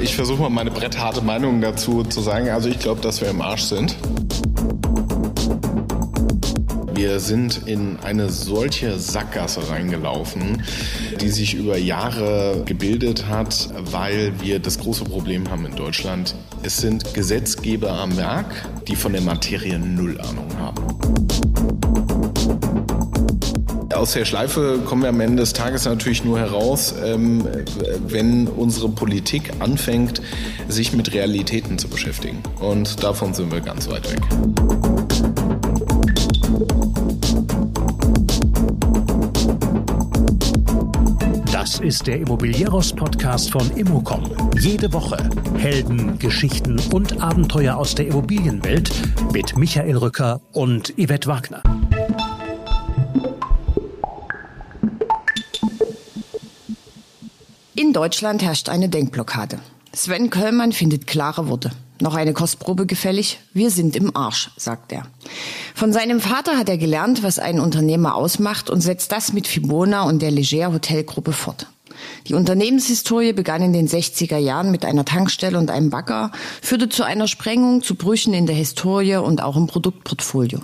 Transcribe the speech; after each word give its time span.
Ich 0.00 0.16
versuche 0.16 0.42
mal 0.42 0.50
meine 0.50 0.70
brettharte 0.70 1.20
Meinung 1.20 1.60
dazu 1.60 2.02
zu 2.04 2.20
sagen. 2.20 2.48
Also 2.48 2.68
ich 2.68 2.78
glaube, 2.78 3.00
dass 3.00 3.20
wir 3.20 3.28
im 3.28 3.40
Arsch 3.40 3.62
sind. 3.62 3.96
Wir 6.94 7.18
sind 7.18 7.66
in 7.66 7.98
eine 8.00 8.28
solche 8.28 8.98
Sackgasse 8.98 9.70
reingelaufen, 9.70 10.62
die 11.20 11.30
sich 11.30 11.54
über 11.54 11.78
Jahre 11.78 12.62
gebildet 12.66 13.26
hat, 13.26 13.70
weil 13.90 14.32
wir 14.40 14.58
das 14.58 14.78
große 14.78 15.04
Problem 15.04 15.48
haben 15.48 15.64
in 15.64 15.74
Deutschland. 15.76 16.34
Es 16.62 16.76
sind 16.76 17.14
Gesetzgeber 17.14 17.92
am 17.92 18.18
Werk, 18.18 18.54
die 18.90 18.96
von 18.96 19.12
der 19.12 19.22
Materie 19.22 19.78
null 19.78 20.20
Ahnung 20.20 20.48
haben. 20.58 20.84
Aus 23.94 24.12
der 24.12 24.24
Schleife 24.24 24.80
kommen 24.84 25.02
wir 25.02 25.10
am 25.10 25.20
Ende 25.20 25.42
des 25.42 25.52
Tages 25.52 25.84
natürlich 25.84 26.24
nur 26.24 26.38
heraus, 26.38 26.94
ähm, 27.04 27.46
wenn 28.06 28.48
unsere 28.48 28.88
Politik 28.88 29.52
anfängt, 29.60 30.22
sich 30.68 30.92
mit 30.92 31.12
Realitäten 31.12 31.78
zu 31.78 31.88
beschäftigen. 31.88 32.38
Und 32.60 33.02
davon 33.02 33.34
sind 33.34 33.52
wir 33.52 33.60
ganz 33.60 33.88
weit 33.88 34.10
weg. 34.10 34.89
Ist 41.90 42.06
der 42.06 42.20
Immobilieros-Podcast 42.20 43.50
von 43.50 43.68
Immocom. 43.76 44.22
Jede 44.60 44.92
Woche 44.92 45.28
Helden, 45.56 46.20
Geschichten 46.20 46.80
und 46.92 47.20
Abenteuer 47.20 47.76
aus 47.76 47.96
der 47.96 48.06
Immobilienwelt 48.06 48.92
mit 49.32 49.58
Michael 49.58 49.96
Rücker 49.96 50.40
und 50.52 50.94
Yvette 50.96 51.26
Wagner. 51.26 51.64
In 57.74 57.92
Deutschland 57.92 58.44
herrscht 58.44 58.68
eine 58.68 58.88
Denkblockade. 58.88 59.58
Sven 59.92 60.30
Köllmann 60.30 60.70
findet 60.70 61.08
klare 61.08 61.48
Worte. 61.48 61.72
Noch 62.00 62.14
eine 62.14 62.34
Kostprobe 62.34 62.86
gefällig? 62.86 63.40
Wir 63.52 63.72
sind 63.72 63.96
im 63.96 64.14
Arsch, 64.14 64.52
sagt 64.56 64.92
er. 64.92 65.08
Von 65.74 65.92
seinem 65.92 66.20
Vater 66.20 66.56
hat 66.56 66.68
er 66.68 66.78
gelernt, 66.78 67.24
was 67.24 67.40
einen 67.40 67.58
Unternehmer 67.58 68.14
ausmacht 68.14 68.70
und 68.70 68.80
setzt 68.80 69.10
das 69.10 69.32
mit 69.32 69.48
Fibona 69.48 70.04
und 70.04 70.22
der 70.22 70.30
Leger 70.30 70.72
Hotelgruppe 70.72 71.32
fort. 71.32 71.66
Die 72.26 72.34
Unternehmenshistorie 72.34 73.32
begann 73.32 73.62
in 73.62 73.72
den 73.72 73.88
60er 73.88 74.38
Jahren 74.38 74.70
mit 74.70 74.84
einer 74.84 75.04
Tankstelle 75.04 75.58
und 75.58 75.70
einem 75.70 75.90
Bagger, 75.90 76.32
führte 76.62 76.88
zu 76.88 77.04
einer 77.04 77.26
Sprengung, 77.26 77.82
zu 77.82 77.94
Brüchen 77.94 78.34
in 78.34 78.46
der 78.46 78.56
Historie 78.56 79.16
und 79.16 79.42
auch 79.42 79.56
im 79.56 79.66
Produktportfolio. 79.66 80.60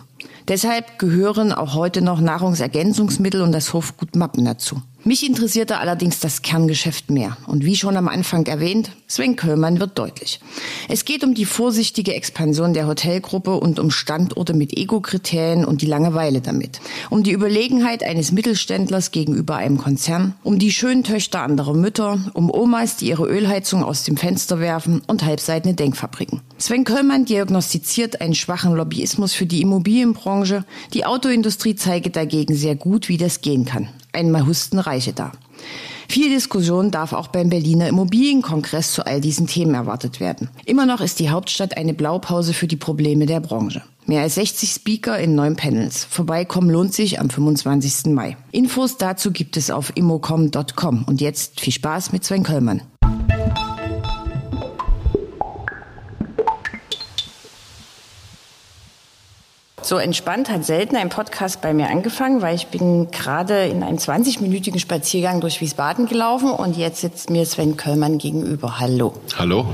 Deshalb 0.48 0.98
gehören 0.98 1.52
auch 1.52 1.74
heute 1.74 2.02
noch 2.02 2.20
Nahrungsergänzungsmittel 2.20 3.42
und 3.42 3.52
das 3.52 3.72
Hofgut 3.72 4.14
Mappen 4.14 4.44
dazu. 4.44 4.80
Mich 5.06 5.24
interessierte 5.24 5.78
allerdings 5.78 6.18
das 6.18 6.42
Kerngeschäft 6.42 7.12
mehr. 7.12 7.36
Und 7.46 7.64
wie 7.64 7.76
schon 7.76 7.96
am 7.96 8.08
Anfang 8.08 8.44
erwähnt, 8.46 8.90
Sven 9.06 9.36
Köllmann 9.36 9.78
wird 9.78 9.96
deutlich. 10.00 10.40
Es 10.88 11.04
geht 11.04 11.22
um 11.22 11.32
die 11.32 11.44
vorsichtige 11.44 12.12
Expansion 12.12 12.74
der 12.74 12.88
Hotelgruppe 12.88 13.54
und 13.54 13.78
um 13.78 13.92
Standorte 13.92 14.52
mit 14.52 14.76
Ego-Kriterien 14.76 15.64
und 15.64 15.80
die 15.80 15.86
Langeweile 15.86 16.40
damit. 16.40 16.80
Um 17.08 17.22
die 17.22 17.30
Überlegenheit 17.30 18.02
eines 18.02 18.32
Mittelständlers 18.32 19.12
gegenüber 19.12 19.54
einem 19.54 19.78
Konzern, 19.78 20.34
um 20.42 20.58
die 20.58 20.72
schönen 20.72 21.04
Töchter 21.04 21.40
anderer 21.42 21.74
Mütter, 21.74 22.18
um 22.34 22.50
Omas, 22.50 22.96
die 22.96 23.06
ihre 23.06 23.28
Ölheizung 23.28 23.84
aus 23.84 24.02
dem 24.02 24.16
Fenster 24.16 24.58
werfen 24.58 25.02
und 25.06 25.24
halbseitene 25.24 25.74
Denkfabriken. 25.74 26.40
Sven 26.58 26.82
Köllmann 26.82 27.26
diagnostiziert 27.26 28.20
einen 28.20 28.34
schwachen 28.34 28.74
Lobbyismus 28.74 29.34
für 29.34 29.46
die 29.46 29.62
Immobilienbranche. 29.62 30.64
Die 30.94 31.04
Autoindustrie 31.04 31.76
zeige 31.76 32.10
dagegen 32.10 32.56
sehr 32.56 32.74
gut, 32.74 33.08
wie 33.08 33.18
das 33.18 33.40
gehen 33.40 33.66
kann 33.66 33.88
einmal 34.16 34.46
husten 34.46 34.80
Reiche 34.80 35.12
da. 35.12 35.30
Viel 36.08 36.30
Diskussion 36.30 36.90
darf 36.90 37.12
auch 37.12 37.28
beim 37.28 37.50
Berliner 37.50 37.88
Immobilienkongress 37.88 38.92
zu 38.92 39.06
all 39.06 39.20
diesen 39.20 39.46
Themen 39.46 39.74
erwartet 39.74 40.20
werden. 40.20 40.48
Immer 40.64 40.86
noch 40.86 41.00
ist 41.00 41.18
die 41.18 41.30
Hauptstadt 41.30 41.76
eine 41.76 41.94
Blaupause 41.94 42.54
für 42.54 42.66
die 42.66 42.76
Probleme 42.76 43.26
der 43.26 43.40
Branche. 43.40 43.82
Mehr 44.06 44.22
als 44.22 44.36
60 44.36 44.70
Speaker 44.70 45.18
in 45.18 45.34
neun 45.34 45.56
Panels. 45.56 46.04
Vorbeikommen 46.04 46.70
lohnt 46.70 46.94
sich 46.94 47.18
am 47.18 47.28
25. 47.28 48.12
Mai. 48.12 48.36
Infos 48.52 48.98
dazu 48.98 49.32
gibt 49.32 49.56
es 49.56 49.70
auf 49.70 49.92
immocom.com. 49.96 51.04
Und 51.06 51.20
jetzt 51.20 51.60
viel 51.60 51.72
Spaß 51.72 52.12
mit 52.12 52.24
Sven 52.24 52.44
Köllmann. 52.44 52.82
So 59.86 59.98
entspannt 59.98 60.50
hat 60.50 60.64
selten 60.64 60.96
ein 60.96 61.10
Podcast 61.10 61.60
bei 61.60 61.72
mir 61.72 61.88
angefangen, 61.88 62.42
weil 62.42 62.56
ich 62.56 62.66
bin 62.66 63.08
gerade 63.12 63.66
in 63.66 63.84
einen 63.84 63.98
20-minütigen 63.98 64.80
Spaziergang 64.80 65.40
durch 65.40 65.60
Wiesbaden 65.60 66.08
gelaufen 66.08 66.50
und 66.50 66.76
jetzt 66.76 67.02
sitzt 67.02 67.30
mir 67.30 67.46
Sven 67.46 67.76
Köllmann 67.76 68.18
gegenüber. 68.18 68.80
Hallo. 68.80 69.14
Hallo. 69.38 69.64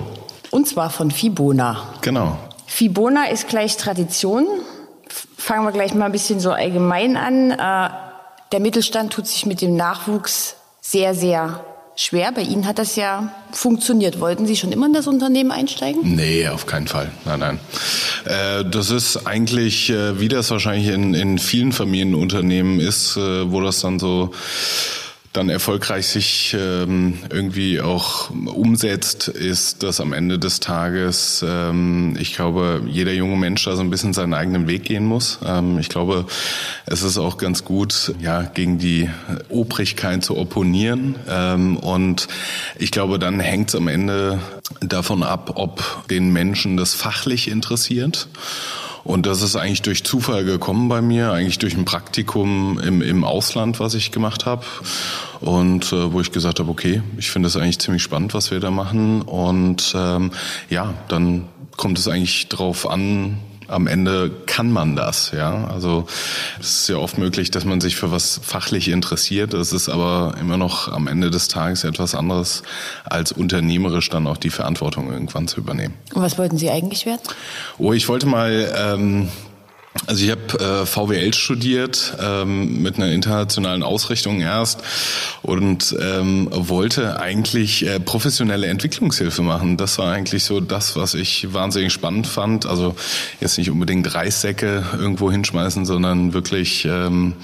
Und 0.51 0.69
zwar 0.69 0.91
von 0.91 1.11
Fibona. 1.11 1.95
Genau. 2.03 2.37
Fibona 2.67 3.31
ist 3.31 3.49
gleich 3.49 3.79
Tradition. 3.79 4.47
Fangen 5.39 5.65
wir 5.65 5.73
gleich 5.73 5.95
mal 5.95 6.05
ein 6.05 6.13
bisschen 6.13 6.41
so 6.41 6.51
allgemein 6.51 7.17
an. 7.17 7.51
Äh, 7.53 7.89
der 8.53 8.61
Mittelstand 8.61 9.15
tut 9.15 9.27
sich 9.27 9.47
mit 9.47 9.63
dem 9.63 9.77
Nachwuchs 9.77 10.57
sehr, 10.83 11.15
sehr 11.15 11.65
schwer. 11.97 12.33
Bei 12.33 12.43
Ihnen 12.43 12.67
hat 12.67 12.79
das 12.79 12.97
ja 12.97 13.35
funktioniert. 13.53 14.21
Wollten 14.21 14.47
Sie 14.47 14.57
schon 14.57 14.73
immer 14.73 14.87
in 14.87 14.93
das 14.93 15.07
Unternehmen 15.07 15.51
einsteigen? 15.51 16.15
Nee, 16.15 16.49
auf 16.49 16.67
keinen 16.67 16.89
Fall. 16.89 17.11
Nein, 17.25 17.41
nein. 17.41 17.61
Äh, 18.25 18.65
das 18.65 18.91
ist 18.91 19.27
eigentlich, 19.27 19.91
äh, 19.91 20.19
wie 20.21 20.29
das 20.29 20.51
wahrscheinlich 20.51 20.89
in, 20.89 21.15
in 21.15 21.39
vielen 21.39 21.73
Familienunternehmen 21.73 22.81
ist, 22.81 23.17
äh, 23.17 23.51
wo 23.51 23.61
das 23.61 23.81
dann 23.81 23.99
so 23.99 24.31
dann 25.33 25.49
erfolgreich 25.49 26.09
sich 26.09 26.55
ähm, 26.59 27.19
irgendwie 27.31 27.81
auch 27.81 28.31
umsetzt, 28.31 29.29
ist, 29.29 29.83
dass 29.83 30.01
am 30.01 30.13
Ende 30.13 30.39
des 30.39 30.61
Tages, 30.61 31.43
ähm, 31.47 32.17
ich 32.19 32.35
glaube, 32.35 32.83
jeder 32.87 33.13
junge 33.13 33.37
Mensch 33.37 33.65
da 33.65 33.75
so 33.75 33.81
ein 33.81 33.89
bisschen 33.89 34.13
seinen 34.13 34.35
eigenen 34.35 34.69
Weg 34.69 34.85
gehen 34.85 35.07
muss. 35.07 35.39
Ähm, 35.45 35.79
ich 35.79 35.89
glaube, 35.89 36.27
es 36.85 37.03
ist 37.03 37.17
auch 37.17 37.39
ganz 37.39 37.65
gut, 37.65 38.15
ja, 38.21 38.43
gegen 38.43 38.79
die 38.79 39.09
Obrigkeit 39.49 40.23
zu 40.23 40.37
opponieren. 40.37 41.17
Ähm, 41.29 41.79
und 41.79 42.29
ich 42.79 42.91
glaube, 42.91 43.19
dann 43.19 43.41
hängt 43.41 43.71
es 43.71 43.75
am 43.75 43.89
Ende 43.89 44.39
davon 44.81 45.23
ab, 45.23 45.53
ob 45.55 46.07
den 46.11 46.31
Menschen 46.31 46.77
das 46.77 46.93
fachlich 46.93 47.49
interessiert 47.49 48.29
und 49.05 49.27
das 49.27 49.43
ist 49.43 49.57
eigentlich 49.57 49.83
durch 49.83 50.05
Zufall 50.05 50.45
gekommen 50.45 50.89
bei 50.89 51.03
mir, 51.03 51.33
eigentlich 51.33 51.59
durch 51.59 51.77
ein 51.77 51.85
Praktikum 51.85 52.79
im, 52.79 53.03
im 53.03 53.25
Ausland, 53.25 53.81
was 53.81 53.95
ich 53.95 54.13
gemacht 54.13 54.47
habe. 54.47 54.65
Und 55.41 55.93
äh, 55.93 56.13
wo 56.13 56.21
ich 56.21 56.31
gesagt 56.31 56.61
habe, 56.61 56.71
okay, 56.71 57.03
ich 57.17 57.31
finde 57.31 57.49
das 57.49 57.57
eigentlich 57.57 57.81
ziemlich 57.81 58.03
spannend, 58.03 58.33
was 58.33 58.53
wir 58.53 58.61
da 58.61 58.71
machen. 58.71 59.23
Und 59.23 59.93
ähm, 59.97 60.31
ja, 60.71 60.95
dann 61.09 61.49
kommt 61.77 61.99
es 61.99 62.07
eigentlich 62.07 62.49
drauf 62.49 62.89
an, 62.89 63.39
am 63.73 63.87
Ende 63.87 64.31
kann 64.47 64.71
man 64.71 64.97
das, 64.97 65.33
ja. 65.33 65.67
Also 65.69 66.07
es 66.61 66.81
ist 66.81 66.89
ja 66.89 66.97
oft 66.97 67.19
möglich, 67.19 67.51
dass 67.51 67.65
man 67.65 67.81
sich 67.81 67.97
für 67.97 68.11
was 68.11 68.41
fachlich 68.43 68.89
interessiert. 68.89 69.55
Es 69.55 69.73
ist 69.73 69.89
aber 69.89 70.35
immer 70.41 70.57
noch 70.57 70.89
am 70.89 71.07
Ende 71.07 71.31
des 71.31 71.49
Tages 71.49 71.85
etwas 71.85 72.15
anderes, 72.15 72.63
als 73.05 73.33
unternehmerisch 73.33 74.09
dann 74.11 74.27
auch 74.27 74.37
die 74.37 74.51
Verantwortung 74.51 75.11
irgendwann 75.11 75.49
zu 75.49 75.59
übernehmen. 75.59 75.95
Und 76.15 76.23
was 76.23 76.39
wollten 76.39 76.59
Sie 76.59 76.71
eigentlich 76.71 77.07
werden? 77.07 77.23
Oh, 77.79 77.93
ich 77.93 78.09
wollte 78.09 78.27
mal 78.27 78.73
ähm, 78.77 79.29
also 80.07 80.25
ich 80.25 80.31
habe 80.31 80.59
äh, 80.59 80.87
VWL 80.87 81.35
studiert 81.35 82.17
ähm, 82.21 82.83
mit 82.83 82.97
einer 82.97 83.13
internationalen 83.13 83.83
Ausrichtung 83.83 84.41
erst 84.41 84.83
und 85.43 85.95
ähm, 86.01 86.49
wollte 86.51 87.21
eigentlich 87.21 87.87
äh, 87.87 88.01
professionelle 88.01 88.67
Entwicklungshilfe 88.67 89.43
machen. 89.43 89.77
Das 89.77 89.99
war 89.99 90.13
eigentlich 90.13 90.45
so 90.45 90.61
das, 90.61 90.97
was 90.97 91.15
ich 91.15 91.53
wahnsinnig 91.53 91.93
spannend 91.93 92.27
fand. 92.27 92.67
Also 92.67 92.97
jetzt 93.41 93.59
nicht 93.59 93.71
unbedingt 93.71 94.13
Reissäcke 94.15 94.83
irgendwo 94.99 95.31
hinschmeißen, 95.31 95.85
sondern 95.85 96.33
wirklich 96.33 96.87
ähm, 96.87 97.35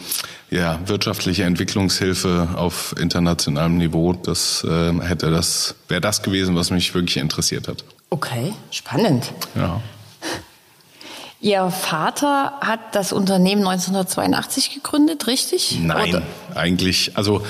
ja 0.50 0.80
wirtschaftliche 0.86 1.44
Entwicklungshilfe 1.44 2.48
auf 2.56 2.94
internationalem 2.98 3.76
Niveau. 3.76 4.14
Das 4.14 4.64
äh, 4.64 4.94
hätte 5.00 5.30
das 5.30 5.74
wäre 5.86 6.00
das 6.00 6.22
gewesen, 6.22 6.56
was 6.56 6.70
mich 6.70 6.94
wirklich 6.94 7.18
interessiert 7.18 7.68
hat. 7.68 7.84
Okay, 8.10 8.54
spannend. 8.70 9.32
Ja. 9.54 9.82
Ihr 11.40 11.70
Vater 11.70 12.54
hat 12.60 12.96
das 12.96 13.12
Unternehmen 13.12 13.60
1982 13.66 14.74
gegründet, 14.74 15.28
richtig? 15.28 15.78
Nein, 15.80 16.08
Oder? 16.08 16.22
eigentlich. 16.56 17.12
Also 17.14 17.42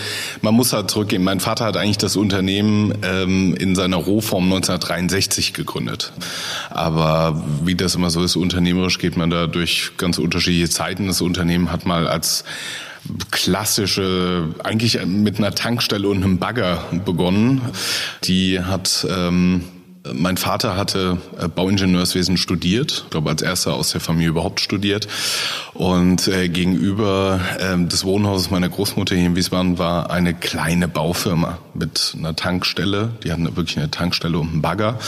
man 0.43 0.53
muss 0.53 0.75
halt 0.75 0.91
zurückgehen. 0.91 1.25
Mein 1.25 1.41
Vater 1.41 1.65
hat 1.65 1.79
eigentlich 1.79 1.97
das 1.97 2.15
Unternehmen 2.15 2.99
ähm, 3.03 3.55
in 3.55 3.75
seiner 3.75 3.97
Rohform 3.97 4.45
1963 4.45 5.55
gegründet. 5.55 6.13
Aber 6.69 7.43
wie 7.65 7.77
das 7.77 7.95
immer 7.95 8.11
so 8.11 8.23
ist, 8.23 8.37
unternehmerisch 8.37 8.99
geht 8.99 9.17
man 9.17 9.31
da 9.31 9.47
durch 9.47 9.93
ganz 9.97 10.19
unterschiedliche 10.19 10.69
Zeiten. 10.69 11.07
Das 11.07 11.23
Unternehmen 11.23 11.73
hat 11.73 11.87
mal 11.87 12.07
als 12.07 12.45
klassische, 13.31 14.49
eigentlich 14.63 15.03
mit 15.07 15.39
einer 15.39 15.55
Tankstelle 15.55 16.09
und 16.09 16.23
einem 16.23 16.39
Bagger 16.39 16.85
begonnen. 17.07 17.63
Die 18.25 18.61
hat 18.61 19.07
ähm, 19.09 19.65
Mein 20.15 20.37
Vater 20.37 20.77
hatte 20.77 21.19
äh, 21.39 21.49
Bauingenieurswesen 21.49 22.37
studiert, 22.37 23.05
ich 23.05 23.11
glaube 23.11 23.31
als 23.31 23.43
erster 23.43 23.75
aus 23.75 23.91
der 23.91 24.01
Familie 24.01 24.31
überhaupt 24.31 24.61
studiert. 24.61 25.09
Und 25.75 26.29
äh, 26.29 26.49
gegenüber 26.49 27.41
äh, 27.59 27.77
des 27.87 28.05
Wohnhauses 28.05 28.51
meiner 28.51 28.69
Großmutter 28.69 29.15
hier 29.15 29.27
in 29.27 29.37
Wiesbaden 29.37 29.79
war 29.79 30.11
eine 30.11 30.35
kleine 30.35 30.89
Baufirma 30.89 31.59
mit 31.75 32.15
einer 32.19 32.35
Tankstelle. 32.35 33.11
Die 33.23 33.33
hatten 33.33 33.45
wirklich 33.57 33.79
eine 33.79 33.91
Tankstelle 33.91 34.39
und 34.39 34.51
einen 34.51 34.63
Bagger. 34.63 34.99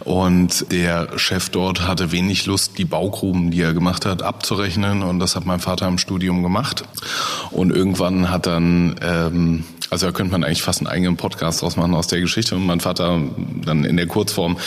Und 0.00 0.70
der 0.70 1.18
Chef 1.18 1.48
dort 1.50 1.86
hatte 1.86 2.12
wenig 2.12 2.46
Lust, 2.46 2.78
die 2.78 2.84
Baugruben, 2.84 3.50
die 3.50 3.60
er 3.60 3.74
gemacht 3.74 4.06
hat, 4.06 4.22
abzurechnen. 4.22 5.02
Und 5.02 5.18
das 5.18 5.36
hat 5.36 5.46
mein 5.46 5.60
Vater 5.60 5.88
im 5.88 5.98
Studium 5.98 6.42
gemacht. 6.42 6.84
Und 7.50 7.70
irgendwann 7.70 8.30
hat 8.30 8.46
dann 8.46 8.96
ähm, 9.02 9.64
also 9.94 10.06
da 10.06 10.12
könnte 10.12 10.32
man 10.32 10.42
eigentlich 10.42 10.62
fast 10.62 10.80
einen 10.80 10.88
eigenen 10.88 11.16
Podcast 11.16 11.62
draus 11.62 11.76
machen 11.76 11.94
aus 11.94 12.08
der 12.08 12.20
Geschichte. 12.20 12.56
Und 12.56 12.66
mein 12.66 12.80
Vater 12.80 13.22
dann 13.64 13.84
in 13.84 13.96
der 13.96 14.08
Kurzform 14.08 14.58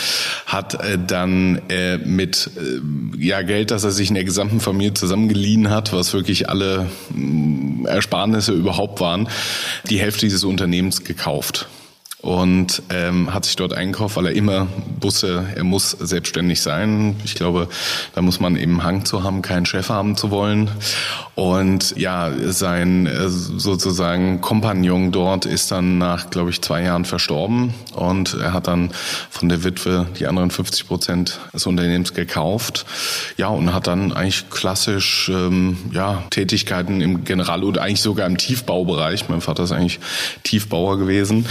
hat 0.45 0.73
äh, 0.75 0.97
dann 0.97 1.61
äh, 1.67 1.97
mit 1.97 2.49
äh, 2.55 2.79
ja 3.17 3.41
Geld, 3.41 3.71
das 3.71 3.83
er 3.83 3.91
sich 3.91 4.07
in 4.07 4.15
der 4.15 4.23
gesamten 4.23 4.61
Familie 4.61 4.93
zusammengeliehen 4.93 5.69
hat, 5.69 5.91
was 5.91 6.13
wirklich 6.13 6.49
alle 6.49 6.87
äh, 7.13 7.87
Ersparnisse 7.87 8.53
überhaupt 8.53 9.01
waren, 9.01 9.27
die 9.89 9.99
Hälfte 9.99 10.21
dieses 10.21 10.45
Unternehmens 10.45 11.03
gekauft 11.03 11.67
und 12.27 12.83
ähm, 12.89 13.33
hat 13.33 13.45
sich 13.45 13.55
dort 13.55 13.73
eingekauft, 13.73 14.17
weil 14.17 14.25
er 14.25 14.31
immer 14.33 14.67
wusste, 14.99 15.45
er 15.55 15.63
muss 15.63 15.91
selbstständig 15.91 16.59
sein. 16.59 17.15
Ich 17.23 17.35
glaube, 17.35 17.69
da 18.15 18.21
muss 18.21 18.41
man 18.41 18.57
eben 18.57 18.83
Hang 18.83 19.05
zu 19.05 19.23
haben, 19.23 19.41
keinen 19.41 19.65
Chef 19.65 19.87
haben 19.87 20.17
zu 20.17 20.29
wollen. 20.29 20.69
Und 21.35 21.95
ja, 21.95 22.29
sein 22.47 23.05
äh, 23.05 23.29
sozusagen 23.29 24.41
Kompagnon 24.41 25.13
dort 25.13 25.45
ist 25.45 25.71
dann 25.71 25.99
nach, 25.99 26.29
glaube 26.29 26.49
ich, 26.49 26.61
zwei 26.61 26.83
Jahren 26.83 27.05
verstorben 27.05 27.73
und 27.93 28.33
er 28.33 28.51
hat 28.51 28.67
dann 28.67 28.91
von 29.29 29.47
der 29.47 29.63
Witwe 29.63 30.07
die 30.19 30.27
anderen 30.27 30.51
50 30.51 30.85
Prozent 30.85 31.39
des 31.53 31.65
Unternehmens 31.65 32.13
gekauft. 32.13 32.85
Ja, 33.37 33.47
und 33.47 33.73
hat 33.73 33.87
dann 33.87 34.11
eigentlich 34.11 34.49
klassisch 34.49 35.29
ähm, 35.29 35.77
ja 35.93 36.23
Tätigkeiten 36.29 36.99
im 36.99 37.23
General- 37.23 37.63
oder 37.63 37.83
eigentlich 37.83 38.01
sogar 38.01 38.27
im 38.27 38.37
Tiefbaubereich. 38.37 39.29
Mein 39.29 39.39
Vater 39.39 39.63
ist 39.63 39.71
eigentlich 39.71 40.01
Tiefbauer 40.43 40.97
gewesen 40.97 41.45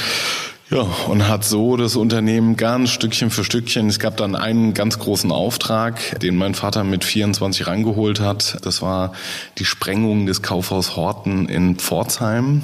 ja, 0.70 0.80
und 1.08 1.28
hat 1.28 1.44
so 1.44 1.76
das 1.76 1.94
Unternehmen 1.94 2.56
ganz 2.56 2.90
Stückchen 2.90 3.30
für 3.30 3.44
Stückchen. 3.44 3.88
Es 3.88 4.00
gab 4.00 4.16
dann 4.16 4.34
einen 4.34 4.74
ganz 4.74 4.98
großen 4.98 5.30
Auftrag, 5.30 6.18
den 6.20 6.36
mein 6.36 6.54
Vater 6.54 6.82
mit 6.82 7.04
24 7.04 7.68
reingeholt 7.68 8.18
hat. 8.18 8.58
Das 8.62 8.82
war 8.82 9.12
die 9.58 9.64
Sprengung 9.64 10.26
des 10.26 10.42
Kaufhaus 10.42 10.96
Horten 10.96 11.48
in 11.48 11.76
Pforzheim. 11.76 12.62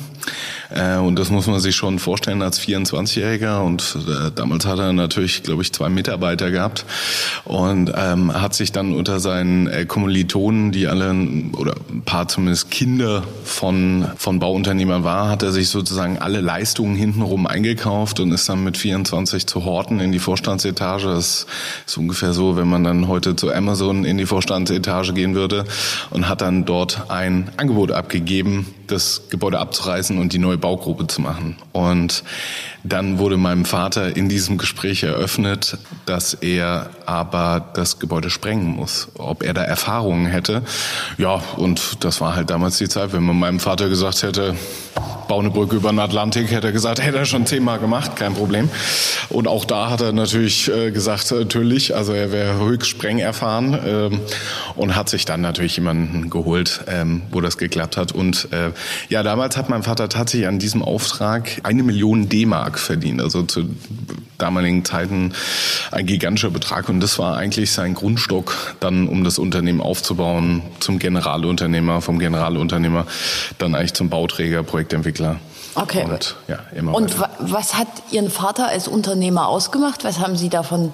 Äh, 0.74 0.96
und 0.96 1.18
das 1.18 1.30
muss 1.30 1.46
man 1.46 1.60
sich 1.60 1.76
schon 1.76 1.98
vorstellen 1.98 2.42
als 2.42 2.60
24-Jähriger. 2.60 3.60
Und 3.60 3.96
äh, 4.08 4.30
damals 4.34 4.66
hat 4.66 4.78
er 4.78 4.92
natürlich, 4.92 5.42
glaube 5.42 5.62
ich, 5.62 5.72
zwei 5.72 5.88
Mitarbeiter 5.88 6.50
gehabt 6.50 6.84
und 7.44 7.92
ähm, 7.96 8.32
hat 8.32 8.54
sich 8.54 8.72
dann 8.72 8.94
unter 8.94 9.20
seinen 9.20 9.66
äh, 9.66 9.84
Kommilitonen, 9.84 10.72
die 10.72 10.86
alle 10.86 11.02
oder 11.56 11.74
ein 11.90 12.02
paar 12.04 12.28
zumindest 12.28 12.70
Kinder 12.70 13.24
von 13.44 14.06
von 14.16 14.38
Bauunternehmern 14.38 15.04
war, 15.04 15.28
hat 15.28 15.42
er 15.42 15.52
sich 15.52 15.68
sozusagen 15.68 16.18
alle 16.18 16.40
Leistungen 16.40 16.94
hintenrum 16.94 17.46
eingekauft 17.46 18.20
und 18.20 18.32
ist 18.32 18.48
dann 18.48 18.64
mit 18.64 18.76
24 18.76 19.46
zu 19.46 19.64
Horten 19.64 20.00
in 20.00 20.12
die 20.12 20.18
Vorstandsetage. 20.18 21.06
Das 21.08 21.46
ist 21.86 21.98
ungefähr 21.98 22.32
so, 22.32 22.56
wenn 22.56 22.68
man 22.68 22.84
dann 22.84 23.08
heute 23.08 23.36
zu 23.36 23.52
Amazon 23.52 24.04
in 24.04 24.18
die 24.18 24.26
Vorstandsetage 24.26 25.12
gehen 25.12 25.34
würde 25.34 25.64
und 26.10 26.28
hat 26.28 26.40
dann 26.40 26.64
dort 26.64 27.10
ein 27.10 27.50
Angebot 27.56 27.92
abgegeben, 27.92 28.66
das 28.92 29.22
Gebäude 29.30 29.58
abzureißen 29.58 30.18
und 30.18 30.32
die 30.32 30.38
neue 30.38 30.58
Baugruppe 30.58 31.06
zu 31.06 31.20
machen. 31.20 31.56
Und 31.72 32.22
dann 32.84 33.18
wurde 33.18 33.36
meinem 33.36 33.64
Vater 33.64 34.16
in 34.16 34.28
diesem 34.28 34.58
Gespräch 34.58 35.02
eröffnet, 35.02 35.78
dass 36.06 36.34
er 36.34 36.90
aber 37.06 37.64
das 37.74 37.98
Gebäude 37.98 38.30
sprengen 38.30 38.66
muss, 38.66 39.08
ob 39.16 39.42
er 39.42 39.54
da 39.54 39.62
Erfahrungen 39.62 40.26
hätte. 40.26 40.62
Ja, 41.18 41.42
und 41.56 42.04
das 42.04 42.20
war 42.20 42.34
halt 42.34 42.50
damals 42.50 42.78
die 42.78 42.88
Zeit, 42.88 43.12
wenn 43.12 43.22
man 43.22 43.38
meinem 43.38 43.60
Vater 43.60 43.88
gesagt 43.88 44.22
hätte, 44.22 44.54
bau 45.32 45.40
eine 45.40 45.48
Brücke 45.48 45.76
über 45.76 45.88
den 45.88 45.98
Atlantik, 45.98 46.50
hätte 46.50 46.66
er 46.66 46.72
gesagt, 46.74 47.02
hätte 47.02 47.16
er 47.16 47.24
schon 47.24 47.46
zehnmal 47.46 47.78
gemacht, 47.78 48.16
kein 48.16 48.34
Problem. 48.34 48.68
Und 49.30 49.48
auch 49.48 49.64
da 49.64 49.88
hat 49.88 50.02
er 50.02 50.12
natürlich 50.12 50.70
äh, 50.70 50.90
gesagt, 50.90 51.30
natürlich, 51.30 51.96
also 51.96 52.12
er 52.12 52.32
wäre 52.32 52.58
höchst 52.58 52.90
spreng 52.90 53.18
erfahren 53.18 53.78
ähm, 53.82 54.20
und 54.76 54.94
hat 54.94 55.08
sich 55.08 55.24
dann 55.24 55.40
natürlich 55.40 55.76
jemanden 55.76 56.28
geholt, 56.28 56.84
ähm, 56.86 57.22
wo 57.30 57.40
das 57.40 57.56
geklappt 57.56 57.96
hat. 57.96 58.12
Und 58.12 58.48
äh, 58.52 58.72
ja, 59.08 59.22
damals 59.22 59.56
hat 59.56 59.70
mein 59.70 59.82
Vater 59.82 60.10
tatsächlich 60.10 60.48
an 60.48 60.58
diesem 60.58 60.82
Auftrag 60.82 61.62
eine 61.62 61.82
Million 61.82 62.28
D-Mark 62.28 62.78
verdient, 62.78 63.22
also 63.22 63.42
zu 63.42 63.70
damaligen 64.36 64.84
Zeiten 64.84 65.32
ein 65.92 66.04
gigantischer 66.04 66.50
Betrag. 66.50 66.90
Und 66.90 67.00
das 67.00 67.18
war 67.18 67.38
eigentlich 67.38 67.70
sein 67.70 67.94
Grundstock, 67.94 68.76
dann 68.80 69.08
um 69.08 69.24
das 69.24 69.38
Unternehmen 69.38 69.80
aufzubauen, 69.80 70.62
zum 70.80 70.98
Generalunternehmer, 70.98 72.02
vom 72.02 72.18
Generalunternehmer 72.18 73.06
dann 73.58 73.74
eigentlich 73.74 73.94
zum 73.94 74.10
Bauträger, 74.10 74.62
Projektentwickler. 74.62 75.21
Okay. 75.74 76.04
Und, 76.04 76.36
ja, 76.48 76.58
immer 76.74 76.94
Und 76.94 77.16
was 77.38 77.74
hat 77.74 77.88
Ihren 78.10 78.30
Vater 78.30 78.68
als 78.68 78.88
Unternehmer 78.88 79.48
ausgemacht? 79.48 80.04
Was 80.04 80.18
haben 80.18 80.36
Sie 80.36 80.48
davon 80.48 80.92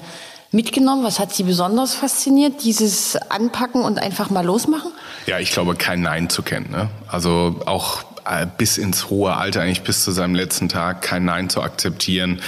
mitgenommen? 0.53 1.05
Was 1.05 1.19
hat 1.19 1.35
Sie 1.35 1.43
besonders 1.43 1.95
fasziniert? 1.95 2.65
Dieses 2.65 3.17
Anpacken 3.17 3.83
und 3.83 3.99
einfach 3.99 4.31
mal 4.31 4.45
losmachen? 4.45 4.93
Ja, 5.27 5.39
ich 5.39 5.53
glaube, 5.53 5.75
kein 5.75 6.01
Nein 6.01 6.31
zu 6.31 6.43
kennen. 6.43 6.71
Ne? 6.71 6.89
Also 7.09 7.61
auch 7.67 8.05
äh, 8.25 8.47
bis 8.57 8.79
ins 8.79 9.11
hohe 9.11 9.35
Alter, 9.37 9.63
eigentlich 9.63 9.83
bis 9.83 10.05
zu 10.05 10.13
seinem 10.13 10.35
letzten 10.35 10.69
Tag, 10.69 11.03
kein 11.03 11.25
Nein 11.25 11.49
zu 11.51 11.63
akzeptieren, 11.63 12.41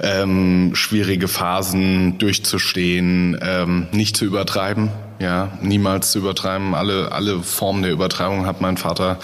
ähm, 0.00 0.74
schwierige 0.74 1.28
Phasen 1.28 2.18
durchzustehen, 2.18 3.38
ähm, 3.42 3.88
nicht 3.92 4.16
zu 4.16 4.24
übertreiben, 4.24 4.90
ja, 5.18 5.52
niemals 5.62 6.12
zu 6.12 6.18
übertreiben. 6.18 6.74
Alle, 6.74 7.12
alle 7.12 7.42
Formen 7.42 7.82
der 7.82 7.92
Übertreibung 7.92 8.46
hat 8.46 8.60
mein 8.60 8.76
Vater 8.76 9.18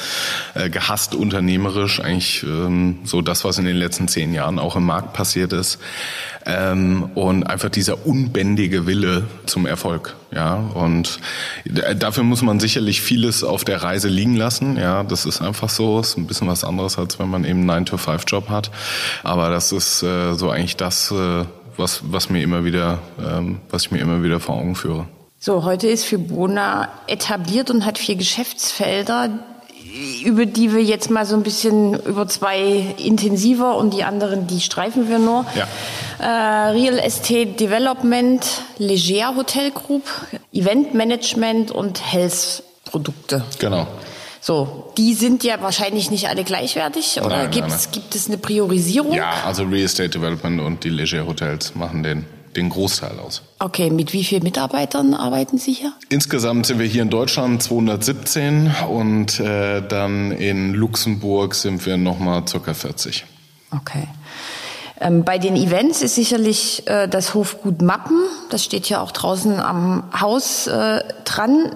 äh, 0.54 0.70
gehasst, 0.70 1.14
unternehmerisch. 1.14 2.00
Eigentlich 2.00 2.42
ähm, 2.44 3.00
so 3.04 3.20
das, 3.20 3.44
was 3.44 3.58
in 3.58 3.64
den 3.64 3.76
letzten 3.76 4.08
zehn 4.08 4.32
Jahren 4.32 4.58
auch 4.58 4.76
im 4.76 4.84
Markt 4.84 5.12
passiert 5.12 5.52
ist. 5.52 5.78
Ähm, 6.46 7.10
und 7.14 7.44
einfach 7.44 7.68
dieser 7.68 8.06
unbändige 8.06 8.86
Wille 8.86 9.24
zum 9.46 9.66
Erfolg. 9.66 10.16
Ja, 10.34 10.54
und 10.54 11.20
dafür 11.64 12.24
muss 12.24 12.40
man 12.40 12.58
sicherlich 12.58 13.02
vieles 13.02 13.44
auf 13.44 13.64
der 13.64 13.82
Reise 13.82 14.08
liegen 14.08 14.34
lassen. 14.34 14.76
Ja, 14.78 15.02
das 15.04 15.26
ist 15.26 15.42
einfach 15.42 15.68
so. 15.68 16.00
Ist 16.00 16.16
ein 16.16 16.26
bisschen 16.26 16.48
was 16.48 16.64
anderes, 16.64 16.98
als 16.98 17.18
wenn 17.18 17.28
man 17.28 17.44
eben 17.44 17.68
einen 17.70 17.86
9-to-5-Job 17.86 18.48
hat. 18.48 18.70
Aber 19.22 19.50
das 19.50 19.72
ist 19.72 20.02
äh, 20.02 20.34
so 20.34 20.50
eigentlich 20.50 20.76
das, 20.76 21.10
äh, 21.10 21.44
was, 21.76 22.00
was 22.04 22.30
mir 22.30 22.42
immer 22.42 22.64
wieder, 22.64 22.98
ähm, 23.22 23.60
was 23.70 23.84
ich 23.84 23.90
mir 23.90 23.98
immer 23.98 24.22
wieder 24.22 24.40
vor 24.40 24.56
Augen 24.56 24.74
führe. 24.74 25.06
So, 25.44 25.64
heute 25.64 25.88
ist 25.88 26.04
Fibona 26.04 26.88
etabliert 27.08 27.68
und 27.68 27.84
hat 27.84 27.98
vier 27.98 28.14
Geschäftsfelder, 28.14 29.40
über 30.24 30.46
die 30.46 30.72
wir 30.72 30.84
jetzt 30.84 31.10
mal 31.10 31.26
so 31.26 31.34
ein 31.34 31.42
bisschen 31.42 32.00
über 32.04 32.28
zwei 32.28 32.94
intensiver 32.96 33.76
und 33.76 33.92
die 33.92 34.04
anderen, 34.04 34.46
die 34.46 34.60
streifen 34.60 35.08
wir 35.08 35.18
nur. 35.18 35.44
Ja. 35.56 35.66
Äh, 36.20 36.70
Real 36.70 36.96
Estate 36.96 37.54
Development, 37.58 38.46
Leger 38.78 39.34
Hotel 39.34 39.72
Group, 39.72 40.04
Event 40.52 40.94
Management 40.94 41.72
und 41.72 42.12
Health 42.12 42.62
Produkte. 42.84 43.42
Genau. 43.58 43.88
So, 44.40 44.92
die 44.96 45.14
sind 45.14 45.42
ja 45.42 45.60
wahrscheinlich 45.60 46.12
nicht 46.12 46.28
alle 46.28 46.44
gleichwertig 46.44 47.20
oder 47.20 47.38
nein, 47.38 47.50
gibt's, 47.50 47.68
nein, 47.68 47.80
nein. 47.82 47.92
gibt 47.94 48.14
es 48.14 48.28
eine 48.28 48.38
Priorisierung? 48.38 49.12
Ja, 49.12 49.42
also 49.44 49.64
Real 49.64 49.86
Estate 49.86 50.10
Development 50.10 50.60
und 50.60 50.84
die 50.84 50.90
Leger 50.90 51.26
Hotels 51.26 51.74
machen 51.74 52.04
den 52.04 52.26
den 52.56 52.68
Großteil 52.68 53.18
aus. 53.18 53.42
Okay, 53.58 53.90
mit 53.90 54.12
wie 54.12 54.24
vielen 54.24 54.42
Mitarbeitern 54.42 55.14
arbeiten 55.14 55.58
Sie 55.58 55.72
hier? 55.72 55.92
Insgesamt 56.08 56.66
sind 56.66 56.78
wir 56.78 56.86
hier 56.86 57.02
in 57.02 57.10
Deutschland 57.10 57.62
217 57.62 58.72
und 58.88 59.40
äh, 59.40 59.82
dann 59.86 60.32
in 60.32 60.74
Luxemburg 60.74 61.54
sind 61.54 61.84
wir 61.86 61.96
nochmal 61.96 62.42
ca. 62.44 62.74
40. 62.74 63.24
Okay. 63.70 64.08
Ähm, 65.00 65.24
bei 65.24 65.38
den 65.38 65.56
Events 65.56 66.02
ist 66.02 66.14
sicherlich 66.14 66.86
äh, 66.86 67.08
das 67.08 67.34
Hofgut 67.34 67.82
Mappen, 67.82 68.22
das 68.50 68.64
steht 68.64 68.88
ja 68.88 69.00
auch 69.00 69.10
draußen 69.10 69.58
am 69.58 70.04
Haus 70.18 70.66
äh, 70.68 71.02
dran. 71.24 71.74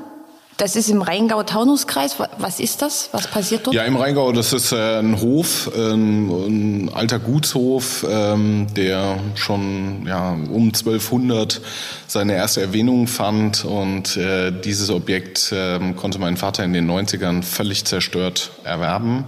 Das 0.56 0.74
ist 0.74 0.88
im 0.88 1.02
Rheingau-Taunus-Kreis. 1.02 2.16
Was 2.38 2.60
ist 2.60 2.80
das? 2.80 3.10
Was 3.12 3.26
passiert 3.26 3.66
dort? 3.66 3.76
Ja, 3.76 3.84
im 3.84 3.96
Rheingau, 3.96 4.32
das 4.32 4.54
ist 4.54 4.72
äh, 4.72 4.98
ein 4.98 5.20
Hof, 5.20 5.70
ein, 5.76 6.30
ein 6.30 6.90
alter 6.94 7.18
Gutshof, 7.18 8.06
ähm, 8.08 8.66
der 8.74 9.18
schon 9.34 10.06
ja, 10.06 10.30
um 10.32 10.68
1200 10.68 11.60
seine 12.06 12.34
erste 12.34 12.62
Erwähnung 12.62 13.06
fand. 13.06 13.66
Und 13.66 14.16
äh, 14.16 14.50
dieses 14.50 14.88
Objekt 14.88 15.52
äh, 15.52 15.78
konnte 15.94 16.18
mein 16.18 16.38
Vater 16.38 16.64
in 16.64 16.72
den 16.72 16.90
90ern 16.90 17.42
völlig 17.42 17.84
zerstört 17.84 18.52
erwerben 18.64 19.26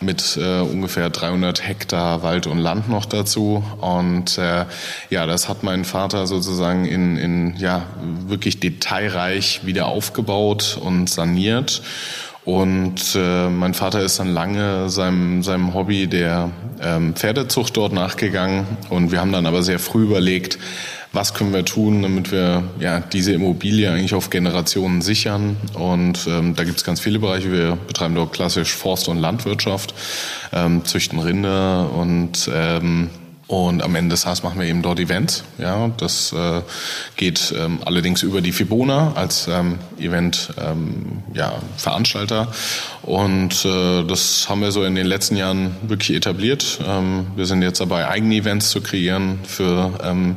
mit 0.00 0.38
äh, 0.40 0.60
ungefähr 0.60 1.10
300 1.10 1.66
Hektar 1.66 2.22
Wald 2.22 2.46
und 2.46 2.58
Land 2.58 2.88
noch 2.88 3.04
dazu. 3.04 3.62
Und 3.80 4.38
äh, 4.38 4.64
ja, 5.10 5.26
das 5.26 5.48
hat 5.48 5.62
mein 5.62 5.84
Vater 5.84 6.26
sozusagen 6.26 6.84
in, 6.84 7.16
in 7.16 7.56
ja 7.56 7.86
wirklich 8.26 8.60
detailreich 8.60 9.60
wieder 9.64 9.86
aufgebaut 9.86 10.78
und 10.80 11.08
saniert 11.08 11.82
Und 12.48 13.14
äh, 13.14 13.50
mein 13.50 13.74
Vater 13.74 14.00
ist 14.00 14.18
dann 14.18 14.32
lange 14.32 14.88
seinem, 14.88 15.42
seinem 15.42 15.74
Hobby 15.74 16.06
der 16.06 16.50
ähm, 16.80 17.14
Pferdezucht 17.14 17.76
dort 17.76 17.92
nachgegangen. 17.92 18.66
Und 18.88 19.12
wir 19.12 19.20
haben 19.20 19.32
dann 19.32 19.44
aber 19.44 19.62
sehr 19.62 19.78
früh 19.78 20.04
überlegt, 20.04 20.58
was 21.12 21.34
können 21.34 21.52
wir 21.52 21.64
tun, 21.64 22.02
damit 22.02 22.32
wir 22.32 22.64
ja 22.80 23.00
diese 23.00 23.32
Immobilie 23.32 23.90
eigentlich 23.90 24.14
auf 24.14 24.30
Generationen 24.30 25.00
sichern. 25.00 25.56
Und 25.74 26.26
ähm, 26.28 26.54
da 26.54 26.64
gibt 26.64 26.78
es 26.78 26.84
ganz 26.84 27.00
viele 27.00 27.18
Bereiche. 27.18 27.50
Wir 27.50 27.76
betreiben 27.76 28.14
dort 28.14 28.32
klassisch 28.32 28.74
Forst- 28.74 29.08
und 29.08 29.18
Landwirtschaft, 29.18 29.94
ähm, 30.52 30.84
züchten 30.84 31.18
Rinder 31.18 31.90
und 31.92 32.50
ähm, 32.52 33.10
und 33.48 33.82
am 33.82 33.94
Ende 33.94 34.12
des 34.12 34.22
Tages 34.22 34.42
machen 34.42 34.60
wir 34.60 34.66
eben 34.66 34.82
dort 34.82 35.00
Events. 35.00 35.42
Ja, 35.56 35.88
das 35.96 36.34
äh, 36.34 36.60
geht 37.16 37.54
ähm, 37.58 37.78
allerdings 37.82 38.22
über 38.22 38.42
die 38.42 38.52
Fibona 38.52 39.12
als 39.14 39.48
ähm, 39.48 39.78
Event 39.98 40.52
ähm, 40.60 41.22
ja. 41.32 41.58
Und 43.02 43.64
äh, 43.64 44.04
das 44.04 44.50
haben 44.50 44.60
wir 44.60 44.70
so 44.70 44.84
in 44.84 44.94
den 44.94 45.06
letzten 45.06 45.36
Jahren 45.36 45.74
wirklich 45.80 46.14
etabliert. 46.14 46.78
Ähm, 46.86 47.28
wir 47.36 47.46
sind 47.46 47.62
jetzt 47.62 47.80
dabei, 47.80 48.06
eigene 48.06 48.34
Events 48.34 48.68
zu 48.68 48.82
kreieren 48.82 49.38
für 49.44 49.98
ähm, 50.02 50.36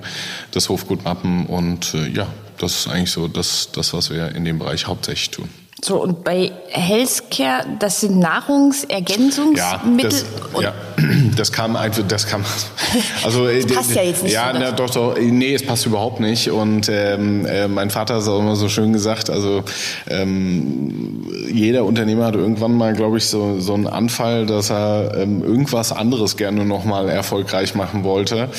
das 0.52 0.70
Hofgut 0.70 1.04
Mappen. 1.04 1.48
Und 1.48 1.94
äh, 1.94 2.08
ja, 2.08 2.28
das 2.60 2.78
ist 2.78 2.88
eigentlich 2.88 3.12
so 3.12 3.28
das, 3.28 3.74
das, 3.74 3.94
was 3.94 4.10
wir 4.10 4.34
in 4.34 4.46
dem 4.46 4.58
Bereich 4.58 4.88
hauptsächlich 4.88 5.32
tun. 5.32 5.50
So, 5.84 6.00
und 6.00 6.24
bei 6.24 6.52
Healthcare, 6.70 7.66
das 7.80 8.02
sind 8.02 8.20
Nahrungsergänzungsmittel? 8.20 9.58
Ja, 9.58 9.82
das, 10.04 10.26
ja, 10.62 10.74
das 11.36 11.52
kam 11.52 11.76
einfach, 11.76 12.04
das 12.08 12.28
kam, 12.28 12.44
also. 13.24 13.48
das 13.48 13.66
passt 13.66 13.96
ja 13.96 14.04
jetzt 14.04 14.22
nicht 14.22 14.34
Ja, 14.34 14.52
so 14.54 14.60
na, 14.60 14.72
doch, 14.74 14.92
doch, 14.92 15.18
nee, 15.18 15.56
es 15.56 15.66
passt 15.66 15.88
überhaupt 15.88 16.20
nicht. 16.20 16.52
Und 16.52 16.88
ähm, 16.88 17.48
äh, 17.48 17.68
mein 17.68 17.90
Vater 17.90 18.14
hat 18.16 18.22
es 18.22 18.28
auch 18.28 18.40
immer 18.40 18.56
so 18.56 18.70
schön 18.70 18.94
gesagt, 18.94 19.32
also 19.32 19.64
ähm, 20.08 21.26
jeder 21.52 21.84
Unternehmer 21.86 22.26
hat 22.26 22.36
irgendwann 22.36 22.76
mal, 22.76 22.94
glaube 22.94 23.18
ich, 23.18 23.26
so, 23.26 23.60
so 23.60 23.74
einen 23.74 23.88
Anfall, 23.88 24.46
dass 24.46 24.70
er 24.70 25.18
ähm, 25.18 25.44
irgendwas 25.44 25.92
anderes 25.92 26.38
gerne 26.38 26.64
nochmal 26.64 27.10
erfolgreich 27.10 27.74
machen 27.74 28.04
wollte. 28.04 28.50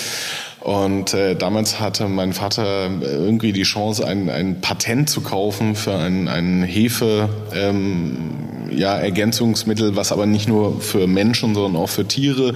Und 0.62 1.12
äh, 1.12 1.34
damals 1.34 1.80
hatte 1.80 2.06
mein 2.08 2.32
Vater 2.32 2.88
irgendwie 3.02 3.52
die 3.52 3.64
Chance, 3.64 4.06
ein, 4.06 4.30
ein 4.30 4.60
Patent 4.60 5.10
zu 5.10 5.20
kaufen 5.20 5.74
für 5.74 5.94
ein, 5.94 6.28
ein 6.28 6.62
Hefe, 6.62 7.28
ähm, 7.52 8.68
ja, 8.70 8.96
Ergänzungsmittel, 8.96 9.96
was 9.96 10.12
aber 10.12 10.24
nicht 10.24 10.48
nur 10.48 10.80
für 10.80 11.08
Menschen, 11.08 11.54
sondern 11.54 11.82
auch 11.82 11.88
für 11.88 12.06
Tiere 12.06 12.54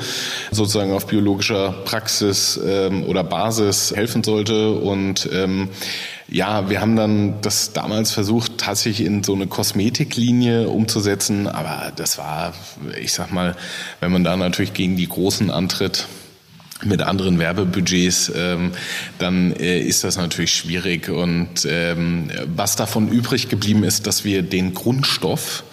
sozusagen 0.53 0.93
auf 0.93 1.09
biologischer 1.09 1.75
Praxis 1.85 2.61
ähm, 2.65 3.03
oder 3.05 3.25
Basis 3.25 3.93
helfen 3.95 4.23
sollte. 4.23 4.71
Und 4.71 5.29
ähm, 5.33 5.71
ja, 6.29 6.71
wir 6.71 6.81
haben 6.81 6.95
dann 6.95 7.41
das 7.43 7.73
damals 7.73 8.13
versucht, 8.13 8.59
tatsächlich 8.59 9.05
in 9.05 9.25
so 9.25 9.35
eine 9.35 9.49
Kosmetiklinie 9.49 10.69
umzusetzen, 10.69 11.49
aber 11.49 11.93
das 11.97 12.19
war, 12.19 12.55
ich 13.01 13.13
sag 13.13 13.33
mal, 13.33 13.57
wenn 13.99 14.13
man 14.13 14.23
da 14.23 14.37
natürlich 14.37 14.75
gegen 14.75 14.97
die 14.97 15.09
Großen 15.09 15.51
antritt, 15.51 16.07
mit 16.85 17.03
anderen 17.03 17.39
Werbebudgets, 17.39 18.31
ähm, 18.35 18.73
dann 19.19 19.53
äh, 19.53 19.81
ist 19.81 20.05
das 20.05 20.17
natürlich 20.17 20.53
schwierig. 20.53 21.09
Und 21.09 21.67
ähm, 21.69 22.31
was 22.55 22.77
davon 22.77 23.09
übrig 23.09 23.49
geblieben 23.49 23.83
ist, 23.85 24.07
dass 24.07 24.25
wir 24.25 24.43
den 24.43 24.75
Grundstoff 24.75 25.65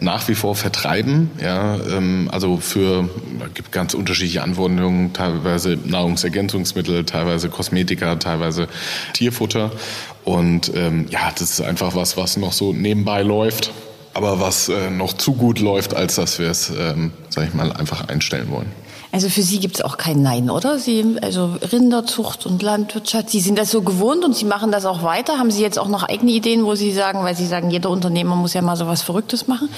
nach 0.00 0.28
wie 0.28 0.34
vor 0.34 0.56
vertreiben. 0.56 1.30
Ja, 1.40 1.76
ähm, 1.76 2.28
also 2.32 2.56
für 2.56 3.08
gibt 3.54 3.72
ganz 3.72 3.94
unterschiedliche 3.94 4.42
Anwendungen, 4.42 5.12
teilweise 5.12 5.78
Nahrungsergänzungsmittel, 5.84 7.04
teilweise 7.04 7.48
Kosmetika, 7.48 8.16
teilweise 8.16 8.68
Tierfutter. 9.12 9.70
Und 10.24 10.72
ähm, 10.74 11.06
ja, 11.10 11.30
das 11.32 11.50
ist 11.50 11.60
einfach 11.60 11.94
was, 11.94 12.16
was 12.16 12.36
noch 12.36 12.52
so 12.52 12.72
nebenbei 12.72 13.22
läuft, 13.22 13.72
aber 14.14 14.40
was 14.40 14.68
äh, 14.68 14.90
noch 14.90 15.12
zu 15.12 15.34
gut 15.34 15.60
läuft, 15.60 15.94
als 15.94 16.16
dass 16.16 16.38
wir 16.38 16.50
es, 16.50 16.70
ähm, 16.70 17.12
sag 17.28 17.48
ich 17.48 17.54
mal, 17.54 17.72
einfach 17.72 18.08
einstellen 18.08 18.50
wollen. 18.50 18.72
Also 19.12 19.28
für 19.28 19.42
Sie 19.42 19.58
gibt 19.58 19.74
es 19.74 19.82
auch 19.82 19.96
kein 19.96 20.22
Nein, 20.22 20.50
oder? 20.50 20.78
Sie, 20.78 21.16
also 21.20 21.56
Rinderzucht 21.72 22.46
und 22.46 22.62
Landwirtschaft, 22.62 23.30
Sie 23.30 23.40
sind 23.40 23.58
das 23.58 23.72
so 23.72 23.82
gewohnt 23.82 24.24
und 24.24 24.36
Sie 24.36 24.44
machen 24.44 24.70
das 24.70 24.84
auch 24.84 25.02
weiter. 25.02 25.38
Haben 25.38 25.50
Sie 25.50 25.62
jetzt 25.62 25.80
auch 25.80 25.88
noch 25.88 26.04
eigene 26.04 26.30
Ideen, 26.30 26.64
wo 26.64 26.76
Sie 26.76 26.92
sagen, 26.92 27.24
weil 27.24 27.34
Sie 27.34 27.46
sagen, 27.46 27.70
jeder 27.70 27.90
Unternehmer 27.90 28.36
muss 28.36 28.54
ja 28.54 28.62
mal 28.62 28.76
so 28.76 28.86
was 28.86 29.02
Verrücktes 29.02 29.48
machen? 29.48 29.68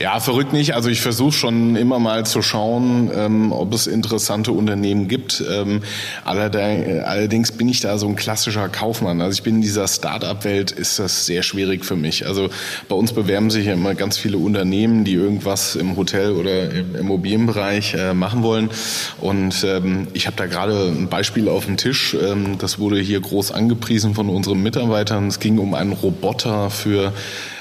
Ja, 0.00 0.20
verrückt 0.20 0.54
nicht. 0.54 0.74
Also 0.74 0.88
ich 0.88 1.02
versuche 1.02 1.32
schon 1.32 1.76
immer 1.76 1.98
mal 1.98 2.24
zu 2.24 2.40
schauen, 2.40 3.10
ähm, 3.14 3.52
ob 3.52 3.74
es 3.74 3.86
interessante 3.86 4.52
Unternehmen 4.52 5.06
gibt. 5.06 5.44
Ähm, 5.50 5.82
allerdings 6.24 7.52
bin 7.52 7.68
ich 7.68 7.80
da 7.80 7.98
so 7.98 8.06
ein 8.06 8.16
klassischer 8.16 8.70
Kaufmann. 8.70 9.20
Also 9.20 9.34
ich 9.34 9.42
bin 9.42 9.56
in 9.56 9.62
dieser 9.62 9.86
Start-up-Welt, 9.86 10.70
ist 10.70 10.98
das 10.98 11.26
sehr 11.26 11.42
schwierig 11.42 11.84
für 11.84 11.96
mich. 11.96 12.26
Also 12.26 12.48
bei 12.88 12.96
uns 12.96 13.12
bewerben 13.12 13.50
sich 13.50 13.66
ja 13.66 13.74
immer 13.74 13.94
ganz 13.94 14.16
viele 14.16 14.38
Unternehmen, 14.38 15.04
die 15.04 15.12
irgendwas 15.12 15.76
im 15.76 15.96
Hotel 15.96 16.32
oder 16.32 16.70
im 16.70 16.94
Immobilienbereich 16.94 17.92
äh, 17.92 18.14
machen 18.14 18.42
wollen. 18.42 18.70
Und 19.20 19.64
ähm, 19.64 20.08
ich 20.12 20.26
habe 20.26 20.36
da 20.36 20.46
gerade 20.46 20.88
ein 20.88 21.08
Beispiel 21.08 21.48
auf 21.48 21.66
dem 21.66 21.76
Tisch. 21.76 22.14
Ähm, 22.14 22.58
das 22.58 22.78
wurde 22.78 23.00
hier 23.00 23.20
groß 23.20 23.52
angepriesen 23.52 24.14
von 24.14 24.28
unseren 24.28 24.62
Mitarbeitern. 24.62 25.28
Es 25.28 25.40
ging 25.40 25.58
um 25.58 25.74
einen 25.74 25.92
Roboter 25.92 26.70
für 26.70 27.12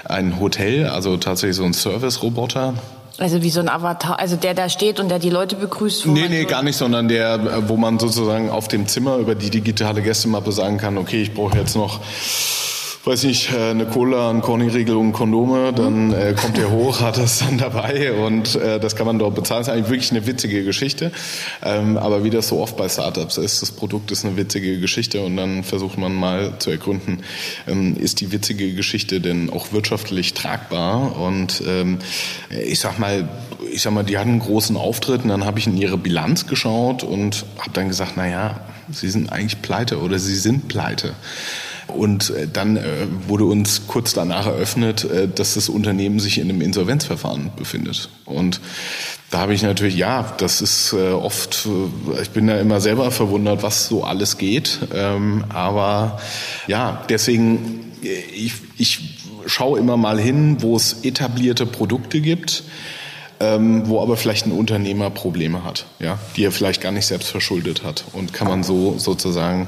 ein 0.05 0.39
Hotel, 0.39 0.88
also 0.88 1.17
tatsächlich 1.17 1.57
so 1.57 1.63
ein 1.63 1.74
Service-Roboter. 1.74 2.74
Also 3.19 3.41
wie 3.41 3.50
so 3.50 3.59
ein 3.59 3.69
Avatar, 3.69 4.19
also 4.19 4.36
der 4.36 4.53
da 4.53 4.69
steht 4.69 5.00
und 5.00 5.09
der 5.09 5.17
die 5.17 5.31
Leute 5.31 5.55
begrüßt? 5.55 6.05
Nee, 6.05 6.27
nee, 6.29 6.45
gar 6.45 6.62
nicht, 6.62 6.75
sondern 6.75 7.07
der, 7.07 7.67
wo 7.67 7.75
man 7.75 7.97
sozusagen 7.97 8.51
auf 8.51 8.67
dem 8.67 8.88
Zimmer 8.88 9.17
über 9.17 9.33
die 9.33 9.50
digitale 9.50 10.03
Gästemappe 10.03 10.51
sagen 10.51 10.77
kann, 10.77 11.00
okay, 11.00 11.24
ich 11.24 11.33
brauche 11.33 11.57
jetzt 11.57 11.75
noch 11.75 12.00
weiß 13.08 13.24
nicht, 13.24 13.54
äh, 13.54 13.70
eine 13.70 13.86
Cola, 13.86 14.30
ein 14.30 14.42
Corny-Riegel 14.42 14.98
und 14.98 15.14
Kondome, 15.14 15.72
dann 15.72 16.12
äh, 16.12 16.36
kommt 16.40 16.58
der 16.58 16.70
hoch, 16.72 17.00
hat 17.00 17.18
das 17.18 17.40
dann 17.40 17.58
dabei 17.58 18.12
und 18.12 18.56
äh, 18.56 18.82
das 18.82 18.98
kann 18.98 19.06
man 19.06 19.18
dort 19.18 19.34
bezahlen. 19.34 19.62
Das 19.62 19.70
ist 19.70 19.74
eigentlich 19.74 19.90
wirklich 19.90 20.12
eine 20.12 20.28
witzige 20.28 20.66
Geschichte. 20.66 21.14
Ähm, 21.64 21.98
aber 21.98 22.26
wie 22.26 22.30
das 22.30 22.50
so 22.50 22.60
oft 22.60 22.76
bei 22.76 22.90
Startups 22.90 23.38
ist, 23.38 23.62
das 23.62 23.72
Produkt 23.72 24.12
ist 24.12 24.26
eine 24.26 24.36
witzige 24.36 24.80
Geschichte 24.82 25.22
und 25.22 25.38
dann 25.38 25.64
versucht 25.64 25.98
man 25.98 26.14
mal 26.14 26.60
zu 26.60 26.70
ergründen, 26.70 27.24
ähm, 27.66 27.96
ist 27.96 28.20
die 28.20 28.34
witzige 28.34 28.74
Geschichte 28.74 29.22
denn 29.22 29.50
auch 29.52 29.72
wirtschaftlich 29.72 30.34
tragbar? 30.34 31.18
Und 31.18 31.64
ähm, 31.66 32.00
ich 32.50 32.82
sag 32.82 33.00
mal, 33.00 33.30
ich 33.72 33.84
sag 33.84 33.94
mal, 33.94 34.04
die 34.04 34.18
hatten 34.18 34.32
einen 34.32 34.40
großen 34.40 34.76
Auftritt 34.76 35.24
und 35.24 35.30
dann 35.30 35.46
habe 35.46 35.60
ich 35.60 35.68
in 35.68 35.78
ihre 35.78 35.98
Bilanz 35.98 36.46
geschaut 36.46 37.04
und 37.04 37.46
habe 37.60 37.72
dann 37.72 37.88
gesagt, 37.88 38.14
na 38.18 38.28
ja, 38.28 38.60
sie 38.92 39.10
sind 39.10 39.32
eigentlich 39.32 39.62
pleite 39.62 40.02
oder 40.02 40.20
sie 40.20 40.36
sind 40.36 40.68
pleite. 40.68 41.14
Und 41.88 42.32
äh, 42.32 42.48
dann 42.51 42.77
äh, 42.77 43.08
wurde 43.27 43.46
uns 43.46 43.88
kurz 43.88 44.13
danach 44.13 44.46
eröffnet, 44.46 45.06
äh, 45.06 45.27
dass 45.27 45.53
das 45.53 45.70
Unternehmen 45.70 46.20
sich 46.20 46.38
in 46.38 46.50
einem 46.50 46.62
Insolvenzverfahren 46.62 47.51
befindet. 47.56 48.10
Und 48.25 48.60
da 49.29 49.39
habe 49.39 49.53
ich 49.53 49.62
natürlich, 49.62 49.96
ja, 49.96 50.34
das 50.38 50.62
ist 50.62 50.94
oft, 50.94 51.67
ich 52.22 52.29
bin 52.29 52.48
da 52.48 52.58
immer 52.60 52.79
selber 52.79 53.12
verwundert, 53.12 53.62
was 53.62 53.89
so 53.89 54.06
alles 54.06 54.38
geht. 54.38 54.79
Ähm, 54.94 55.44
aber 55.50 56.22
ja, 56.67 57.03
deswegen, 57.10 57.91
ich, 58.01 58.53
ich 58.77 59.17
schaue 59.46 59.79
immer 59.79 59.98
mal 59.98 60.17
hin, 60.17 60.62
wo 60.62 60.77
es 60.77 61.03
etablierte 61.03 61.65
Produkte 61.65 62.22
gibt. 62.22 62.63
Ähm, 63.39 63.88
wo 63.88 64.01
aber 64.01 64.17
vielleicht 64.17 64.48
ein 64.48 64.51
Unternehmer 64.51 65.12
Probleme 65.12 65.63
hat, 65.63 65.86
ja, 66.00 66.17
die 66.36 66.44
er 66.44 66.51
vielleicht 66.51 66.82
gar 66.82 66.91
nicht 66.91 67.06
selbst 67.06 67.29
verschuldet 67.29 67.84
hat 67.84 68.06
und 68.13 68.34
kann 68.34 68.48
man 68.48 68.63
so 68.63 68.98
sozusagen 68.98 69.67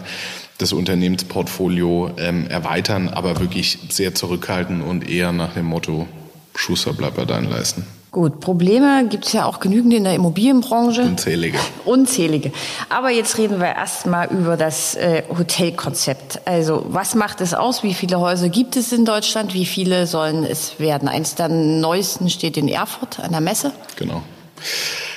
das 0.59 0.73
Unternehmensportfolio 0.73 2.11
ähm, 2.17 2.47
erweitern, 2.47 3.09
aber 3.09 3.39
wirklich 3.39 3.79
sehr 3.89 4.13
zurückhalten 4.13 4.81
und 4.81 5.09
eher 5.09 5.31
nach 5.31 5.53
dem 5.53 5.65
Motto, 5.65 6.07
Schuster 6.53 6.93
bleibt 6.93 7.15
bei 7.15 7.25
deinen 7.25 7.49
Leisten. 7.49 7.85
Gut, 8.11 8.39
Probleme 8.39 9.07
gibt 9.07 9.27
es 9.27 9.33
ja 9.33 9.45
auch 9.45 9.59
genügend 9.59 9.93
in 9.93 10.03
der 10.03 10.15
Immobilienbranche. 10.15 11.03
Unzählige. 11.03 11.59
Unzählige. 11.85 12.51
Aber 12.89 13.11
jetzt 13.11 13.37
reden 13.37 13.59
wir 13.59 13.67
erstmal 13.67 14.29
über 14.31 14.57
das 14.57 14.95
äh, 14.95 15.23
Hotelkonzept. 15.29 16.41
Also 16.45 16.85
was 16.89 17.13
macht 17.13 17.39
es 17.39 17.53
aus? 17.53 17.83
Wie 17.83 17.93
viele 17.93 18.19
Häuser 18.19 18.49
gibt 18.49 18.75
es 18.77 18.91
in 18.91 19.05
Deutschland? 19.05 19.53
Wie 19.53 19.65
viele 19.65 20.07
sollen 20.07 20.43
es 20.43 20.79
werden? 20.79 21.07
Eins 21.07 21.35
der 21.35 21.49
neuesten 21.49 22.31
steht 22.31 22.57
in 22.57 22.67
Erfurt 22.67 23.19
an 23.19 23.31
der 23.31 23.41
Messe. 23.41 23.73
Genau. 23.95 24.23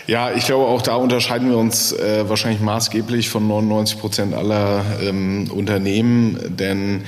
Ja, 0.06 0.32
ich 0.32 0.46
glaube, 0.46 0.66
auch 0.66 0.82
da 0.82 0.96
unterscheiden 0.96 1.48
wir 1.48 1.56
uns 1.56 1.92
äh, 1.92 2.28
wahrscheinlich 2.28 2.60
maßgeblich 2.60 3.28
von 3.28 3.46
99 3.46 4.00
Prozent 4.00 4.34
aller 4.34 4.84
ähm, 5.00 5.48
Unternehmen, 5.52 6.38
denn 6.58 7.04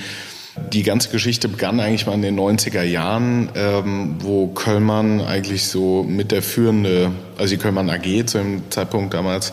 die 0.73 0.85
ganze 0.85 1.11
Geschichte 1.11 1.49
begann 1.49 1.81
eigentlich 1.81 2.07
mal 2.07 2.15
in 2.15 2.23
den 2.23 2.39
90er 2.39 2.83
Jahren, 2.83 3.49
ähm, 3.57 4.17
wo 4.21 4.47
Köllmann 4.47 5.21
eigentlich 5.21 5.65
so 5.65 6.05
mit 6.05 6.31
der 6.31 6.43
führende, 6.43 7.11
also 7.37 7.57
die 7.57 7.61
Köllmann 7.61 7.91
AG 7.91 8.27
zu 8.27 8.39
dem 8.39 8.71
Zeitpunkt 8.71 9.15
damals 9.15 9.53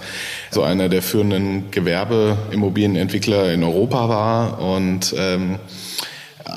so 0.51 0.61
einer 0.61 0.89
der 0.89 1.01
führenden 1.01 1.71
Gewerbeimmobilienentwickler 1.71 3.51
in 3.51 3.63
Europa 3.63 4.09
war 4.09 4.59
und 4.59 5.15
ähm, 5.17 5.57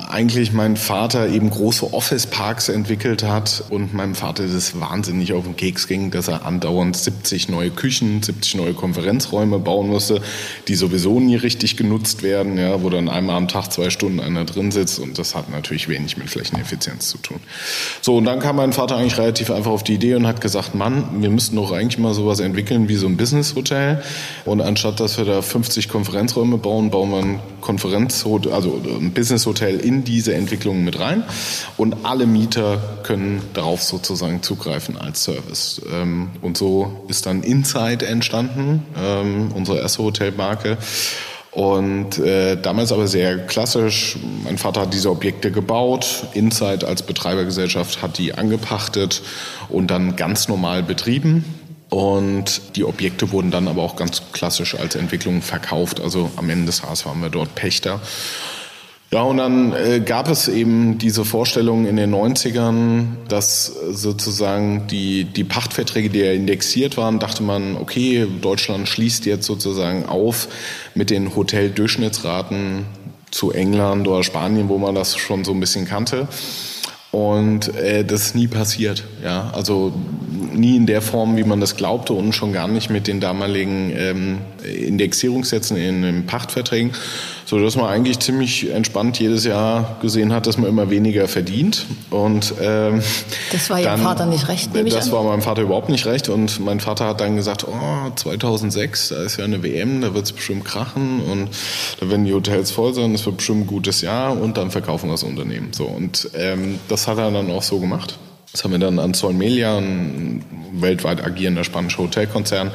eigentlich 0.09 0.51
mein 0.51 0.77
Vater 0.77 1.29
eben 1.29 1.49
große 1.49 1.93
Office-Parks 1.93 2.69
entwickelt 2.69 3.23
hat 3.23 3.63
und 3.69 3.93
meinem 3.93 4.15
Vater 4.15 4.45
das 4.47 4.79
wahnsinnig 4.79 5.33
auf 5.33 5.45
den 5.45 5.55
Keks 5.55 5.87
ging, 5.87 6.11
dass 6.11 6.27
er 6.27 6.45
andauernd 6.45 6.97
70 6.97 7.49
neue 7.49 7.71
Küchen, 7.71 8.21
70 8.21 8.55
neue 8.55 8.73
Konferenzräume 8.73 9.59
bauen 9.59 9.87
musste, 9.87 10.21
die 10.67 10.75
sowieso 10.75 11.19
nie 11.19 11.35
richtig 11.35 11.77
genutzt 11.77 12.23
werden, 12.23 12.57
ja, 12.57 12.83
wo 12.83 12.89
dann 12.89 13.09
einmal 13.09 13.37
am 13.37 13.47
Tag 13.47 13.71
zwei 13.71 13.89
Stunden 13.89 14.19
einer 14.19 14.45
drin 14.45 14.71
sitzt 14.71 14.99
und 14.99 15.17
das 15.17 15.33
hat 15.33 15.49
natürlich 15.49 15.87
wenig 15.87 16.17
mit 16.17 16.29
Flächeneffizienz 16.29 17.09
zu 17.09 17.17
tun. 17.17 17.39
So, 18.01 18.17
und 18.17 18.25
dann 18.25 18.39
kam 18.39 18.57
mein 18.57 18.73
Vater 18.73 18.97
eigentlich 18.97 19.17
relativ 19.17 19.49
einfach 19.49 19.71
auf 19.71 19.83
die 19.83 19.93
Idee 19.93 20.15
und 20.15 20.27
hat 20.27 20.41
gesagt, 20.41 20.75
Mann, 20.75 21.21
wir 21.21 21.29
müssten 21.29 21.55
doch 21.55 21.71
eigentlich 21.71 21.99
mal 21.99 22.13
sowas 22.13 22.39
entwickeln 22.39 22.89
wie 22.89 22.95
so 22.95 23.07
ein 23.07 23.17
Business-Hotel 23.17 24.03
und 24.43 24.61
anstatt, 24.61 24.99
dass 24.99 25.17
wir 25.17 25.25
da 25.25 25.41
50 25.41 25.87
Konferenzräume 25.87 26.57
bauen, 26.57 26.89
bauen 26.89 27.11
wir 27.11 27.19
ein 27.19 27.39
Konferenzhotel, 27.65 28.53
also 28.53 28.79
ein 28.85 29.11
Business-Hotel 29.11 29.79
in 29.79 30.03
diese 30.03 30.35
Entwicklung 30.35 30.83
mit 30.83 30.99
rein 30.99 31.23
und 31.77 32.05
alle 32.05 32.27
Mieter 32.27 32.79
können 33.01 33.41
darauf 33.53 33.81
sozusagen 33.81 34.43
zugreifen 34.43 34.97
als 34.97 35.23
Service. 35.23 35.81
Ähm, 35.91 36.29
und 36.43 36.57
so 36.57 37.05
ist 37.07 37.25
dann 37.25 37.41
Inside 37.41 38.05
entstanden, 38.05 38.85
ähm, 38.95 39.51
unsere 39.55 39.79
erste 39.79 40.03
Hotelmarke. 40.03 40.77
Und 41.49 42.19
äh, 42.19 42.57
damals 42.57 42.91
aber 42.91 43.07
sehr 43.07 43.37
klassisch. 43.47 44.17
Mein 44.43 44.57
Vater 44.57 44.81
hat 44.81 44.93
diese 44.93 45.09
Objekte 45.09 45.51
gebaut. 45.51 46.27
Inside 46.33 46.85
als 46.85 47.01
Betreibergesellschaft 47.01 48.01
hat 48.01 48.17
die 48.17 48.35
angepachtet 48.35 49.23
und 49.69 49.89
dann 49.89 50.17
ganz 50.17 50.49
normal 50.49 50.83
betrieben. 50.83 51.45
Und 51.95 52.75
die 52.75 52.83
Objekte 52.83 53.31
wurden 53.31 53.51
dann 53.51 53.69
aber 53.69 53.81
auch 53.81 53.95
ganz 53.95 54.21
klassisch 54.33 54.75
als 54.77 54.95
Entwicklung 54.95 55.41
verkauft. 55.41 56.01
Also 56.01 56.29
am 56.35 56.49
Ende 56.49 56.65
des 56.65 56.81
Tages 56.81 57.05
waren 57.05 57.21
wir 57.21 57.29
dort 57.29 57.55
Pächter. 57.55 58.01
Ja, 59.11 59.21
und 59.21 59.37
dann 59.37 59.71
äh, 59.71 60.01
gab 60.01 60.29
es 60.29 60.49
eben 60.49 60.97
diese 60.97 61.23
Vorstellung 61.23 61.87
in 61.87 61.95
den 61.95 62.13
90ern, 62.13 63.05
dass 63.29 63.67
sozusagen 63.67 64.87
die, 64.87 65.23
die 65.23 65.45
Pachtverträge, 65.45 66.09
die 66.09 66.19
ja 66.19 66.33
indexiert 66.33 66.97
waren, 66.97 67.19
dachte 67.19 67.43
man, 67.43 67.77
okay, 67.77 68.27
Deutschland 68.41 68.89
schließt 68.89 69.25
jetzt 69.25 69.45
sozusagen 69.45 70.05
auf 70.05 70.49
mit 70.95 71.09
den 71.09 71.33
Hoteldurchschnittsraten 71.33 72.87
zu 73.31 73.51
England 73.51 74.05
oder 74.05 74.21
Spanien, 74.21 74.67
wo 74.67 74.77
man 74.77 74.95
das 74.95 75.15
schon 75.15 75.45
so 75.45 75.53
ein 75.53 75.61
bisschen 75.61 75.85
kannte. 75.85 76.27
Und 77.15 77.73
äh, 77.77 78.03
das 78.03 78.23
ist 78.23 78.35
nie 78.35 78.47
passiert. 78.47 79.05
Ja, 79.23 79.49
also 79.53 79.93
nie 80.55 80.75
in 80.75 80.85
der 80.85 81.01
Form, 81.01 81.37
wie 81.37 81.43
man 81.43 81.59
das 81.59 81.75
glaubte 81.75 82.13
und 82.13 82.33
schon 82.33 82.53
gar 82.53 82.67
nicht 82.67 82.89
mit 82.89 83.07
den 83.07 83.19
damaligen 83.19 83.91
ähm, 83.95 84.37
Indexierungssätzen 84.63 85.77
in 85.77 86.01
den 86.01 86.25
Pachtverträgen 86.25 86.91
so 87.45 87.59
dass 87.59 87.75
man 87.75 87.85
eigentlich 87.85 88.19
ziemlich 88.19 88.71
entspannt 88.71 89.19
jedes 89.19 89.45
Jahr 89.45 89.97
gesehen 90.01 90.33
hat, 90.33 90.47
dass 90.47 90.57
man 90.57 90.67
immer 90.67 90.89
weniger 90.89 91.27
verdient. 91.27 91.85
Und 92.09 92.55
ähm, 92.59 93.01
das 93.51 93.69
war 93.69 93.79
Ihrem 93.79 94.01
Vater 94.01 94.25
nicht 94.25 94.47
recht, 94.47 94.73
nehme 94.73 94.89
Das 94.89 95.11
war 95.11 95.23
meinem 95.23 95.43
Vater 95.43 95.61
überhaupt 95.61 95.89
nicht 95.89 96.07
recht. 96.07 96.27
Und 96.27 96.59
mein 96.59 96.79
Vater 96.79 97.05
hat 97.07 97.21
dann 97.21 97.35
gesagt, 97.35 97.65
oh, 97.67 98.09
2006, 98.15 99.09
da 99.09 99.23
ist 99.23 99.37
ja 99.37 99.45
eine 99.45 99.61
WM, 99.61 100.01
da 100.01 100.13
wird 100.15 100.25
es 100.25 100.31
bestimmt 100.31 100.65
krachen 100.65 101.21
und 101.21 101.49
da 101.99 102.09
werden 102.09 102.25
die 102.25 102.33
Hotels 102.33 102.71
voll 102.71 102.93
sein, 102.93 103.13
das 103.13 103.25
wird 103.25 103.37
bestimmt 103.37 103.61
ein 103.61 103.67
gutes 103.67 104.01
Jahr 104.01 104.35
und 104.35 104.57
dann 104.57 104.71
verkaufen 104.71 105.07
wir 105.07 105.13
das 105.13 105.23
Unternehmen. 105.23 105.71
So 105.71 105.85
und 105.85 106.29
ähm, 106.35 106.79
das 106.87 107.07
hat 107.07 107.19
er 107.19 107.29
dann 107.29 107.51
auch 107.51 107.63
so 107.63 107.79
gemacht. 107.79 108.17
Das 108.55 108.63
haben 108.63 108.71
wir 108.71 108.79
dann 108.79 108.99
an 108.99 109.13
Solmelia, 109.13 109.79
ein 109.79 110.41
weltweit 110.71 111.21
agierender 111.21 111.65
spanischer 111.65 112.03
Hotelkonzern, 112.03 112.71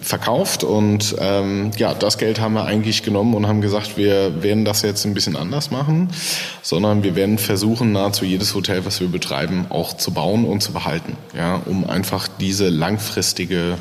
verkauft. 0.00 0.64
Und 0.64 1.14
ähm, 1.18 1.70
ja, 1.76 1.92
das 1.92 2.16
Geld 2.16 2.40
haben 2.40 2.54
wir 2.54 2.64
eigentlich 2.64 3.02
genommen 3.02 3.34
und 3.34 3.46
haben 3.46 3.60
gesagt, 3.60 3.98
wir 3.98 4.42
werden 4.42 4.64
das 4.64 4.80
jetzt 4.80 5.04
ein 5.04 5.12
bisschen 5.12 5.36
anders 5.36 5.70
machen, 5.70 6.08
sondern 6.62 7.02
wir 7.02 7.14
werden 7.14 7.36
versuchen, 7.36 7.92
nahezu 7.92 8.24
jedes 8.24 8.54
Hotel, 8.54 8.86
was 8.86 9.02
wir 9.02 9.08
betreiben, 9.08 9.66
auch 9.68 9.94
zu 9.94 10.12
bauen 10.12 10.46
und 10.46 10.62
zu 10.62 10.72
behalten, 10.72 11.18
ja, 11.36 11.60
um 11.66 11.86
einfach 11.86 12.26
diese 12.26 12.70
langfristige 12.70 13.76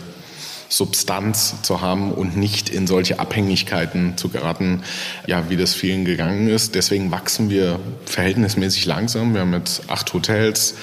Substanz 0.71 1.61
zu 1.63 1.81
haben 1.81 2.13
und 2.13 2.37
nicht 2.37 2.69
in 2.69 2.87
solche 2.87 3.19
Abhängigkeiten 3.19 4.17
zu 4.17 4.29
geraten, 4.29 4.83
ja, 5.27 5.49
wie 5.49 5.57
das 5.57 5.73
vielen 5.73 6.05
gegangen 6.05 6.47
ist. 6.47 6.75
Deswegen 6.75 7.11
wachsen 7.11 7.49
wir 7.49 7.77
verhältnismäßig 8.05 8.85
langsam. 8.85 9.33
Wir 9.33 9.41
haben 9.41 9.53
jetzt 9.53 9.89
acht 9.89 10.13
Hotels, 10.13 10.75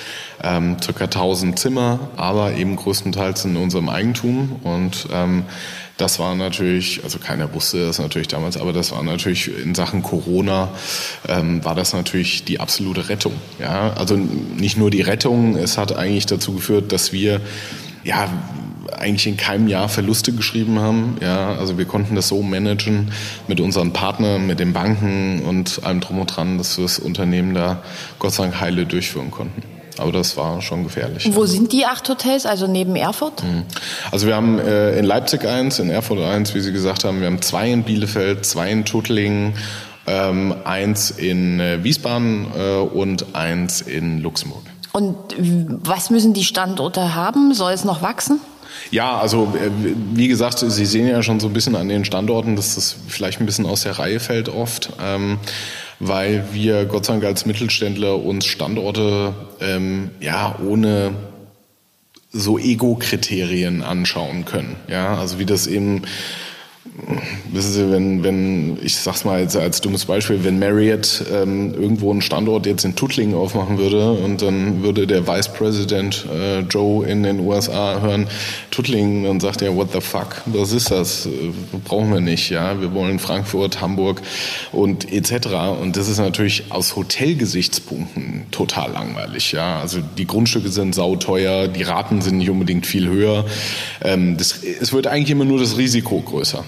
ähm, 0.43 0.77
circa 0.83 1.05
1000 1.05 1.59
Zimmer, 1.59 2.11
aber 2.17 2.53
eben 2.53 2.77
größtenteils 2.77 3.47
in 3.47 3.57
unserem 3.57 3.89
Eigentum 3.89 4.61
und 4.63 5.09
ähm, 5.11 5.45
das 5.97 6.21
war 6.21 6.37
natürlich, 6.37 7.03
also 7.03 7.19
keiner 7.19 7.53
wusste 7.55 7.87
das 7.87 7.99
natürlich 7.99 8.29
damals, 8.29 8.57
aber 8.57 8.73
das 8.73 8.93
war 8.93 9.03
natürlich 9.03 9.51
in 9.59 9.75
Sachen 9.75 10.05
Corona, 10.05 10.69
ähm, 11.27 11.65
war 11.65 11.75
das 11.75 11.93
natürlich 11.93 12.45
die 12.45 12.61
absolute 12.61 13.09
Rettung. 13.09 13.33
Ja, 13.59 13.95
also 13.95 14.17
nicht 14.17 14.77
nur 14.77 14.91
die 14.91 15.01
Rettung, 15.01 15.57
es 15.57 15.77
hat 15.77 15.97
eigentlich 15.97 16.27
dazu 16.27 16.53
geführt, 16.53 16.93
dass 16.93 17.13
wir 17.13 17.41
ja, 18.05 18.29
eigentlich 18.99 19.27
in 19.27 19.37
keinem 19.37 19.69
Jahr 19.69 19.89
Verluste 19.89 20.33
geschrieben 20.33 20.79
haben. 20.79 21.17
Ja, 21.21 21.55
also 21.55 21.79
wir 21.79 21.85
konnten 21.85 22.15
das 22.15 22.29
so 22.29 22.43
managen 22.43 23.11
mit 23.47 23.61
unseren 23.61 23.93
Partnern, 23.93 24.47
mit 24.47 24.61
den 24.61 24.73
Banken 24.73 25.43
und 25.43 25.85
allem 25.85 26.01
drum 26.01 26.21
und 26.21 26.27
dran, 26.27 26.59
dass 26.59 26.77
wir 26.79 26.85
das 26.85 26.99
Unternehmen 26.99 27.55
da 27.55 27.83
Gott 28.19 28.33
sei 28.33 28.45
Dank 28.45 28.61
heile 28.61 28.87
durchführen 28.87 29.31
konnten. 29.31 29.63
Aber 29.99 30.13
das 30.13 30.37
war 30.37 30.63
schon 30.63 30.85
gefährlich. 30.85 31.29
Wo 31.33 31.45
sind 31.45 31.73
die 31.73 31.85
acht 31.85 32.09
Hotels, 32.09 32.47
also 32.47 32.67
neben 32.67 32.95
Erfurt? 32.95 33.43
Mhm. 33.43 33.65
Also 34.11 34.27
wir 34.27 34.37
haben 34.37 34.59
äh, 34.59 34.97
in 34.99 35.05
Leipzig 35.05 35.45
eins, 35.45 35.79
in 35.81 35.91
Erfurt 35.91 36.21
eins, 36.23 36.55
wie 36.55 36.61
Sie 36.61 36.73
gesagt 36.73 37.05
haben. 37.05 37.21
Wir 37.21 37.27
haben 37.27 37.43
zwei 37.43 37.71
in 37.71 37.83
Bielefeld, 37.83 38.47
zwei 38.47 38.71
in 38.71 38.85
Tuttlingen, 38.85 39.55
ähm, 40.07 40.55
eins 40.65 41.11
in 41.11 41.59
äh, 41.59 41.83
Wiesbaden 41.83 42.47
äh, 42.57 42.77
und 42.77 43.35
eins 43.35 43.81
in 43.81 44.23
Luxemburg. 44.23 44.63
Und 44.93 45.17
was 45.37 46.11
müssen 46.11 46.33
die 46.33 46.45
Standorte 46.45 47.15
haben? 47.15 47.53
Soll 47.55 47.73
es 47.73 47.85
noch 47.85 48.03
wachsen? 48.03 48.41
Ja, 48.91 49.19
also 49.19 49.55
äh, 49.61 49.71
wie 50.15 50.29
gesagt, 50.29 50.59
Sie 50.59 50.87
sehen 50.87 51.09
ja 51.09 51.23
schon 51.23 51.41
so 51.41 51.49
ein 51.49 51.53
bisschen 51.53 51.77
an 51.77 51.89
den 51.89 52.05
Standorten, 52.05 52.57
dass 52.57 52.75
das 52.75 52.97
vielleicht 53.09 53.41
ein 53.41 53.47
bisschen 53.47 53.67
aus 53.67 53.83
der 53.83 53.99
Reihe 53.99 54.21
fällt 54.21 54.49
oft, 54.49 54.91
ähm, 55.03 55.39
weil 56.01 56.45
wir 56.53 56.85
Gott 56.85 57.05
sei 57.05 57.15
Dank 57.15 57.25
als 57.25 57.47
Mittelständler 57.47 58.23
uns 58.23 58.47
Standorte 58.47 59.35
ähm, 59.61 60.11
ja 60.21 60.57
ohne 60.65 61.13
so 62.31 62.59
Ego-Kriterien 62.59 63.83
anschauen 63.83 64.45
können. 64.45 64.77
Ja, 64.89 65.17
also 65.17 65.39
wie 65.39 65.47
das 65.47 65.67
eben 65.67 66.03
Wissen 67.53 67.73
Sie, 67.73 67.91
wenn, 67.91 68.25
wenn, 68.25 68.79
ich 68.83 68.97
sag's 68.97 69.25
mal 69.25 69.41
jetzt 69.41 69.57
als 69.57 69.81
dummes 69.81 70.05
Beispiel, 70.05 70.43
wenn 70.45 70.59
Marriott 70.59 71.25
ähm, 71.33 71.73
irgendwo 71.75 72.11
einen 72.11 72.23
Standort 72.23 72.67
jetzt 72.67 72.85
in 72.85 72.97
Tuttlingen 72.97 73.35
aufmachen 73.35 73.79
würde 73.79 74.13
und 74.13 74.43
dann 74.43 74.83
würde 74.83 75.07
der 75.07 75.27
Vice 75.27 75.49
President 75.53 76.27
äh, 76.35 76.61
Joe 76.61 77.07
in 77.07 77.23
den 77.23 77.41
USA 77.41 78.01
hören, 78.01 78.27
Tuttlingen, 78.71 79.25
dann 79.25 79.41
sagt 79.41 79.63
er, 79.63 79.77
what 79.77 79.93
the 79.93 80.01
fuck, 80.01 80.43
was 80.47 80.73
ist 80.73 80.91
das? 80.91 81.27
Äh, 81.27 81.31
brauchen 81.85 82.13
wir 82.13 82.21
nicht, 82.21 82.51
ja. 82.51 82.81
Wir 82.81 82.93
wollen 82.95 83.19
Frankfurt, 83.19 83.81
Hamburg 83.81 84.21
und 84.73 85.11
etc. 85.13 85.49
Und 85.81 85.97
das 85.97 86.09
ist 86.09 86.19
natürlich 86.19 86.65
aus 86.71 86.97
Hotelgesichtspunkten 86.97 88.47
total 88.51 88.93
langweilig, 88.93 89.53
ja. 89.53 89.81
Also 89.81 90.01
die 90.17 90.27
Grundstücke 90.27 90.69
sind 90.69 90.95
sauteuer, 90.95 91.69
die 91.69 91.83
Raten 91.83 92.23
sind 92.23 92.39
nicht 92.39 92.51
unbedingt 92.51 92.87
viel 92.87 93.09
höher. 93.09 93.45
Ähm, 94.03 94.37
das, 94.37 94.63
es 94.63 94.93
wird 94.93 95.07
eigentlich 95.07 95.31
immer 95.31 95.45
nur 95.45 95.59
das 95.59 95.79
Risiko 95.79 96.21
größer. 96.21 96.65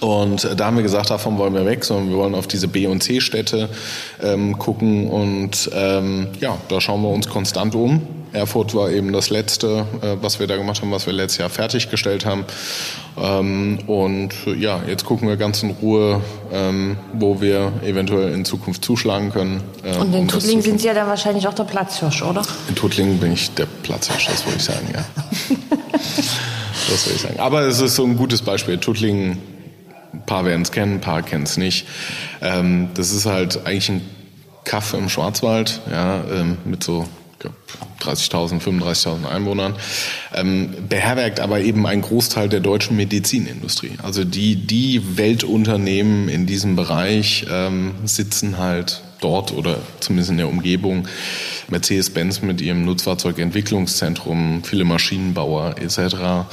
Und 0.00 0.48
da 0.56 0.66
haben 0.66 0.76
wir 0.76 0.82
gesagt, 0.82 1.10
davon 1.10 1.38
wollen 1.38 1.54
wir 1.54 1.64
weg, 1.64 1.84
sondern 1.84 2.10
wir 2.10 2.16
wollen 2.16 2.34
auf 2.34 2.46
diese 2.46 2.68
B- 2.68 2.86
und 2.86 3.02
C-Städte 3.02 3.68
ähm, 4.22 4.58
gucken. 4.58 5.08
Und 5.08 5.70
ähm, 5.74 6.28
ja, 6.40 6.58
da 6.68 6.80
schauen 6.80 7.02
wir 7.02 7.08
uns 7.08 7.28
konstant 7.28 7.74
um. 7.74 8.02
Erfurt 8.32 8.74
war 8.74 8.90
eben 8.90 9.12
das 9.12 9.30
letzte, 9.30 9.86
äh, 10.02 10.16
was 10.20 10.38
wir 10.38 10.46
da 10.46 10.56
gemacht 10.56 10.82
haben, 10.82 10.90
was 10.90 11.06
wir 11.06 11.12
letztes 11.12 11.38
Jahr 11.38 11.48
fertiggestellt 11.48 12.26
haben. 12.26 12.44
Ähm, 13.18 13.78
und 13.86 14.34
ja, 14.58 14.82
jetzt 14.86 15.06
gucken 15.06 15.26
wir 15.26 15.36
ganz 15.36 15.62
in 15.62 15.70
Ruhe, 15.70 16.20
ähm, 16.52 16.98
wo 17.14 17.40
wir 17.40 17.72
eventuell 17.82 18.34
in 18.34 18.44
Zukunft 18.44 18.84
zuschlagen 18.84 19.32
können. 19.32 19.62
Äh, 19.82 19.96
und 19.96 20.12
in 20.12 20.20
um 20.20 20.28
Tuttlingen 20.28 20.62
sind 20.62 20.80
Sie 20.80 20.86
ja 20.86 20.94
dann 20.94 21.08
wahrscheinlich 21.08 21.48
auch 21.48 21.54
der 21.54 21.64
Platzhirsch, 21.64 22.22
oder? 22.22 22.42
In 22.68 22.74
Tuttlingen 22.74 23.18
bin 23.18 23.32
ich 23.32 23.54
der 23.54 23.66
Platzhirsch, 23.82 24.26
das 24.26 24.44
würde 24.44 24.58
ich 24.58 24.64
sagen, 24.64 24.86
ja. 24.92 25.04
das 26.90 27.06
würde 27.06 27.16
ich 27.16 27.22
sagen. 27.22 27.40
Aber 27.40 27.62
es 27.62 27.80
ist 27.80 27.94
so 27.94 28.04
ein 28.04 28.16
gutes 28.16 28.42
Beispiel. 28.42 28.76
Tuttlingen 28.76 29.38
ein 30.12 30.24
paar 30.26 30.44
werden 30.44 30.62
es 30.62 30.72
kennen, 30.72 30.94
ein 30.94 31.00
paar 31.00 31.22
kennen 31.22 31.44
es 31.44 31.56
nicht. 31.56 31.86
Ähm, 32.40 32.88
das 32.94 33.12
ist 33.12 33.26
halt 33.26 33.66
eigentlich 33.66 33.88
ein 33.88 34.02
Kaff 34.64 34.94
im 34.94 35.08
Schwarzwald, 35.08 35.80
ja, 35.90 36.24
ähm, 36.24 36.58
mit 36.64 36.82
so 36.82 37.06
30.000, 38.00 38.60
35.000 38.60 39.28
Einwohnern, 39.28 39.74
ähm, 40.34 40.74
beherbergt 40.88 41.40
aber 41.40 41.60
eben 41.60 41.86
einen 41.86 42.02
Großteil 42.02 42.48
der 42.48 42.60
deutschen 42.60 42.96
Medizinindustrie. 42.96 43.92
Also 44.02 44.24
die, 44.24 44.56
die 44.56 45.16
Weltunternehmen 45.16 46.28
in 46.28 46.46
diesem 46.46 46.76
Bereich 46.76 47.46
ähm, 47.50 47.94
sitzen 48.04 48.58
halt 48.58 49.02
dort 49.20 49.52
oder 49.52 49.78
zumindest 50.00 50.30
in 50.30 50.36
der 50.38 50.48
Umgebung. 50.48 51.08
Mercedes-Benz 51.68 52.42
mit 52.42 52.60
ihrem 52.60 52.84
Nutzfahrzeugentwicklungszentrum, 52.84 54.62
viele 54.62 54.84
Maschinenbauer 54.84 55.76
etc. 55.78 56.46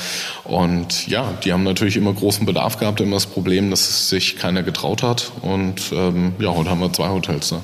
Und 0.44 1.08
ja, 1.08 1.34
die 1.44 1.54
haben 1.54 1.64
natürlich 1.64 1.98
immer 1.98 2.14
großen 2.14 2.46
Bedarf 2.46 2.80
gehabt, 2.80 3.00
immer 3.02 3.18
das 3.18 3.28
Problem, 3.28 3.70
dass 3.70 4.10
sich 4.10 4.38
keiner 4.38 4.64
getraut 4.64 5.04
hat. 5.04 5.32
Und 5.42 5.92
ähm, 5.94 6.34
ja, 6.40 6.54
heute 6.54 6.70
haben 6.70 6.80
wir 6.80 6.92
zwei 6.92 7.10
Hotels. 7.10 7.52
Ne? 7.52 7.62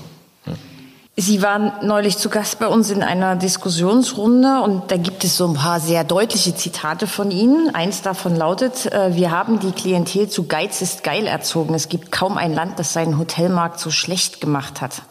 Sie 1.19 1.41
waren 1.41 1.73
neulich 1.83 2.17
zu 2.17 2.29
Gast 2.29 2.59
bei 2.59 2.67
uns 2.67 2.89
in 2.91 3.03
einer 3.03 3.35
Diskussionsrunde 3.35 4.61
und 4.61 4.89
da 4.89 4.95
gibt 4.95 5.25
es 5.25 5.35
so 5.35 5.47
ein 5.47 5.53
paar 5.53 5.81
sehr 5.81 6.05
deutliche 6.05 6.55
Zitate 6.55 7.07
von 7.07 7.29
Ihnen. 7.29 7.75
Eins 7.75 8.01
davon 8.01 8.37
lautet, 8.37 8.85
äh, 8.93 9.15
wir 9.15 9.29
haben 9.29 9.59
die 9.59 9.71
Klientel 9.71 10.29
zu 10.29 10.47
Geiz 10.47 10.81
ist 10.81 11.03
geil 11.03 11.27
erzogen. 11.27 11.73
Es 11.73 11.89
gibt 11.89 12.13
kaum 12.13 12.37
ein 12.37 12.53
Land, 12.53 12.79
das 12.79 12.93
seinen 12.93 13.17
Hotelmarkt 13.17 13.81
so 13.81 13.91
schlecht 13.91 14.39
gemacht 14.39 14.79
hat. 14.79 15.01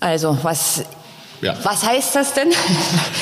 Also, 0.00 0.36
was 0.42 0.82
ja. 1.42 1.54
Was 1.62 1.86
heißt 1.86 2.16
das 2.16 2.32
denn? 2.32 2.48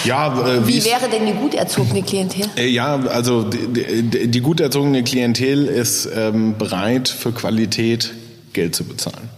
Ja, 0.04 0.28
äh, 0.48 0.66
wie 0.66 0.83
wäre 0.85 1.09
denn 1.11 1.26
die 1.26 1.33
gut 1.33 1.52
erzogene 1.52 2.02
Klientel? 2.02 2.46
Äh, 2.57 2.68
ja, 2.68 2.94
also 2.94 3.42
die, 3.42 4.02
die, 4.02 4.28
die 4.28 4.40
gut 4.40 4.61
erzogene 4.61 5.02
Klientel 5.02 5.66
ist 5.66 6.09
ähm, 6.14 6.57
bereit 6.57 7.09
für 7.09 7.33
Qualität 7.33 8.14
Geld 8.52 8.76
zu 8.76 8.85
bezahlen. 8.85 9.28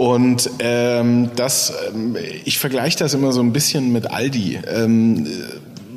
Und 0.00 0.48
ähm, 0.60 1.28
das, 1.36 1.74
ähm, 1.92 2.16
ich 2.46 2.58
vergleiche 2.58 2.96
das 2.96 3.12
immer 3.12 3.32
so 3.32 3.42
ein 3.42 3.52
bisschen 3.52 3.92
mit 3.92 4.10
Aldi. 4.10 4.58
Ähm, 4.66 5.26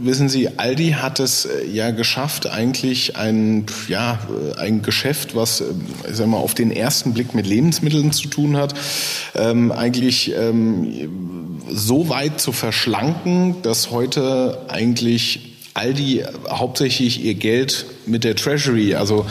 wissen 0.01 0.27
Sie, 0.27 0.49
Aldi 0.59 0.97
hat 0.99 1.21
es 1.21 1.45
äh, 1.45 1.65
ja 1.71 1.91
geschafft, 1.91 2.47
eigentlich 2.47 3.15
ein, 3.15 3.65
ja, 3.87 4.19
äh, 4.57 4.59
ein 4.59 4.81
Geschäft, 4.81 5.37
was 5.37 5.61
äh, 5.61 5.67
ich 6.09 6.17
sag 6.17 6.27
mal, 6.27 6.35
auf 6.35 6.53
den 6.53 6.69
ersten 6.71 7.13
Blick 7.13 7.33
mit 7.33 7.47
Lebensmitteln 7.47 8.11
zu 8.11 8.27
tun 8.27 8.57
hat, 8.57 8.73
ähm, 9.35 9.71
eigentlich 9.71 10.33
ähm, 10.35 11.61
so 11.71 12.09
weit 12.09 12.41
zu 12.41 12.51
verschlanken, 12.51 13.61
dass 13.61 13.89
heute 13.89 14.65
eigentlich 14.67 15.53
Aldi 15.75 16.25
hauptsächlich 16.49 17.23
ihr 17.23 17.35
Geld 17.35 17.85
mit 18.05 18.25
der 18.25 18.35
Treasury, 18.35 18.95
also 18.95 19.25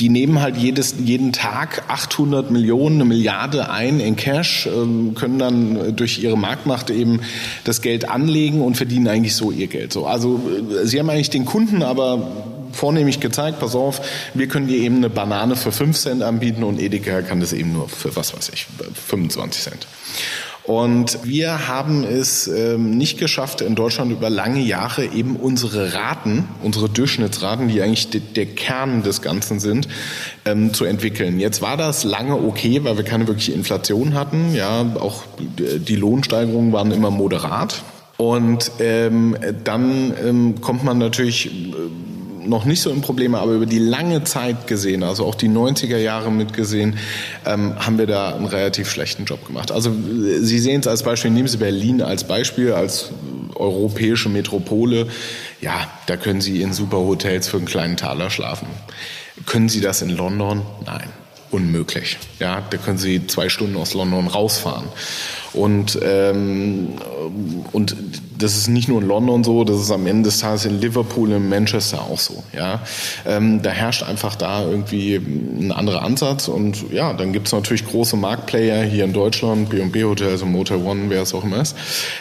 die 0.00 0.08
nehmen 0.08 0.40
halt 0.40 0.56
jedes, 0.56 0.96
jeden 0.98 1.32
Tag 1.32 1.84
800 1.88 2.50
Millionen, 2.50 2.96
eine 2.96 3.04
Milliarde 3.06 3.70
ein 3.70 4.00
in 4.00 4.16
Cash, 4.16 4.66
ähm, 4.66 5.14
können 5.14 5.38
dann 5.38 5.96
durch 5.96 6.22
ihre 6.22 6.36
Marktmacht 6.36 6.90
eben 6.90 7.20
das 7.64 7.80
Geld 7.80 8.08
anlegen 8.08 8.60
und 8.60 8.76
verdienen 8.76 9.08
eigentlich 9.08 9.34
so 9.34 9.50
ihr 9.50 9.68
Geld. 9.68 9.92
So, 9.92 10.06
also 10.06 10.40
äh, 10.82 10.86
sie 10.86 10.98
haben 10.98 11.08
eigentlich 11.08 11.30
den 11.30 11.44
Kunden 11.44 11.82
aber 11.82 12.30
vornehmlich 12.72 13.20
gezeigt, 13.20 13.58
pass 13.58 13.74
auf, 13.74 14.00
wir 14.34 14.48
können 14.48 14.68
dir 14.68 14.78
eben 14.78 14.96
eine 14.96 15.10
Banane 15.10 15.56
für 15.56 15.72
5 15.72 15.96
Cent 15.96 16.22
anbieten 16.22 16.62
und 16.62 16.80
Edeka 16.80 17.22
kann 17.22 17.40
das 17.40 17.52
eben 17.52 17.72
nur 17.72 17.88
für, 17.88 18.14
was 18.14 18.36
weiß 18.36 18.50
ich, 18.50 18.66
25 19.08 19.62
Cent. 19.62 19.86
Und 20.66 21.20
wir 21.22 21.68
haben 21.68 22.02
es 22.02 22.48
ähm, 22.48 22.90
nicht 22.90 23.18
geschafft, 23.18 23.60
in 23.60 23.76
Deutschland 23.76 24.10
über 24.10 24.30
lange 24.30 24.60
Jahre 24.60 25.04
eben 25.04 25.36
unsere 25.36 25.94
Raten, 25.94 26.48
unsere 26.60 26.88
Durchschnittsraten, 26.88 27.68
die 27.68 27.80
eigentlich 27.80 28.10
de 28.10 28.20
der 28.20 28.46
Kern 28.46 29.04
des 29.04 29.22
Ganzen 29.22 29.60
sind, 29.60 29.86
ähm, 30.44 30.74
zu 30.74 30.84
entwickeln. 30.84 31.38
Jetzt 31.38 31.62
war 31.62 31.76
das 31.76 32.02
lange 32.02 32.34
okay, 32.34 32.82
weil 32.82 32.96
wir 32.96 33.04
keine 33.04 33.28
wirkliche 33.28 33.52
Inflation 33.52 34.14
hatten. 34.14 34.54
Ja, 34.54 34.84
auch 34.98 35.22
die 35.58 35.96
Lohnsteigerungen 35.96 36.72
waren 36.72 36.90
immer 36.90 37.10
moderat. 37.10 37.82
Und 38.16 38.72
ähm, 38.80 39.36
dann 39.62 40.14
ähm, 40.24 40.60
kommt 40.60 40.82
man 40.82 40.98
natürlich 40.98 41.50
noch 42.48 42.64
nicht 42.64 42.80
so 42.80 42.90
in 42.90 43.00
Probleme, 43.00 43.38
aber 43.38 43.52
über 43.52 43.66
die 43.66 43.78
lange 43.78 44.24
Zeit 44.24 44.66
gesehen, 44.66 45.02
also 45.02 45.24
auch 45.26 45.34
die 45.34 45.48
90er 45.48 45.98
Jahre 45.98 46.30
mitgesehen, 46.30 46.98
ähm, 47.44 47.74
haben 47.78 47.98
wir 47.98 48.06
da 48.06 48.34
einen 48.34 48.46
relativ 48.46 48.90
schlechten 48.90 49.24
Job 49.24 49.46
gemacht. 49.46 49.72
Also 49.72 49.92
Sie 50.40 50.58
sehen 50.58 50.80
es 50.80 50.86
als 50.86 51.02
Beispiel, 51.02 51.30
nehmen 51.30 51.48
Sie 51.48 51.58
Berlin 51.58 52.02
als 52.02 52.24
Beispiel, 52.24 52.72
als 52.72 53.10
europäische 53.54 54.28
Metropole. 54.28 55.08
Ja, 55.60 55.90
da 56.06 56.16
können 56.16 56.40
Sie 56.40 56.62
in 56.62 56.72
super 56.72 56.98
Hotels 56.98 57.48
für 57.48 57.56
einen 57.56 57.66
kleinen 57.66 57.96
Taler 57.96 58.30
schlafen. 58.30 58.68
Können 59.46 59.68
Sie 59.68 59.80
das 59.80 60.02
in 60.02 60.10
London? 60.10 60.62
Nein 60.84 61.10
unmöglich. 61.50 62.18
Ja, 62.38 62.62
da 62.68 62.76
können 62.76 62.98
Sie 62.98 63.26
zwei 63.26 63.48
Stunden 63.48 63.76
aus 63.76 63.94
London 63.94 64.26
rausfahren. 64.26 64.88
Und, 65.56 65.98
ähm, 66.02 66.88
und 67.72 67.96
das 68.38 68.56
ist 68.56 68.68
nicht 68.68 68.88
nur 68.88 69.00
in 69.00 69.08
London 69.08 69.42
so, 69.42 69.64
das 69.64 69.80
ist 69.80 69.90
am 69.90 70.06
Ende 70.06 70.28
des 70.28 70.40
Tages 70.40 70.66
in 70.66 70.80
Liverpool, 70.80 71.32
in 71.32 71.48
Manchester 71.48 72.02
auch 72.02 72.18
so. 72.18 72.44
Ja, 72.54 72.82
ähm, 73.24 73.62
da 73.62 73.70
herrscht 73.70 74.02
einfach 74.02 74.36
da 74.36 74.62
irgendwie 74.62 75.16
ein 75.16 75.72
anderer 75.72 76.02
Ansatz. 76.02 76.48
Und 76.48 76.90
ja, 76.92 77.14
dann 77.14 77.32
gibt 77.32 77.46
es 77.46 77.52
natürlich 77.52 77.86
große 77.86 78.16
Marktplayer 78.16 78.84
hier 78.84 79.04
in 79.04 79.14
Deutschland, 79.14 79.70
B&B 79.70 80.04
Hotels 80.04 80.32
also 80.32 80.46
Motel 80.46 80.78
One, 80.78 81.08
wer 81.08 81.22
es 81.22 81.32
auch 81.32 81.44
immer 81.44 81.62
ist, 81.62 81.74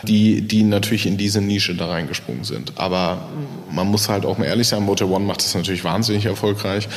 die, 0.03 0.41
die 0.41 0.63
natürlich 0.63 1.05
in 1.05 1.17
diese 1.17 1.41
Nische 1.41 1.75
da 1.75 1.87
reingesprungen 1.87 2.45
sind. 2.45 2.73
Aber 2.77 3.27
man 3.69 3.87
muss 3.87 4.07
halt 4.07 4.25
auch 4.25 4.37
mal 4.37 4.45
ehrlich 4.45 4.69
sein, 4.69 4.83
Motel 4.83 5.07
One 5.07 5.25
macht 5.25 5.43
das 5.43 5.53
natürlich 5.53 5.83
wahnsinnig 5.83 6.25
erfolgreich. 6.25 6.87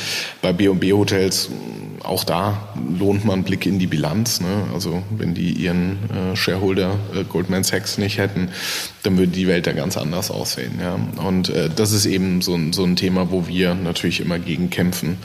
Bei 0.40 0.52
B&B 0.52 0.92
Hotels 0.92 1.50
auch 2.04 2.24
da 2.24 2.68
lohnt 2.98 3.24
man 3.24 3.34
einen 3.34 3.44
Blick 3.44 3.66
in 3.66 3.78
die 3.78 3.86
Bilanz. 3.86 4.40
Ne? 4.40 4.64
Also 4.72 5.02
wenn 5.10 5.34
die 5.34 5.52
ihren 5.52 5.98
äh, 6.10 6.27
Shareholder 6.36 6.96
äh, 7.14 7.24
Goldman 7.24 7.64
Sachs 7.64 7.98
nicht 7.98 8.18
hätten, 8.18 8.50
dann 9.02 9.18
würde 9.18 9.32
die 9.32 9.46
Welt 9.46 9.66
ja 9.66 9.72
ganz 9.72 9.96
anders 9.96 10.30
aussehen. 10.30 10.80
Ja? 10.80 10.98
Und 11.24 11.50
äh, 11.50 11.68
das 11.74 11.92
ist 11.92 12.06
eben 12.06 12.42
so 12.42 12.54
ein, 12.54 12.72
so 12.72 12.84
ein 12.84 12.96
Thema, 12.96 13.30
wo 13.30 13.46
wir 13.46 13.74
natürlich 13.74 14.20
immer 14.20 14.38
gegen 14.38 14.70
kämpfen. 14.70 15.18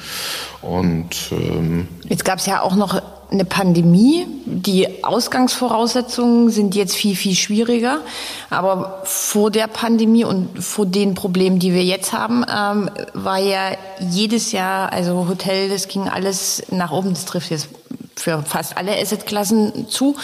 Und 0.61 1.31
ähm, 1.31 1.87
jetzt 2.07 2.25
gab 2.25 2.39
es 2.39 2.45
ja 2.45 2.61
auch 2.61 2.75
noch 2.75 3.01
eine 3.33 3.45
Pandemie. 3.45 4.25
Die 4.45 5.03
Ausgangsvoraussetzungen 5.03 6.49
sind 6.51 6.75
jetzt 6.75 6.95
viel, 6.95 7.15
viel 7.15 7.35
schwieriger. 7.35 7.99
Aber 8.49 9.01
vor 9.03 9.51
der 9.51 9.67
Pandemie 9.67 10.23
und 10.23 10.63
vor 10.63 10.85
den 10.85 11.15
Problemen, 11.15 11.59
die 11.59 11.73
wir 11.73 11.83
jetzt 11.83 12.13
haben, 12.13 12.45
ähm, 12.47 12.89
war 13.13 13.39
ja 13.39 13.71
jedes 13.99 14.51
Jahr, 14.51 14.93
also 14.93 15.27
Hotel, 15.27 15.69
das 15.69 15.87
ging 15.87 16.07
alles 16.07 16.63
nach 16.71 16.91
oben. 16.91 17.09
Das 17.09 17.25
trifft 17.25 17.49
jetzt 17.51 17.67
für 18.15 18.43
fast 18.43 18.77
alle 18.77 18.95
Assetklassen 18.95 19.89
zu. 19.89 20.15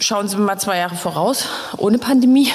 Schauen 0.00 0.28
Sie 0.28 0.36
mal 0.36 0.58
zwei 0.58 0.78
Jahre 0.78 0.96
voraus, 0.96 1.46
ohne 1.76 1.98
Pandemie. 1.98 2.50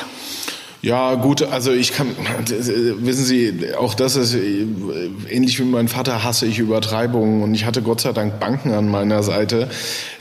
Ja, 0.83 1.15
gut, 1.15 1.41
also 1.43 1.71
ich 1.71 1.93
kann, 1.93 2.13
wissen 2.45 3.23
Sie, 3.23 3.73
auch 3.73 3.93
das 3.93 4.17
ist 4.17 4.35
ähnlich 4.35 5.57
wie 5.57 5.63
mein 5.63 5.87
Vater 5.87 6.25
hasse 6.25 6.45
ich 6.45 6.59
Übertreibungen 6.59 7.41
und 7.41 7.55
ich 7.55 7.63
hatte 7.63 7.81
Gott 7.81 8.01
sei 8.01 8.11
Dank 8.11 8.41
Banken 8.41 8.73
an 8.73 8.89
meiner 8.89 9.23
Seite. 9.23 9.69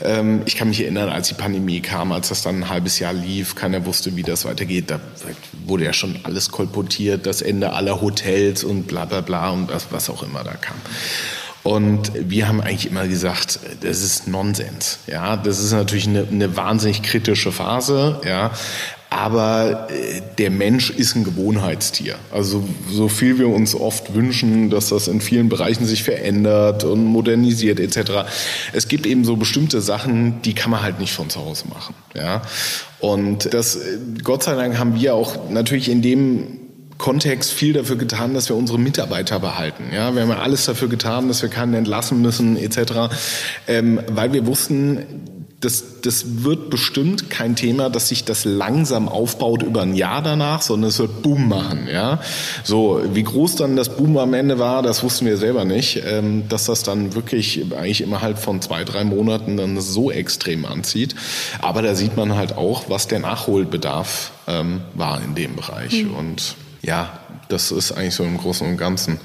Ähm, 0.01 0.41
ich 0.45 0.55
kann 0.55 0.69
mich 0.69 0.79
erinnern, 0.79 1.09
als 1.09 1.27
die 1.27 1.33
Pandemie 1.33 1.81
kam, 1.81 2.13
als 2.13 2.29
das 2.29 2.43
dann 2.43 2.63
ein 2.63 2.69
halbes 2.69 2.97
Jahr 2.99 3.11
lief, 3.11 3.55
keiner 3.55 3.85
wusste, 3.85 4.15
wie 4.15 4.23
das 4.23 4.45
weitergeht. 4.45 4.89
Da 4.89 5.01
wurde 5.65 5.83
ja 5.83 5.91
schon 5.91 6.17
alles 6.23 6.49
kolportiert, 6.49 7.25
das 7.25 7.41
Ende 7.41 7.73
aller 7.73 8.01
Hotels 8.01 8.63
und 8.63 8.87
bla 8.87 9.03
bla 9.03 9.19
bla 9.19 9.49
und 9.49 9.69
was, 9.69 9.87
was 9.91 10.09
auch 10.09 10.23
immer 10.23 10.45
da 10.45 10.53
kam. 10.53 10.77
Und 11.63 12.11
wir 12.13 12.49
haben 12.49 12.59
eigentlich 12.59 12.87
immer 12.87 13.07
gesagt, 13.07 13.59
das 13.81 14.01
ist 14.01 14.27
Nonsens. 14.27 14.99
Ja, 15.07 15.37
das 15.37 15.59
ist 15.59 15.71
natürlich 15.71 16.07
eine, 16.07 16.27
eine 16.29 16.57
wahnsinnig 16.57 17.03
kritische 17.03 17.53
Phase. 17.53 18.19
Ja, 18.25 18.51
aber 19.13 19.87
äh, 19.91 20.21
der 20.39 20.49
Mensch 20.49 20.89
ist 20.89 21.15
ein 21.15 21.23
Gewohnheitstier. 21.23 22.15
Also 22.31 22.67
so 22.89 23.07
viel 23.07 23.37
wir 23.37 23.47
uns 23.47 23.75
oft 23.75 24.13
wünschen, 24.13 24.71
dass 24.71 24.89
das 24.89 25.07
in 25.07 25.21
vielen 25.21 25.49
Bereichen 25.49 25.85
sich 25.85 26.03
verändert 26.03 26.83
und 26.83 27.05
modernisiert 27.05 27.79
etc. 27.79 28.25
Es 28.73 28.87
gibt 28.87 29.05
eben 29.05 29.23
so 29.23 29.35
bestimmte 29.35 29.81
Sachen, 29.81 30.41
die 30.41 30.53
kann 30.53 30.71
man 30.71 30.81
halt 30.81 30.99
nicht 30.99 31.13
von 31.13 31.29
zu 31.29 31.39
Hause 31.39 31.65
machen. 31.69 31.93
Ja, 32.15 32.41
und 32.99 33.53
das 33.53 33.75
äh, 33.75 33.99
Gott 34.23 34.43
sei 34.43 34.55
Dank 34.55 34.79
haben 34.79 34.95
wir 34.95 35.13
auch 35.13 35.49
natürlich 35.49 35.89
in 35.89 36.01
dem 36.01 36.62
Kontext 37.03 37.51
viel 37.51 37.73
dafür 37.73 37.97
getan, 37.97 38.33
dass 38.33 38.47
wir 38.47 38.55
unsere 38.55 38.79
Mitarbeiter 38.79 39.37
behalten. 39.37 39.91
Ja, 39.93 40.15
wir 40.15 40.21
haben 40.21 40.29
ja 40.29 40.39
alles 40.39 40.63
dafür 40.63 40.87
getan, 40.87 41.27
dass 41.27 41.41
wir 41.41 41.49
keinen 41.49 41.73
entlassen 41.73 42.21
müssen 42.21 42.55
etc., 42.55 43.13
ähm, 43.67 43.99
weil 44.07 44.31
wir 44.31 44.47
wussten, 44.47 44.99
das, 45.59 45.99
das 46.01 46.45
wird 46.45 46.69
bestimmt 46.69 47.29
kein 47.29 47.57
Thema, 47.57 47.89
dass 47.89 48.07
sich 48.07 48.23
das 48.23 48.45
langsam 48.45 49.09
aufbaut 49.09 49.63
über 49.63 49.81
ein 49.81 49.95
Jahr 49.95 50.21
danach, 50.21 50.61
sondern 50.61 50.91
es 50.91 50.99
wird 50.99 51.23
Boom 51.23 51.49
machen. 51.49 51.89
Ja, 51.91 52.21
so 52.63 53.01
wie 53.11 53.23
groß 53.23 53.57
dann 53.57 53.75
das 53.75 53.97
Boom 53.97 54.17
am 54.17 54.33
Ende 54.33 54.57
war, 54.57 54.81
das 54.81 55.03
wussten 55.03 55.25
wir 55.25 55.35
selber 55.35 55.65
nicht, 55.65 56.01
ähm, 56.05 56.47
dass 56.47 56.67
das 56.67 56.83
dann 56.83 57.15
wirklich 57.15 57.65
eigentlich 57.77 57.99
innerhalb 57.99 58.39
von 58.39 58.61
zwei 58.61 58.85
drei 58.85 59.03
Monaten 59.03 59.57
dann 59.57 59.81
so 59.81 60.09
extrem 60.09 60.63
anzieht. 60.63 61.15
Aber 61.61 61.81
da 61.81 61.95
sieht 61.95 62.15
man 62.15 62.37
halt 62.37 62.55
auch, 62.55 62.85
was 62.87 63.09
der 63.09 63.19
Nachholbedarf 63.19 64.31
ähm, 64.47 64.79
war 64.93 65.21
in 65.21 65.35
dem 65.35 65.57
Bereich 65.57 66.05
mhm. 66.05 66.15
und 66.15 66.55
ja, 66.83 67.19
das 67.47 67.71
ist 67.71 67.93
eigentlich 67.93 68.15
so 68.15 68.23
im 68.23 68.37
Großen 68.37 68.67
und 68.67 68.77
Ganzen 68.77 69.19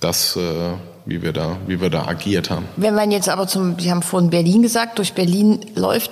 das, 0.00 0.36
äh, 0.36 0.72
wie 1.06 1.22
wir 1.22 1.32
da, 1.32 1.56
wie 1.66 1.80
wir 1.80 1.90
da 1.90 2.06
agiert 2.06 2.50
haben. 2.50 2.66
Wenn 2.76 2.94
man 2.94 3.10
jetzt 3.10 3.28
aber 3.28 3.46
zum, 3.46 3.78
Sie 3.78 3.90
haben 3.90 4.02
vorhin 4.02 4.30
Berlin 4.30 4.62
gesagt, 4.62 4.98
durch 4.98 5.12
Berlin 5.12 5.60
läuft, 5.74 6.10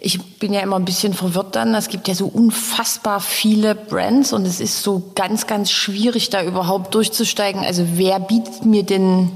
ich 0.00 0.38
bin 0.38 0.52
ja 0.52 0.60
immer 0.60 0.76
ein 0.76 0.84
bisschen 0.84 1.14
verwirrt 1.14 1.56
dann. 1.56 1.74
Es 1.74 1.88
gibt 1.88 2.08
ja 2.08 2.14
so 2.14 2.26
unfassbar 2.26 3.20
viele 3.20 3.74
Brands 3.74 4.34
und 4.34 4.46
es 4.46 4.60
ist 4.60 4.82
so 4.82 5.12
ganz, 5.14 5.46
ganz 5.46 5.70
schwierig, 5.70 6.28
da 6.28 6.42
überhaupt 6.42 6.94
durchzusteigen. 6.94 7.64
Also 7.64 7.86
wer 7.94 8.20
bietet 8.20 8.66
mir 8.66 8.82
denn 8.82 9.30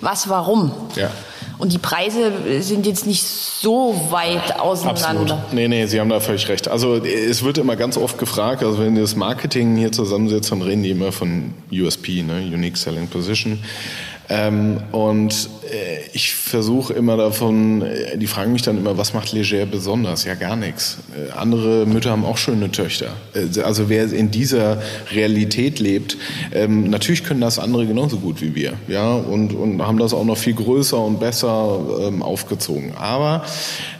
was, 0.00 0.28
warum? 0.28 0.72
Ja. 0.96 1.10
Und 1.58 1.72
die 1.74 1.78
Preise 1.78 2.32
sind 2.62 2.86
jetzt 2.86 3.06
nicht 3.06 3.22
so 3.22 3.94
weit 4.10 4.58
auseinander. 4.58 5.34
Absolut. 5.34 5.52
Nee, 5.52 5.68
nee, 5.68 5.84
Sie 5.86 6.00
haben 6.00 6.08
da 6.08 6.18
völlig 6.20 6.48
recht. 6.48 6.68
Also 6.68 6.96
es 6.96 7.44
wird 7.44 7.58
immer 7.58 7.76
ganz 7.76 7.98
oft 7.98 8.16
gefragt, 8.16 8.62
also 8.62 8.78
wenn 8.78 8.94
das 8.94 9.14
Marketing 9.14 9.76
hier 9.76 9.92
zusammensetzt, 9.92 10.50
dann 10.50 10.62
reden 10.62 10.82
die 10.82 10.90
immer 10.90 11.12
von 11.12 11.52
USP, 11.70 12.22
ne? 12.22 12.38
Unique 12.38 12.78
Selling 12.78 13.08
Position. 13.08 13.58
Ähm, 14.30 14.78
und 14.92 15.50
äh, 15.64 16.08
ich 16.12 16.34
versuche 16.34 16.92
immer 16.92 17.16
davon, 17.16 17.82
äh, 17.82 18.16
die 18.16 18.28
fragen 18.28 18.52
mich 18.52 18.62
dann 18.62 18.78
immer, 18.78 18.96
was 18.96 19.12
macht 19.12 19.32
Leger 19.32 19.66
besonders? 19.66 20.24
Ja, 20.24 20.34
gar 20.34 20.54
nichts. 20.54 20.98
Äh, 21.16 21.32
andere 21.32 21.84
Mütter 21.84 22.10
haben 22.10 22.24
auch 22.24 22.38
schöne 22.38 22.70
Töchter. 22.70 23.08
Äh, 23.34 23.60
also 23.62 23.88
wer 23.88 24.12
in 24.12 24.30
dieser 24.30 24.80
Realität 25.10 25.80
lebt, 25.80 26.16
ähm, 26.52 26.90
natürlich 26.90 27.24
können 27.24 27.40
das 27.40 27.58
andere 27.58 27.86
genauso 27.86 28.18
gut 28.18 28.40
wie 28.40 28.54
wir, 28.54 28.74
ja, 28.86 29.14
und, 29.14 29.52
und 29.52 29.82
haben 29.84 29.98
das 29.98 30.14
auch 30.14 30.24
noch 30.24 30.38
viel 30.38 30.54
größer 30.54 30.98
und 30.98 31.18
besser 31.18 31.80
ähm, 32.06 32.22
aufgezogen. 32.22 32.92
Aber 32.96 33.44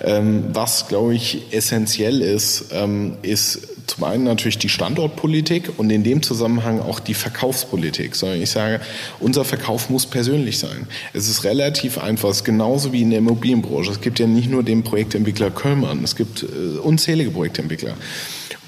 ähm, 0.04 0.44
was, 0.52 0.86
glaube 0.86 1.14
ich, 1.14 1.52
essentiell 1.52 2.22
ist, 2.22 2.66
ähm, 2.72 3.14
ist 3.22 3.79
zum 3.90 4.04
einen 4.04 4.24
natürlich 4.24 4.58
die 4.58 4.68
Standortpolitik 4.68 5.78
und 5.78 5.90
in 5.90 6.02
dem 6.04 6.22
Zusammenhang 6.22 6.80
auch 6.80 7.00
die 7.00 7.14
Verkaufspolitik, 7.14 8.14
sondern 8.14 8.40
ich 8.40 8.50
sage, 8.50 8.80
unser 9.18 9.44
Verkauf 9.44 9.90
muss 9.90 10.06
persönlich 10.06 10.58
sein. 10.58 10.86
Es 11.12 11.28
ist 11.28 11.44
relativ 11.44 11.98
einfach, 11.98 12.30
es 12.30 12.38
ist 12.38 12.44
genauso 12.44 12.92
wie 12.92 13.02
in 13.02 13.10
der 13.10 13.18
Immobilienbranche. 13.18 13.90
Es 13.90 14.00
gibt 14.00 14.18
ja 14.18 14.26
nicht 14.26 14.50
nur 14.50 14.62
den 14.62 14.82
Projektentwickler 14.82 15.50
Kölmann, 15.50 16.02
es 16.04 16.16
gibt 16.16 16.42
äh, 16.42 16.78
unzählige 16.78 17.30
Projektentwickler. 17.30 17.94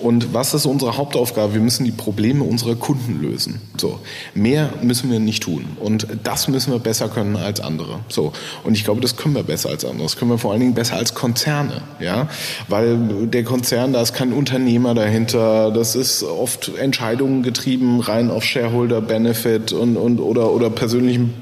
Und 0.03 0.35
was 0.35 0.53
ist 0.55 0.67
unsere 0.67 0.97
Hauptaufgabe? 0.97 1.55
Wir 1.55 1.61
müssen 1.61 1.85
die 1.85 1.93
Probleme 1.93 2.45
unserer 2.45 2.75
Kunden 2.75 3.23
lösen. 3.23 3.61
So. 3.77 4.01
Mehr 4.35 4.71
müssen 4.83 5.11
wir 5.11 5.21
nicht 5.21 5.43
tun. 5.43 5.65
Und 5.81 6.07
das 6.25 6.49
müssen 6.49 6.73
wir 6.73 6.81
besser 6.81 7.09
können 7.09 7.37
als 7.37 7.61
andere. 7.61 8.01
So. 8.09 8.33
Und 8.65 8.75
ich 8.75 8.85
glaube, 8.85 9.01
das 9.01 9.17
können 9.17 9.35
wir 9.35 9.45
besser 9.45 9.71
als 9.71 9.85
andere. 9.85 10.03
Das 10.03 10.17
können 10.17 10.31
wir 10.31 10.39
vor 10.39 10.51
allen 10.51 10.61
Dingen 10.61 10.75
besser 10.75 10.97
als 10.97 11.15
Konzerne. 11.15 11.83
Ja. 12.01 12.29
Weil 12.69 13.27
der 13.29 13.45
Konzern, 13.45 13.93
da 13.93 14.03
ist 14.03 14.13
kein 14.13 14.33
Unternehmer 14.33 14.95
dahinter. 14.95 15.71
Das 15.71 15.95
ist 15.95 16.23
oft 16.23 16.73
Entscheidungen 16.77 17.43
getrieben 17.43 18.01
rein 18.01 18.31
auf 18.31 18.45
Shareholder 18.45 19.01
Benefit 19.01 19.73
und, 19.73 19.97
und, 19.97 20.19
oder, 20.19 20.51
oder 20.51 20.71
persönlichen 20.71 21.33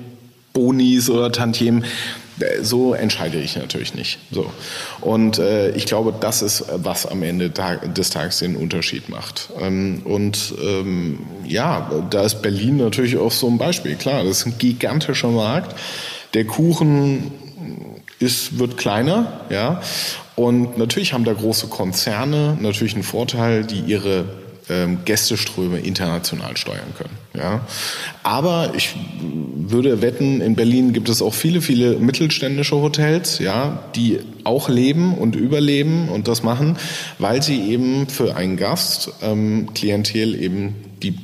Bonis 0.52 1.08
oder 1.08 1.32
Tantiemen 1.32 1.84
so 2.62 2.94
entscheide 2.94 3.38
ich 3.38 3.56
natürlich 3.56 3.94
nicht. 3.94 4.18
So. 4.30 4.50
Und 5.00 5.38
äh, 5.38 5.70
ich 5.70 5.86
glaube, 5.86 6.14
das 6.18 6.42
ist, 6.42 6.64
was 6.74 7.06
am 7.06 7.22
Ende 7.22 7.50
des 7.50 8.10
Tages 8.10 8.38
den 8.38 8.56
Unterschied 8.56 9.08
macht. 9.08 9.50
Ähm, 9.60 10.02
und 10.04 10.54
ähm, 10.62 11.20
ja, 11.46 11.90
da 12.10 12.22
ist 12.22 12.42
Berlin 12.42 12.76
natürlich 12.76 13.16
auch 13.16 13.32
so 13.32 13.48
ein 13.48 13.58
Beispiel. 13.58 13.96
Klar, 13.96 14.24
das 14.24 14.38
ist 14.38 14.46
ein 14.46 14.58
gigantischer 14.58 15.28
Markt. 15.28 15.74
Der 16.34 16.44
Kuchen 16.44 17.30
ist, 18.18 18.58
wird 18.58 18.76
kleiner, 18.76 19.40
ja. 19.50 19.80
Und 20.36 20.78
natürlich 20.78 21.12
haben 21.12 21.24
da 21.24 21.32
große 21.32 21.66
Konzerne 21.66 22.56
natürlich 22.60 22.94
einen 22.94 23.02
Vorteil, 23.02 23.64
die 23.64 23.80
ihre 23.80 24.24
ähm, 24.70 25.00
Gästeströme 25.04 25.80
international 25.80 26.56
steuern 26.56 26.94
können. 26.96 27.16
Ja. 27.34 27.60
Aber 28.22 28.72
ich 28.76 28.94
würde 29.54 30.02
wetten, 30.02 30.40
in 30.40 30.54
Berlin 30.54 30.92
gibt 30.92 31.08
es 31.08 31.20
auch 31.22 31.34
viele, 31.34 31.60
viele 31.60 31.96
mittelständische 31.96 32.76
Hotels, 32.76 33.38
ja, 33.38 33.84
die 33.96 34.20
auch 34.44 34.68
leben 34.68 35.14
und 35.14 35.36
überleben 35.36 36.08
und 36.08 36.28
das 36.28 36.42
machen, 36.42 36.76
weil 37.18 37.42
sie 37.42 37.70
eben 37.70 38.08
für 38.08 38.36
einen 38.36 38.56
Gast 38.56 39.10
ähm, 39.22 39.68
Klientel 39.74 40.40
eben 40.40 40.74
die 41.02 41.14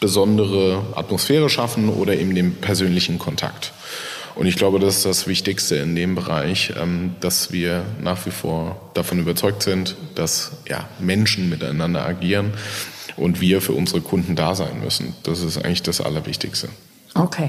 besondere 0.00 0.82
Atmosphäre 0.94 1.48
schaffen 1.50 1.88
oder 1.88 2.16
eben 2.16 2.34
den 2.34 2.54
persönlichen 2.54 3.18
Kontakt. 3.18 3.72
Und 4.36 4.46
ich 4.46 4.56
glaube, 4.56 4.78
das 4.78 4.98
ist 4.98 5.06
das 5.06 5.26
Wichtigste 5.26 5.76
in 5.76 5.96
dem 5.96 6.14
Bereich, 6.14 6.74
ähm, 6.80 7.16
dass 7.20 7.52
wir 7.52 7.84
nach 8.00 8.26
wie 8.26 8.30
vor 8.30 8.76
davon 8.92 9.18
überzeugt 9.18 9.62
sind, 9.62 9.96
dass 10.14 10.52
ja, 10.68 10.84
Menschen 10.98 11.48
miteinander 11.48 12.04
agieren 12.04 12.52
und 13.16 13.40
wir 13.40 13.62
für 13.62 13.72
unsere 13.72 14.02
Kunden 14.02 14.36
da 14.36 14.54
sein 14.54 14.80
müssen. 14.80 15.16
Das 15.22 15.40
ist 15.40 15.56
eigentlich 15.56 15.82
das 15.82 16.02
Allerwichtigste. 16.02 16.68
Okay, 17.14 17.48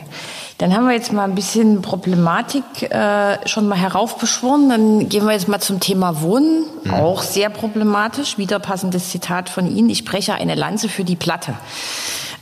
dann 0.60 0.74
haben 0.74 0.88
wir 0.88 0.94
jetzt 0.94 1.12
mal 1.12 1.26
ein 1.26 1.36
bisschen 1.36 1.82
Problematik 1.82 2.64
äh, 2.84 3.46
schon 3.48 3.68
mal 3.68 3.78
heraufbeschworen. 3.78 4.70
Dann 4.70 5.10
gehen 5.10 5.26
wir 5.26 5.34
jetzt 5.34 5.50
mal 5.50 5.60
zum 5.60 5.82
Thema 5.82 6.22
Wohnen. 6.22 6.64
Mhm. 6.86 6.94
Auch 6.94 7.22
sehr 7.22 7.50
problematisch. 7.50 8.38
Wieder 8.38 8.60
passendes 8.60 9.10
Zitat 9.10 9.50
von 9.50 9.68
Ihnen. 9.68 9.90
Ich 9.90 10.06
breche 10.06 10.36
eine 10.36 10.56
Lanze 10.56 10.88
für 10.88 11.04
die 11.04 11.18
Platte. 11.18 11.54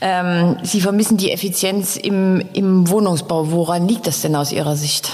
Ähm, 0.08 0.58
Sie 0.62 0.82
vermissen 0.82 1.18
die 1.18 1.32
Effizienz 1.32 1.96
im, 1.96 2.44
im 2.54 2.88
Wohnungsbau. 2.88 3.52
Woran 3.52 3.88
liegt 3.88 4.06
das 4.06 4.22
denn 4.22 4.36
aus 4.36 4.52
Ihrer 4.52 4.76
Sicht? 4.76 5.12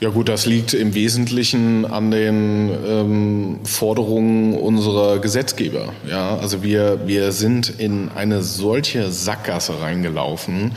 Ja 0.00 0.08
gut, 0.08 0.30
das 0.30 0.46
liegt 0.46 0.72
im 0.72 0.94
Wesentlichen 0.94 1.84
an 1.84 2.10
den 2.10 2.70
ähm, 2.88 3.60
Forderungen 3.64 4.54
unserer 4.54 5.18
Gesetzgeber. 5.18 5.92
Ja, 6.08 6.38
also 6.38 6.62
wir 6.62 7.06
wir 7.06 7.30
sind 7.30 7.78
in 7.78 8.08
eine 8.08 8.42
solche 8.42 9.12
Sackgasse 9.12 9.80
reingelaufen, 9.82 10.72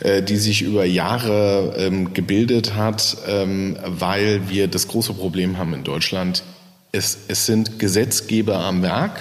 äh, 0.00 0.22
die 0.22 0.36
sich 0.36 0.60
über 0.60 0.84
Jahre 0.84 1.74
ähm, 1.78 2.12
gebildet 2.12 2.76
hat, 2.76 3.16
ähm, 3.26 3.78
weil 3.86 4.50
wir 4.50 4.68
das 4.68 4.88
große 4.88 5.14
Problem 5.14 5.56
haben 5.56 5.72
in 5.72 5.82
Deutschland. 5.82 6.44
Es, 6.92 7.16
es 7.28 7.46
sind 7.46 7.78
Gesetzgeber 7.78 8.58
am 8.60 8.82
Werk, 8.82 9.20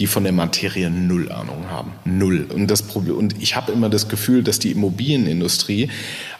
die 0.00 0.06
von 0.06 0.24
der 0.24 0.32
Materie 0.32 0.90
null 0.90 1.30
Ahnung 1.30 1.66
haben. 1.70 1.92
Null. 2.04 2.46
Und 2.52 2.68
das 2.68 2.82
Problem, 2.82 3.16
und 3.16 3.40
ich 3.40 3.54
habe 3.54 3.70
immer 3.70 3.88
das 3.88 4.08
Gefühl, 4.08 4.42
dass 4.42 4.58
die 4.58 4.72
Immobilienindustrie 4.72 5.90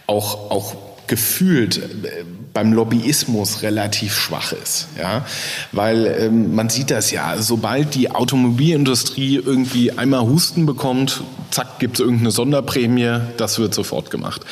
auch, 0.06 0.50
auch 0.50 0.74
gefühlt 1.06 1.78
äh, 1.78 2.24
beim 2.52 2.72
Lobbyismus 2.72 3.62
relativ 3.62 4.14
schwach 4.16 4.52
ist, 4.52 4.88
ja, 4.98 5.24
weil 5.72 6.06
ähm, 6.06 6.54
man 6.54 6.68
sieht 6.68 6.90
das 6.90 7.10
ja, 7.10 7.40
sobald 7.40 7.94
die 7.94 8.10
Automobilindustrie 8.10 9.36
irgendwie 9.36 9.92
einmal 9.92 10.22
Husten 10.22 10.66
bekommt, 10.66 11.22
zack, 11.50 11.78
gibt's 11.78 12.00
irgendeine 12.00 12.30
Sonderprämie, 12.30 13.20
das 13.36 13.58
wird 13.58 13.74
sofort 13.74 14.10
gemacht. 14.10 14.42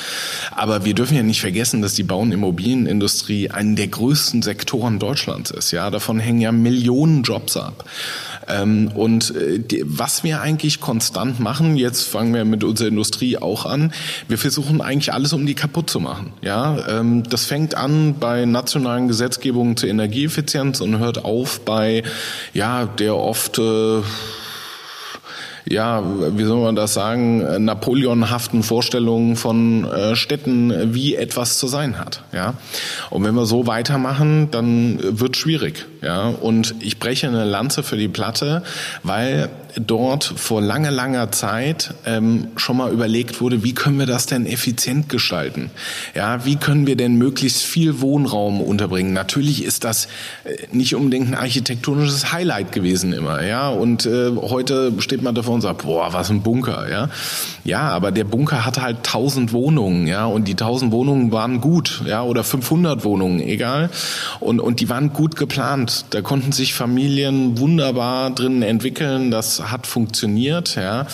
Aber 0.52 0.84
wir 0.84 0.94
dürfen 0.94 1.16
ja 1.16 1.22
nicht 1.22 1.40
vergessen, 1.40 1.82
dass 1.82 1.94
die 1.94 2.02
Bau- 2.02 2.20
und 2.20 2.32
Immobilienindustrie 2.32 3.50
einen 3.50 3.76
der 3.76 3.88
größten 3.88 4.42
Sektoren 4.42 4.98
Deutschlands 4.98 5.50
ist, 5.50 5.70
ja, 5.70 5.90
davon 5.90 6.18
hängen 6.20 6.40
ja 6.40 6.52
Millionen 6.52 7.22
Jobs 7.22 7.56
ab. 7.56 7.84
Ähm, 8.48 8.90
und 8.94 9.34
äh, 9.34 9.62
was 9.84 10.24
wir 10.24 10.40
eigentlich 10.40 10.80
konstant 10.80 11.40
machen, 11.40 11.76
jetzt 11.76 12.02
fangen 12.02 12.34
wir 12.34 12.44
mit 12.44 12.64
unserer 12.64 12.88
Industrie 12.88 13.38
auch 13.38 13.66
an, 13.66 13.92
wir 14.26 14.38
versuchen 14.38 14.80
eigentlich 14.80 15.12
alles, 15.12 15.32
um 15.32 15.46
die 15.46 15.54
kaputt 15.54 15.90
zu 15.90 16.00
machen. 16.00 16.32
Ja, 16.42 16.86
ähm, 16.88 17.22
das 17.24 17.44
fängt 17.44 17.74
an 17.74 18.16
bei 18.18 18.44
nationalen 18.44 19.08
Gesetzgebungen 19.08 19.76
zur 19.76 19.88
Energieeffizienz 19.88 20.80
und 20.80 20.98
hört 20.98 21.24
auf 21.24 21.60
bei 21.60 22.02
ja 22.54 22.86
der 22.86 23.16
oft 23.16 23.58
äh, 23.58 24.00
ja, 25.70 26.02
wie 26.36 26.44
soll 26.44 26.62
man 26.62 26.76
das 26.76 26.94
sagen, 26.94 27.64
napoleonhaften 27.64 28.62
Vorstellungen 28.62 29.36
von 29.36 29.84
äh, 29.84 30.16
Städten, 30.16 30.94
wie 30.94 31.14
etwas 31.14 31.58
zu 31.58 31.66
sein 31.66 31.98
hat. 31.98 32.22
Ja, 32.32 32.54
und 33.10 33.24
wenn 33.24 33.34
wir 33.34 33.46
so 33.46 33.66
weitermachen, 33.66 34.50
dann 34.50 34.98
wird 35.02 35.36
schwierig. 35.36 35.86
Ja, 36.02 36.28
und 36.28 36.74
ich 36.80 36.98
breche 36.98 37.26
eine 37.26 37.44
Lanze 37.44 37.82
für 37.82 37.96
die 37.96 38.08
Platte, 38.08 38.62
weil 39.02 39.50
dort 39.80 40.24
vor 40.24 40.60
langer, 40.60 40.90
langer 40.90 41.32
Zeit 41.32 41.94
ähm, 42.06 42.48
schon 42.56 42.76
mal 42.76 42.92
überlegt 42.92 43.40
wurde, 43.40 43.64
wie 43.64 43.74
können 43.74 43.98
wir 43.98 44.06
das 44.06 44.26
denn 44.26 44.46
effizient 44.46 45.08
gestalten? 45.08 45.70
Ja, 46.14 46.44
wie 46.44 46.56
können 46.56 46.86
wir 46.86 46.96
denn 46.96 47.16
möglichst 47.16 47.62
viel 47.62 48.00
Wohnraum 48.00 48.60
unterbringen? 48.60 49.12
Natürlich 49.12 49.64
ist 49.64 49.84
das 49.84 50.06
äh, 50.44 50.66
nicht 50.72 50.94
unbedingt 50.94 51.28
ein 51.28 51.34
architektonisches 51.34 52.32
Highlight 52.32 52.72
gewesen 52.72 53.12
immer, 53.12 53.42
ja. 53.44 53.68
Und 53.68 54.06
äh, 54.06 54.30
heute 54.36 54.92
steht 54.98 55.22
man 55.22 55.34
davor 55.34 55.54
und 55.54 55.62
sagt, 55.62 55.82
boah, 55.82 56.12
was 56.12 56.30
ein 56.30 56.42
Bunker, 56.42 56.88
ja. 56.90 57.08
Ja, 57.64 57.88
aber 57.88 58.12
der 58.12 58.24
Bunker 58.24 58.64
hatte 58.64 58.82
halt 58.82 58.98
1000 58.98 59.52
Wohnungen, 59.52 60.06
ja, 60.06 60.26
und 60.26 60.46
die 60.46 60.52
1000 60.52 60.92
Wohnungen 60.92 61.32
waren 61.32 61.60
gut, 61.60 62.02
ja, 62.06 62.22
oder 62.22 62.44
500 62.44 63.04
Wohnungen, 63.04 63.40
egal. 63.40 63.90
Und 64.40 64.60
und 64.60 64.80
die 64.80 64.88
waren 64.88 65.12
gut 65.14 65.36
geplant. 65.36 66.04
Da 66.10 66.20
konnten 66.20 66.52
sich 66.52 66.74
Familien 66.74 67.58
wunderbar 67.58 68.30
drin 68.30 68.62
entwickeln. 68.62 69.30
Das 69.30 69.67
hat 69.70 69.86
funktioniert, 69.86 70.76
ja. 70.76 71.06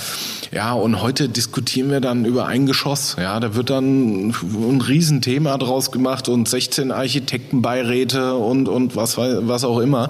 Ja, 0.52 0.72
und 0.72 1.02
heute 1.02 1.28
diskutieren 1.28 1.90
wir 1.90 2.00
dann 2.00 2.24
über 2.24 2.46
ein 2.46 2.66
Geschoss, 2.66 3.16
ja. 3.18 3.40
Da 3.40 3.54
wird 3.54 3.70
dann 3.70 4.28
ein 4.28 4.80
Riesenthema 4.80 5.58
draus 5.58 5.90
gemacht 5.90 6.28
und 6.28 6.48
16 6.48 6.92
Architektenbeiräte 6.92 8.34
und, 8.34 8.68
und 8.68 8.96
was, 8.96 9.16
was 9.16 9.64
auch 9.64 9.78
immer, 9.78 10.08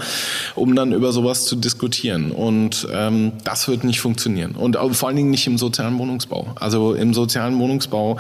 um 0.54 0.74
dann 0.74 0.92
über 0.92 1.12
sowas 1.12 1.46
zu 1.46 1.57
diskutieren. 1.57 2.30
Und 2.30 2.87
ähm, 2.92 3.33
das 3.44 3.68
wird 3.68 3.85
nicht 3.85 4.00
funktionieren. 4.00 4.52
Und 4.52 4.76
vor 4.92 5.09
allen 5.09 5.16
Dingen 5.16 5.30
nicht 5.30 5.46
im 5.46 5.59
sozialen 5.59 5.98
Wohnungsbau. 5.98 6.48
Also 6.57 6.94
im 6.94 7.14
sozialen 7.14 7.59
Wohnungsbau, 7.59 8.18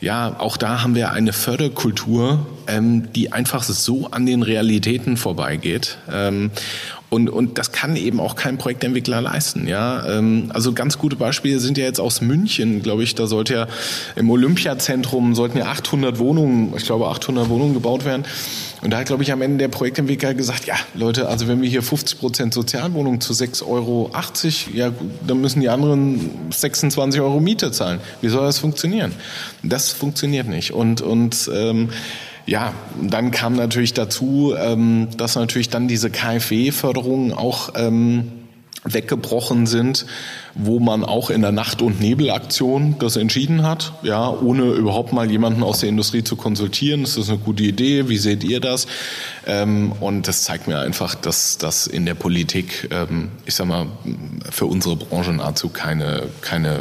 ja, 0.00 0.36
auch 0.38 0.56
da 0.56 0.82
haben 0.82 0.94
wir 0.94 1.12
eine 1.12 1.32
Förderkultur, 1.32 2.46
ähm, 2.66 3.12
die 3.12 3.32
einfach 3.32 3.62
so 3.62 4.08
an 4.10 4.26
den 4.26 4.42
Realitäten 4.42 5.16
vorbeigeht. 5.16 5.98
Ähm, 6.12 6.50
Und, 7.08 7.30
und 7.30 7.56
das 7.56 7.70
kann 7.70 7.94
eben 7.94 8.18
auch 8.18 8.34
kein 8.34 8.58
Projektentwickler 8.58 9.20
leisten. 9.20 9.68
Ja, 9.68 10.04
ähm, 10.06 10.50
also 10.52 10.72
ganz 10.72 10.98
gute 10.98 11.14
Beispiele 11.14 11.60
sind 11.60 11.78
ja 11.78 11.84
jetzt 11.84 12.00
aus 12.00 12.20
München, 12.20 12.82
glaube 12.82 13.04
ich. 13.04 13.14
Da 13.14 13.28
sollte 13.28 13.54
ja 13.54 13.66
im 14.16 14.28
Olympiazentrum 14.28 15.36
sollten 15.36 15.58
ja 15.58 15.66
800 15.66 16.18
Wohnungen, 16.18 16.74
ich 16.76 16.84
glaube 16.84 17.06
800 17.06 17.48
Wohnungen 17.48 17.74
gebaut 17.74 18.04
werden. 18.04 18.24
Und 18.82 18.90
da 18.90 18.98
hat, 18.98 19.06
glaube 19.06 19.22
ich, 19.22 19.32
am 19.32 19.40
Ende 19.40 19.58
der 19.58 19.68
Projektentwickler 19.68 20.34
gesagt, 20.34 20.66
ja, 20.66 20.74
Leute, 20.94 21.28
also 21.28 21.46
wenn 21.48 21.62
wir 21.62 21.68
hier 21.68 21.82
50 21.82 22.18
Prozent 22.18 22.54
Sozialwohnungen 22.54 23.20
zu 23.20 23.32
6,80 23.32 23.66
Euro, 23.66 24.10
ja, 24.74 24.92
dann 25.26 25.40
müssen 25.40 25.60
die 25.60 25.68
anderen 25.68 26.30
26 26.50 27.20
Euro 27.20 27.40
Miete 27.40 27.70
zahlen. 27.70 28.00
Wie 28.20 28.28
soll 28.28 28.44
das 28.44 28.58
funktionieren? 28.58 29.12
Das 29.62 29.92
funktioniert 29.92 30.48
nicht. 30.48 30.72
Und, 30.72 31.00
und 31.00 31.50
ähm, 31.54 31.88
ja, 32.46 32.72
dann 33.00 33.32
kam 33.32 33.56
natürlich 33.56 33.92
dazu, 33.92 34.54
ähm, 34.56 35.08
dass 35.16 35.34
natürlich 35.34 35.68
dann 35.68 35.88
diese 35.88 36.10
KfW-Förderungen 36.10 37.32
auch 37.32 37.70
ähm, 37.74 38.32
weggebrochen 38.84 39.66
sind, 39.66 40.06
wo 40.54 40.78
man 40.78 41.04
auch 41.04 41.30
in 41.30 41.42
der 41.42 41.50
Nacht- 41.50 41.82
und 41.82 42.00
Nebelaktion 42.00 42.96
das 43.00 43.16
entschieden 43.16 43.64
hat, 43.64 43.92
ja, 44.02 44.30
ohne 44.30 44.70
überhaupt 44.70 45.12
mal 45.12 45.28
jemanden 45.28 45.64
aus 45.64 45.80
der 45.80 45.88
Industrie 45.88 46.22
zu 46.22 46.36
konsultieren. 46.36 47.02
Ist 47.02 47.18
das 47.18 47.28
eine 47.28 47.38
gute 47.38 47.64
Idee? 47.64 48.08
Wie 48.08 48.16
seht 48.16 48.44
ihr 48.44 48.60
das? 48.60 48.86
Ähm, 49.46 49.92
und 50.00 50.28
das 50.28 50.44
zeigt 50.44 50.68
mir 50.68 50.78
einfach, 50.78 51.16
dass 51.16 51.58
das 51.58 51.88
in 51.88 52.06
der 52.06 52.14
Politik, 52.14 52.88
ähm, 52.92 53.30
ich 53.44 53.54
sag 53.54 53.66
mal, 53.66 53.86
für 54.50 54.66
unsere 54.66 54.94
Branche 54.94 55.32
nahezu 55.32 55.68
keine, 55.68 56.28
keine 56.40 56.80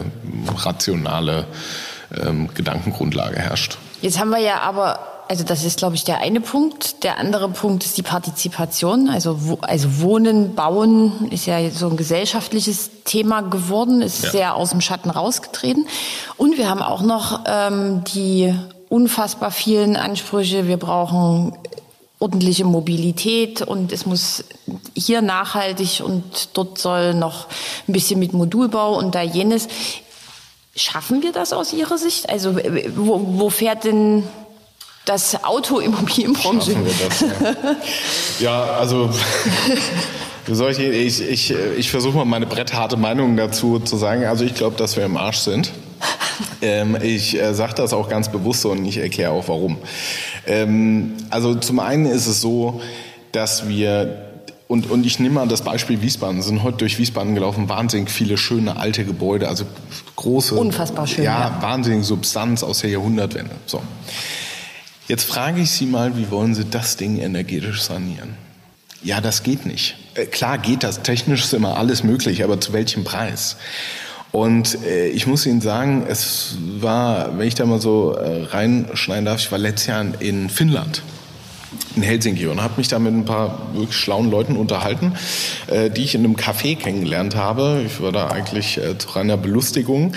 rationale 0.58 1.48
ähm, 2.16 2.50
Gedankengrundlage 2.54 3.38
herrscht. 3.38 3.80
Jetzt 4.02 4.20
haben 4.20 4.30
wir 4.30 4.40
ja 4.40 4.62
aber 4.62 5.15
also 5.28 5.44
das 5.44 5.64
ist, 5.64 5.80
glaube 5.80 5.96
ich, 5.96 6.04
der 6.04 6.20
eine 6.20 6.42
Punkt. 6.42 7.04
Der 7.04 7.18
andere 7.18 7.50
Punkt 7.50 7.84
ist 7.84 7.98
die 7.98 8.04
Partizipation. 8.04 9.10
Also, 9.10 9.58
also 9.62 10.02
Wohnen, 10.02 10.56
Bauen 10.56 11.30
ist 11.32 11.46
ja 11.46 11.70
so 11.72 11.90
ein 11.90 11.98
gesellschaftliches 11.98 12.92
Thema 13.06 13.42
geworden, 13.42 14.02
ist 14.02 14.24
ja. 14.24 14.32
sehr 14.32 14.56
aus 14.56 14.70
dem 14.70 14.82
Schatten 14.82 15.10
rausgetreten. 15.10 15.88
Und 16.38 16.58
wir 16.58 16.70
haben 16.70 16.82
auch 16.82 17.02
noch 17.02 17.42
ähm, 17.48 18.04
die 18.14 18.54
unfassbar 18.90 19.52
vielen 19.52 19.96
Ansprüche. 19.96 20.68
Wir 20.68 20.78
brauchen 20.78 21.58
ordentliche 22.20 22.66
Mobilität 22.66 23.62
und 23.62 23.92
es 23.92 24.06
muss 24.06 24.44
hier 24.96 25.22
nachhaltig 25.22 26.02
und 26.04 26.50
dort 26.54 26.78
soll 26.78 27.14
noch 27.14 27.48
ein 27.88 27.94
bisschen 27.94 28.20
mit 28.20 28.34
Modulbau 28.34 28.98
und 28.98 29.16
da 29.16 29.22
jenes. 29.22 29.68
Schaffen 30.78 31.24
wir 31.24 31.32
das 31.32 31.54
aus 31.54 31.72
Ihrer 31.74 31.98
Sicht? 31.98 32.30
Also 32.30 32.58
wo, 32.96 33.22
wo 33.40 33.50
fährt 33.50 33.86
denn 33.86 34.24
das 35.06 35.44
Autoimmobilienbranche. 35.44 36.74
Ja. 38.40 38.64
ja, 38.64 38.64
also 38.64 39.10
ich, 40.48 40.80
ich, 40.80 41.22
ich, 41.22 41.56
ich 41.78 41.92
versuche 41.92 42.18
mal 42.18 42.26
meine 42.26 42.46
brettharte 42.46 42.98
Meinung 42.98 43.38
dazu 43.38 43.80
zu 43.80 43.98
sagen. 43.98 44.26
Also 44.26 44.46
ich 44.46 44.56
glaube, 44.56 44.76
dass 44.78 44.98
wir 44.98 45.06
im 45.06 45.18
Arsch 45.18 45.38
sind. 45.38 45.72
Ähm, 46.62 46.98
ich 47.02 47.40
äh, 47.40 47.54
sage 47.54 47.74
das 47.76 47.94
auch 47.94 48.10
ganz 48.10 48.30
bewusst 48.30 48.66
und 48.66 48.84
ich 48.86 48.98
erkläre 48.98 49.32
auch 49.32 49.48
warum. 49.48 49.78
Ähm, 50.46 51.14
also 51.30 51.56
zum 51.56 51.80
einen 51.80 52.06
ist 52.06 52.28
es 52.28 52.42
so, 52.42 52.82
dass 53.32 53.68
wir 53.68 54.26
und, 54.68 54.90
und 54.90 55.06
ich 55.06 55.20
nehme 55.20 55.36
mal 55.36 55.48
das 55.48 55.62
Beispiel 55.62 56.02
Wiesbaden. 56.02 56.38
Wir 56.38 56.44
sind 56.44 56.64
heute 56.64 56.78
durch 56.78 56.98
Wiesbaden 56.98 57.36
gelaufen, 57.36 57.70
wahnsinnig 57.70 58.10
viele 58.10 58.36
schöne 58.36 58.78
alte 58.78 59.06
Gebäude, 59.06 59.48
also 59.48 59.66
große. 60.16 60.56
Unfassbar 60.56 61.06
schön. 61.06 61.24
Ja, 61.24 61.40
ja. 61.40 61.62
wahnsinnige 61.62 62.04
Substanz 62.04 62.64
aus 62.64 62.80
der 62.80 62.90
Jahrhundertwende. 62.90 63.56
So. 63.68 63.82
Jetzt 65.08 65.26
frage 65.26 65.62
ich 65.62 65.72
Sie 65.72 65.86
mal, 65.86 66.18
wie 66.18 66.32
wollen 66.32 66.56
Sie 66.56 66.66
das 66.66 66.98
Ding 66.98 67.20
energetisch 67.20 67.82
sanieren? 67.82 68.36
Ja, 69.04 69.22
das 69.22 69.44
geht 69.44 69.66
nicht. 69.66 69.96
Äh, 70.16 70.26
klar 70.26 70.58
geht 70.58 70.84
das, 70.84 71.04
technisch 71.04 71.44
ist 71.44 71.54
immer 71.54 71.78
alles 71.78 72.04
möglich, 72.04 72.44
aber 72.44 72.60
zu 72.60 72.74
welchem 72.74 73.04
Preis? 73.04 73.56
Und 74.32 74.84
äh, 74.84 75.08
ich 75.08 75.28
muss 75.28 75.46
Ihnen 75.46 75.62
sagen, 75.62 76.06
es 76.08 76.58
war, 76.80 77.38
wenn 77.38 77.48
ich 77.48 77.56
da 77.56 77.66
mal 77.66 77.80
so 77.80 78.14
äh, 78.14 78.44
reinschneiden 78.46 79.26
darf, 79.26 79.40
ich 79.40 79.52
war 79.52 79.60
letztes 79.60 79.88
Jahr 79.88 80.06
in 80.20 80.50
Finnland 80.50 81.04
in 81.96 82.02
Helsinki 82.04 82.48
und 82.48 82.62
habe 82.62 82.74
mich 82.78 82.88
da 82.88 83.00
mit 83.00 83.14
ein 83.14 83.26
paar 83.26 83.70
wirklich 83.74 83.96
schlauen 83.96 84.30
Leuten 84.30 84.56
unterhalten, 84.56 85.14
äh, 85.68 85.90
die 85.90 86.04
ich 86.04 86.16
in 86.16 86.24
einem 86.24 86.36
Café 86.36 86.76
kennengelernt 86.76 87.36
habe. 87.36 87.84
Ich 87.86 88.02
war 88.02 88.12
da 88.12 88.28
eigentlich 88.28 88.78
äh, 88.78 88.98
zu 88.98 89.10
reiner 89.10 89.38
Belustigung. 89.38 90.14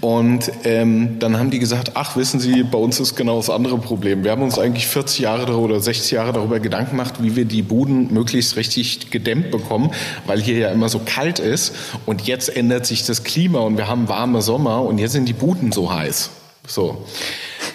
Und 0.00 0.52
ähm, 0.64 1.18
dann 1.18 1.38
haben 1.38 1.50
die 1.50 1.58
gesagt, 1.58 1.92
ach, 1.94 2.16
wissen 2.16 2.38
Sie, 2.38 2.62
bei 2.62 2.78
uns 2.78 3.00
ist 3.00 3.16
genau 3.16 3.38
das 3.38 3.50
andere 3.50 3.78
Problem. 3.78 4.24
Wir 4.24 4.30
haben 4.30 4.42
uns 4.42 4.58
eigentlich 4.58 4.86
40 4.86 5.20
Jahre 5.20 5.58
oder 5.58 5.80
60 5.80 6.12
Jahre 6.12 6.32
darüber 6.32 6.60
Gedanken 6.60 6.90
gemacht, 6.92 7.14
wie 7.20 7.34
wir 7.34 7.44
die 7.44 7.62
Buden 7.62 8.12
möglichst 8.12 8.56
richtig 8.56 9.10
gedämmt 9.10 9.50
bekommen, 9.50 9.90
weil 10.26 10.40
hier 10.40 10.58
ja 10.58 10.68
immer 10.70 10.88
so 10.88 11.00
kalt 11.04 11.38
ist. 11.38 11.74
Und 12.04 12.22
jetzt 12.22 12.54
ändert 12.54 12.86
sich 12.86 13.04
das 13.04 13.24
Klima 13.24 13.60
und 13.60 13.76
wir 13.76 13.88
haben 13.88 14.08
warme 14.08 14.42
Sommer 14.42 14.82
und 14.82 14.98
jetzt 14.98 15.12
sind 15.12 15.26
die 15.26 15.32
Buden 15.32 15.72
so 15.72 15.92
heiß. 15.92 16.30
So. 16.66 17.04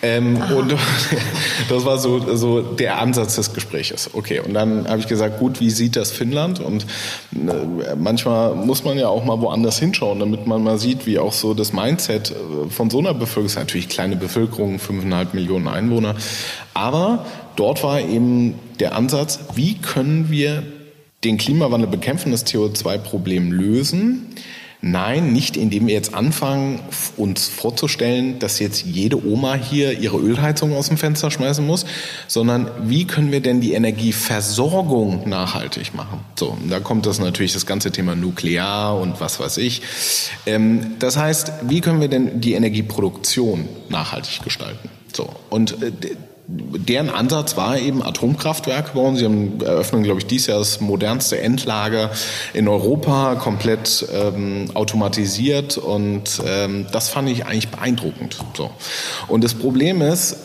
Ähm, 0.03 0.41
und 0.55 0.75
das 1.69 1.85
war 1.85 1.97
so, 1.97 2.35
so 2.35 2.61
der 2.61 2.99
Ansatz 2.99 3.35
des 3.35 3.53
Gespräches. 3.53 4.09
Okay, 4.13 4.39
und 4.39 4.53
dann 4.53 4.87
habe 4.87 4.99
ich 4.99 5.07
gesagt, 5.07 5.39
gut, 5.39 5.59
wie 5.59 5.69
sieht 5.69 5.95
das 5.95 6.11
Finnland? 6.11 6.59
Und 6.59 6.85
äh, 7.33 7.95
manchmal 7.95 8.55
muss 8.55 8.83
man 8.83 8.97
ja 8.97 9.07
auch 9.07 9.23
mal 9.23 9.39
woanders 9.41 9.77
hinschauen, 9.79 10.19
damit 10.19 10.47
man 10.47 10.63
mal 10.63 10.77
sieht, 10.77 11.05
wie 11.05 11.19
auch 11.19 11.33
so 11.33 11.53
das 11.53 11.73
Mindset 11.73 12.31
äh, 12.31 12.69
von 12.69 12.89
so 12.89 12.99
einer 12.99 13.13
Bevölkerung 13.13 13.45
ist. 13.45 13.55
Natürlich 13.55 13.89
kleine 13.89 14.15
Bevölkerung, 14.15 14.79
fünfeinhalb 14.79 15.33
Millionen 15.33 15.67
Einwohner. 15.67 16.15
Aber 16.73 17.25
dort 17.55 17.83
war 17.83 17.99
eben 17.99 18.55
der 18.79 18.95
Ansatz, 18.95 19.39
wie 19.55 19.75
können 19.75 20.31
wir 20.31 20.63
den 21.23 21.37
Klimawandel 21.37 21.87
bekämpfen, 21.87 22.31
das 22.31 22.45
CO2-Problem 22.47 23.51
lösen? 23.51 24.27
Nein, 24.83 25.31
nicht 25.31 25.57
indem 25.57 25.85
wir 25.85 25.93
jetzt 25.93 26.15
anfangen, 26.15 26.79
uns 27.15 27.47
vorzustellen, 27.47 28.39
dass 28.39 28.57
jetzt 28.57 28.83
jede 28.83 29.23
Oma 29.23 29.53
hier 29.53 29.99
ihre 29.99 30.17
Ölheizung 30.17 30.75
aus 30.75 30.87
dem 30.87 30.97
Fenster 30.97 31.29
schmeißen 31.29 31.65
muss, 31.65 31.85
sondern 32.27 32.67
wie 32.83 33.05
können 33.05 33.31
wir 33.31 33.41
denn 33.41 33.61
die 33.61 33.73
Energieversorgung 33.73 35.29
nachhaltig 35.29 35.93
machen? 35.93 36.21
So, 36.35 36.57
da 36.67 36.79
kommt 36.79 37.05
das 37.05 37.19
natürlich 37.19 37.53
das 37.53 37.67
ganze 37.67 37.91
Thema 37.91 38.15
Nuklear 38.15 38.99
und 38.99 39.21
was 39.21 39.39
weiß 39.39 39.57
ich. 39.57 39.83
Ähm, 40.47 40.95
das 40.97 41.15
heißt, 41.15 41.51
wie 41.61 41.81
können 41.81 42.01
wir 42.01 42.07
denn 42.07 42.41
die 42.41 42.53
Energieproduktion 42.53 43.69
nachhaltig 43.89 44.41
gestalten? 44.43 44.89
So, 45.13 45.29
und 45.51 45.83
äh, 45.83 45.91
deren 46.53 47.09
Ansatz 47.09 47.55
war 47.55 47.77
eben 47.77 48.03
Atomkraftwerke 48.03 48.91
bauen. 48.93 49.15
Sie 49.15 49.25
haben 49.25 49.61
eröffnen, 49.61 50.03
glaube 50.03 50.19
ich, 50.19 50.25
dieses 50.25 50.47
Jahr 50.47 50.59
das 50.59 50.81
modernste 50.81 51.39
Endlager 51.39 52.11
in 52.53 52.67
Europa, 52.67 53.35
komplett 53.35 54.05
ähm, 54.13 54.65
automatisiert 54.73 55.77
und 55.77 56.41
ähm, 56.45 56.87
das 56.91 57.09
fand 57.09 57.29
ich 57.29 57.45
eigentlich 57.45 57.69
beeindruckend. 57.69 58.37
So. 58.55 58.69
Und 59.27 59.43
das 59.43 59.53
Problem 59.53 60.01
ist, 60.01 60.35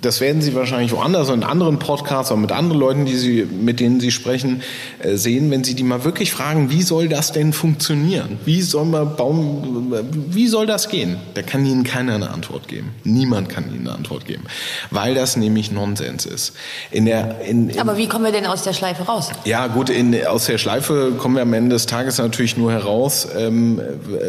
das 0.00 0.20
werden 0.20 0.42
Sie 0.42 0.54
wahrscheinlich 0.54 0.92
woanders 0.92 1.28
in 1.28 1.42
anderen 1.42 1.80
Podcasts 1.80 2.30
oder 2.30 2.40
mit 2.40 2.52
anderen 2.52 2.78
Leuten, 2.78 3.04
die 3.04 3.16
Sie, 3.16 3.44
mit 3.44 3.80
denen 3.80 3.98
Sie 3.98 4.12
sprechen, 4.12 4.62
äh, 5.00 5.16
sehen, 5.16 5.50
wenn 5.50 5.64
Sie 5.64 5.74
die 5.74 5.82
mal 5.82 6.04
wirklich 6.04 6.30
fragen, 6.30 6.70
wie 6.70 6.82
soll 6.82 7.08
das 7.08 7.32
denn 7.32 7.52
funktionieren? 7.52 8.38
Wie 8.44 8.62
soll 8.62 8.84
man 8.84 9.16
bauen, 9.16 9.92
wie 10.30 10.46
soll 10.46 10.66
das 10.66 10.88
gehen? 10.88 11.16
Da 11.34 11.42
kann 11.42 11.66
Ihnen 11.66 11.82
keiner 11.82 12.14
eine 12.14 12.30
Antwort 12.30 12.68
geben. 12.68 12.90
Niemand 13.02 13.48
kann 13.48 13.68
Ihnen 13.74 13.88
eine 13.88 13.96
Antwort 13.96 14.26
geben. 14.26 14.44
Weil 14.92 15.16
das 15.16 15.36
nämlich 15.36 15.72
Nonsens 15.72 16.26
ist. 16.26 16.52
In 16.92 17.04
der, 17.04 17.40
in, 17.40 17.68
in 17.68 17.80
Aber 17.80 17.96
wie 17.96 18.06
kommen 18.06 18.24
wir 18.24 18.32
denn 18.32 18.46
aus 18.46 18.62
der 18.62 18.74
Schleife 18.74 19.02
raus? 19.02 19.30
Ja, 19.46 19.66
gut, 19.66 19.90
in, 19.90 20.24
aus 20.26 20.46
der 20.46 20.58
Schleife 20.58 21.14
kommen 21.18 21.34
wir 21.34 21.42
am 21.42 21.52
Ende 21.52 21.74
des 21.74 21.86
Tages 21.86 22.18
natürlich 22.18 22.56
nur 22.56 22.70
heraus, 22.70 23.26
ähm, 23.36 23.80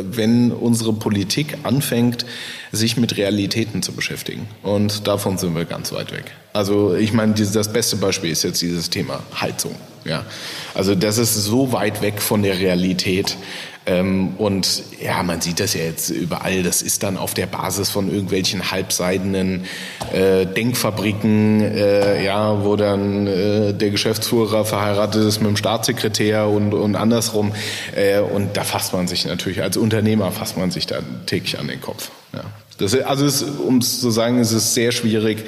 wenn 0.02 0.52
unsere 0.52 0.94
Politik 0.94 1.58
anfängt, 1.62 2.26
sich 2.72 2.98
mit 2.98 3.18
Realitäten 3.18 3.82
zu 3.82 3.94
beschäftigen. 3.94 4.48
Und 4.64 5.08
davon 5.08 5.38
sind 5.38 5.56
wir 5.56 5.66
ganz 5.66 5.92
weit 5.92 6.12
weg. 6.12 6.32
Also 6.54 6.96
ich 6.96 7.14
meine, 7.14 7.34
das 7.34 7.72
beste 7.72 7.96
Beispiel 7.96 8.32
ist 8.32 8.44
jetzt 8.44 8.62
dieses 8.62 8.90
Thema 8.90 9.24
Heizung. 9.40 9.76
Ja, 10.06 10.26
also 10.74 10.96
das 10.96 11.18
ist 11.18 11.36
so 11.36 11.74
weit 11.74 12.02
weg 12.02 12.22
von 12.22 12.42
der 12.42 12.58
Realität. 12.60 13.38
Ähm, 13.86 14.36
und 14.38 14.84
ja, 15.02 15.24
man 15.24 15.42
sieht 15.42 15.60
das 15.60 15.74
ja 15.74 15.82
jetzt 15.82 16.10
überall. 16.10 16.64
Das 16.64 16.82
ist 16.82 17.02
dann 17.04 17.18
auf 17.18 17.34
der 17.34 17.48
Basis 17.48 17.90
von 17.90 18.12
irgendwelchen 18.12 18.72
halbseidenen 18.72 19.66
äh, 20.14 20.46
Denkfabriken, 20.46 21.62
äh, 21.62 22.24
ja, 22.24 22.64
wo 22.64 22.76
dann 22.76 23.26
äh, 23.26 23.74
der 23.74 23.90
Geschäftsführer 23.90 24.64
verheiratet 24.66 25.24
ist 25.24 25.40
mit 25.40 25.48
dem 25.48 25.58
Staatssekretär 25.58 26.48
und, 26.48 26.74
und 26.74 26.96
andersrum. 26.96 27.54
Äh, 27.96 28.20
und 28.20 28.58
da 28.58 28.64
fasst 28.64 28.94
man 28.94 29.08
sich 29.08 29.26
natürlich 29.26 29.62
als 29.62 29.76
Unternehmer 29.76 30.32
fasst 30.32 30.58
man 30.58 30.72
sich 30.72 30.86
da 30.86 31.00
täglich 31.26 31.58
an 31.58 31.68
den 31.68 31.82
Kopf. 31.82 32.12
Ja. 32.34 32.44
Das, 32.78 32.96
also 32.96 33.46
um 33.68 33.80
es 33.80 34.00
zu 34.00 34.10
sagen, 34.10 34.40
ist 34.40 34.54
es 34.54 34.74
sehr 34.74 34.92
schwierig, 34.92 35.44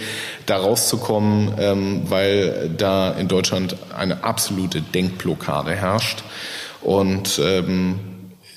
da 0.46 0.58
rauszukommen, 0.58 1.54
ähm, 1.60 2.02
weil 2.10 2.70
da 2.78 3.12
in 3.12 3.30
Deutschland 3.30 3.78
eine 3.98 4.24
absolute 4.24 4.82
Denkblockade 4.82 5.74
herrscht. 5.74 6.24
Und 6.82 7.40
ähm, 7.42 8.00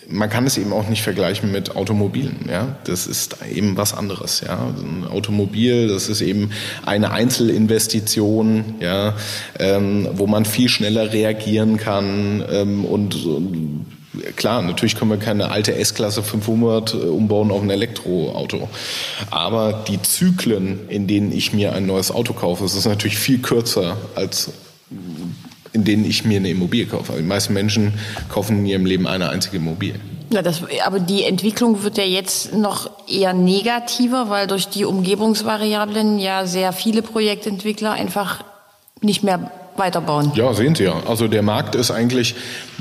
man 0.08 0.28
kann 0.28 0.46
es 0.46 0.58
eben 0.58 0.72
auch 0.72 0.88
nicht 0.88 1.02
vergleichen 1.02 1.52
mit 1.52 1.76
Automobilen. 1.76 2.46
Ja, 2.50 2.76
das 2.84 3.06
ist 3.06 3.36
eben 3.52 3.76
was 3.76 3.94
anderes. 3.94 4.42
Ja, 4.46 4.58
ein 4.76 5.06
Automobil, 5.08 5.88
das 5.88 6.08
ist 6.08 6.20
eben 6.20 6.50
eine 6.84 7.12
Einzelinvestition, 7.12 8.74
ja, 8.80 9.14
ähm, 9.58 10.08
wo 10.14 10.26
man 10.26 10.44
viel 10.44 10.68
schneller 10.68 11.12
reagieren 11.12 11.76
kann 11.76 12.44
ähm, 12.50 12.84
und, 12.84 13.24
und 13.24 13.86
Klar, 14.36 14.62
natürlich 14.62 14.96
können 14.96 15.10
wir 15.10 15.18
keine 15.18 15.50
alte 15.50 15.74
S-Klasse 15.74 16.22
500 16.22 16.94
äh, 16.94 16.96
umbauen 16.96 17.50
auf 17.50 17.62
ein 17.62 17.70
Elektroauto. 17.70 18.68
Aber 19.30 19.84
die 19.88 20.00
Zyklen, 20.02 20.88
in 20.88 21.06
denen 21.06 21.32
ich 21.32 21.52
mir 21.52 21.72
ein 21.72 21.86
neues 21.86 22.10
Auto 22.10 22.32
kaufe, 22.32 22.64
ist 22.64 22.84
natürlich 22.86 23.18
viel 23.18 23.38
kürzer 23.38 23.96
als 24.14 24.50
in 25.72 25.84
denen 25.84 26.04
ich 26.04 26.24
mir 26.24 26.38
eine 26.38 26.50
Immobilie 26.50 26.86
kaufe. 26.86 27.14
Die 27.16 27.22
meisten 27.22 27.52
Menschen 27.52 27.94
kaufen 28.28 28.58
in 28.58 28.66
ihrem 28.66 28.86
Leben 28.86 29.08
eine 29.08 29.28
einzige 29.30 29.56
Immobilie. 29.56 29.98
Ja, 30.30 30.40
das, 30.40 30.62
aber 30.84 31.00
die 31.00 31.24
Entwicklung 31.24 31.82
wird 31.82 31.98
ja 31.98 32.04
jetzt 32.04 32.54
noch 32.54 32.90
eher 33.08 33.34
negativer, 33.34 34.30
weil 34.30 34.46
durch 34.46 34.68
die 34.68 34.84
Umgebungsvariablen 34.84 36.18
ja 36.18 36.46
sehr 36.46 36.72
viele 36.72 37.02
Projektentwickler 37.02 37.92
einfach 37.92 38.44
nicht 39.00 39.22
mehr 39.22 39.50
weiterbauen. 39.76 40.32
Ja, 40.34 40.54
sehen 40.54 40.74
Sie 40.74 40.84
ja. 40.84 41.02
Also 41.06 41.28
der 41.28 41.42
Markt 41.42 41.74
ist 41.74 41.90
eigentlich, 41.90 42.34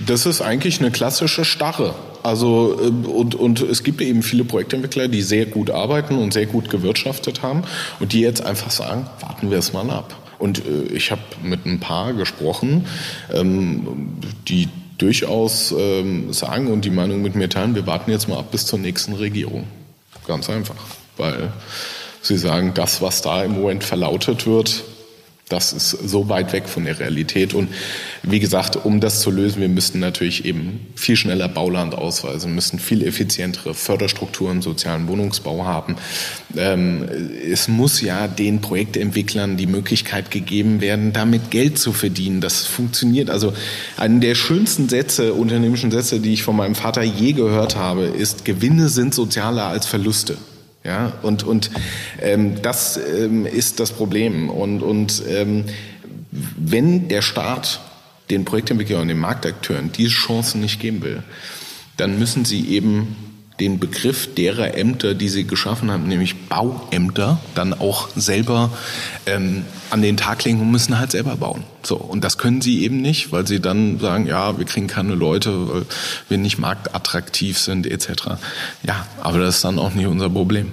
das 0.05 0.25
ist 0.25 0.41
eigentlich 0.41 0.79
eine 0.79 0.91
klassische 0.91 1.45
Starre. 1.45 1.95
Also 2.23 2.79
äh, 2.79 3.07
und, 3.07 3.35
und 3.35 3.61
es 3.61 3.83
gibt 3.83 4.01
eben 4.01 4.23
viele 4.23 4.45
Projektentwickler, 4.45 5.07
die 5.07 5.21
sehr 5.21 5.45
gut 5.45 5.69
arbeiten 5.69 6.17
und 6.17 6.33
sehr 6.33 6.45
gut 6.45 6.69
gewirtschaftet 6.69 7.41
haben 7.41 7.63
und 7.99 8.13
die 8.13 8.21
jetzt 8.21 8.45
einfach 8.45 8.71
sagen, 8.71 9.07
warten 9.19 9.51
wir 9.51 9.57
es 9.57 9.73
mal 9.73 9.89
ab. 9.89 10.15
Und 10.39 10.59
äh, 10.59 10.83
ich 10.93 11.11
habe 11.11 11.21
mit 11.41 11.65
ein 11.65 11.79
paar 11.79 12.13
gesprochen, 12.13 12.87
ähm, 13.33 14.17
die 14.47 14.69
durchaus 14.97 15.73
ähm, 15.77 16.31
sagen 16.31 16.67
und 16.67 16.85
die 16.85 16.89
Meinung 16.89 17.21
mit 17.21 17.35
mir 17.35 17.49
teilen, 17.49 17.75
wir 17.75 17.85
warten 17.87 18.11
jetzt 18.11 18.29
mal 18.29 18.39
ab 18.39 18.51
bis 18.51 18.65
zur 18.65 18.79
nächsten 18.79 19.13
Regierung. 19.13 19.65
Ganz 20.27 20.49
einfach. 20.49 20.75
Weil 21.17 21.51
sie 22.21 22.37
sagen, 22.37 22.73
das, 22.73 23.01
was 23.01 23.21
da 23.21 23.43
im 23.43 23.53
Moment 23.53 23.83
verlautet 23.83 24.47
wird, 24.47 24.83
das 25.53 25.71
ist 25.71 25.91
so 25.91 26.29
weit 26.29 26.51
weg 26.51 26.67
von 26.67 26.85
der 26.85 26.99
Realität. 26.99 27.53
Und 27.53 27.69
wie 28.23 28.39
gesagt, 28.39 28.85
um 28.85 28.99
das 28.99 29.21
zu 29.21 29.29
lösen, 29.29 29.61
wir 29.61 29.69
müssten 29.69 29.99
natürlich 29.99 30.45
eben 30.45 30.87
viel 30.95 31.15
schneller 31.15 31.47
Bauland 31.47 31.93
ausweisen, 31.93 32.55
müssen 32.55 32.79
viel 32.79 33.03
effizientere 33.03 33.75
Förderstrukturen 33.75 34.57
im 34.57 34.61
sozialen 34.63 35.07
Wohnungsbau 35.07 35.65
haben. 35.65 35.95
Ähm, 36.57 37.07
es 37.51 37.67
muss 37.67 38.01
ja 38.01 38.27
den 38.27 38.61
Projektentwicklern 38.61 39.55
die 39.55 39.67
Möglichkeit 39.67 40.31
gegeben 40.31 40.81
werden, 40.81 41.13
damit 41.13 41.51
Geld 41.51 41.77
zu 41.77 41.93
verdienen. 41.93 42.41
Das 42.41 42.65
funktioniert. 42.65 43.29
Also 43.29 43.53
einen 43.95 44.21
der 44.21 44.33
schönsten 44.33 44.89
Sätze, 44.89 45.33
unternehmischen 45.33 45.91
Sätze, 45.91 46.19
die 46.19 46.33
ich 46.33 46.41
von 46.41 46.55
meinem 46.55 46.75
Vater 46.75 47.03
je 47.03 47.33
gehört 47.33 47.75
habe, 47.75 48.05
ist, 48.05 48.43
Gewinne 48.43 48.89
sind 48.89 49.13
sozialer 49.13 49.67
als 49.67 49.85
Verluste. 49.85 50.37
Ja, 50.83 51.13
und, 51.21 51.43
und 51.43 51.71
ähm, 52.21 52.61
das 52.61 52.97
ähm, 52.97 53.45
ist 53.45 53.79
das 53.79 53.91
Problem. 53.91 54.49
Und, 54.49 54.81
und 54.81 55.23
ähm, 55.29 55.65
wenn 56.31 57.07
der 57.07 57.21
Staat 57.21 57.79
den 58.29 58.43
Projektentwicklern 58.43 59.01
und 59.01 59.07
den 59.07 59.19
Marktakteuren 59.19 59.91
diese 59.91 60.09
Chancen 60.09 60.59
nicht 60.59 60.81
geben 60.81 61.01
will, 61.01 61.23
dann 61.95 62.19
müssen 62.19 62.43
sie 62.43 62.67
eben 62.69 63.15
den 63.59 63.79
Begriff 63.79 64.33
derer 64.33 64.75
Ämter, 64.75 65.13
die 65.13 65.29
sie 65.29 65.45
geschaffen 65.45 65.91
haben, 65.91 66.07
nämlich 66.07 66.47
Bauämter, 66.47 67.39
dann 67.55 67.73
auch 67.73 68.09
selber 68.15 68.71
ähm, 69.25 69.65
an 69.89 70.01
den 70.01 70.17
Tag 70.17 70.43
legen 70.43 70.59
und 70.59 70.71
müssen 70.71 70.99
halt 70.99 71.11
selber 71.11 71.35
bauen. 71.35 71.63
So 71.83 71.95
und 71.95 72.23
das 72.23 72.37
können 72.37 72.61
sie 72.61 72.83
eben 72.83 73.01
nicht, 73.01 73.31
weil 73.31 73.45
sie 73.45 73.59
dann 73.59 73.99
sagen, 73.99 74.25
ja, 74.25 74.57
wir 74.57 74.65
kriegen 74.65 74.87
keine 74.87 75.15
Leute, 75.15 75.69
weil 75.69 75.85
wir 76.29 76.37
nicht 76.37 76.57
marktattraktiv 76.57 77.59
sind 77.59 77.85
etc. 77.85 78.37
Ja, 78.83 79.05
aber 79.21 79.39
das 79.39 79.57
ist 79.57 79.65
dann 79.65 79.77
auch 79.77 79.93
nicht 79.93 80.07
unser 80.07 80.29
Problem. 80.29 80.71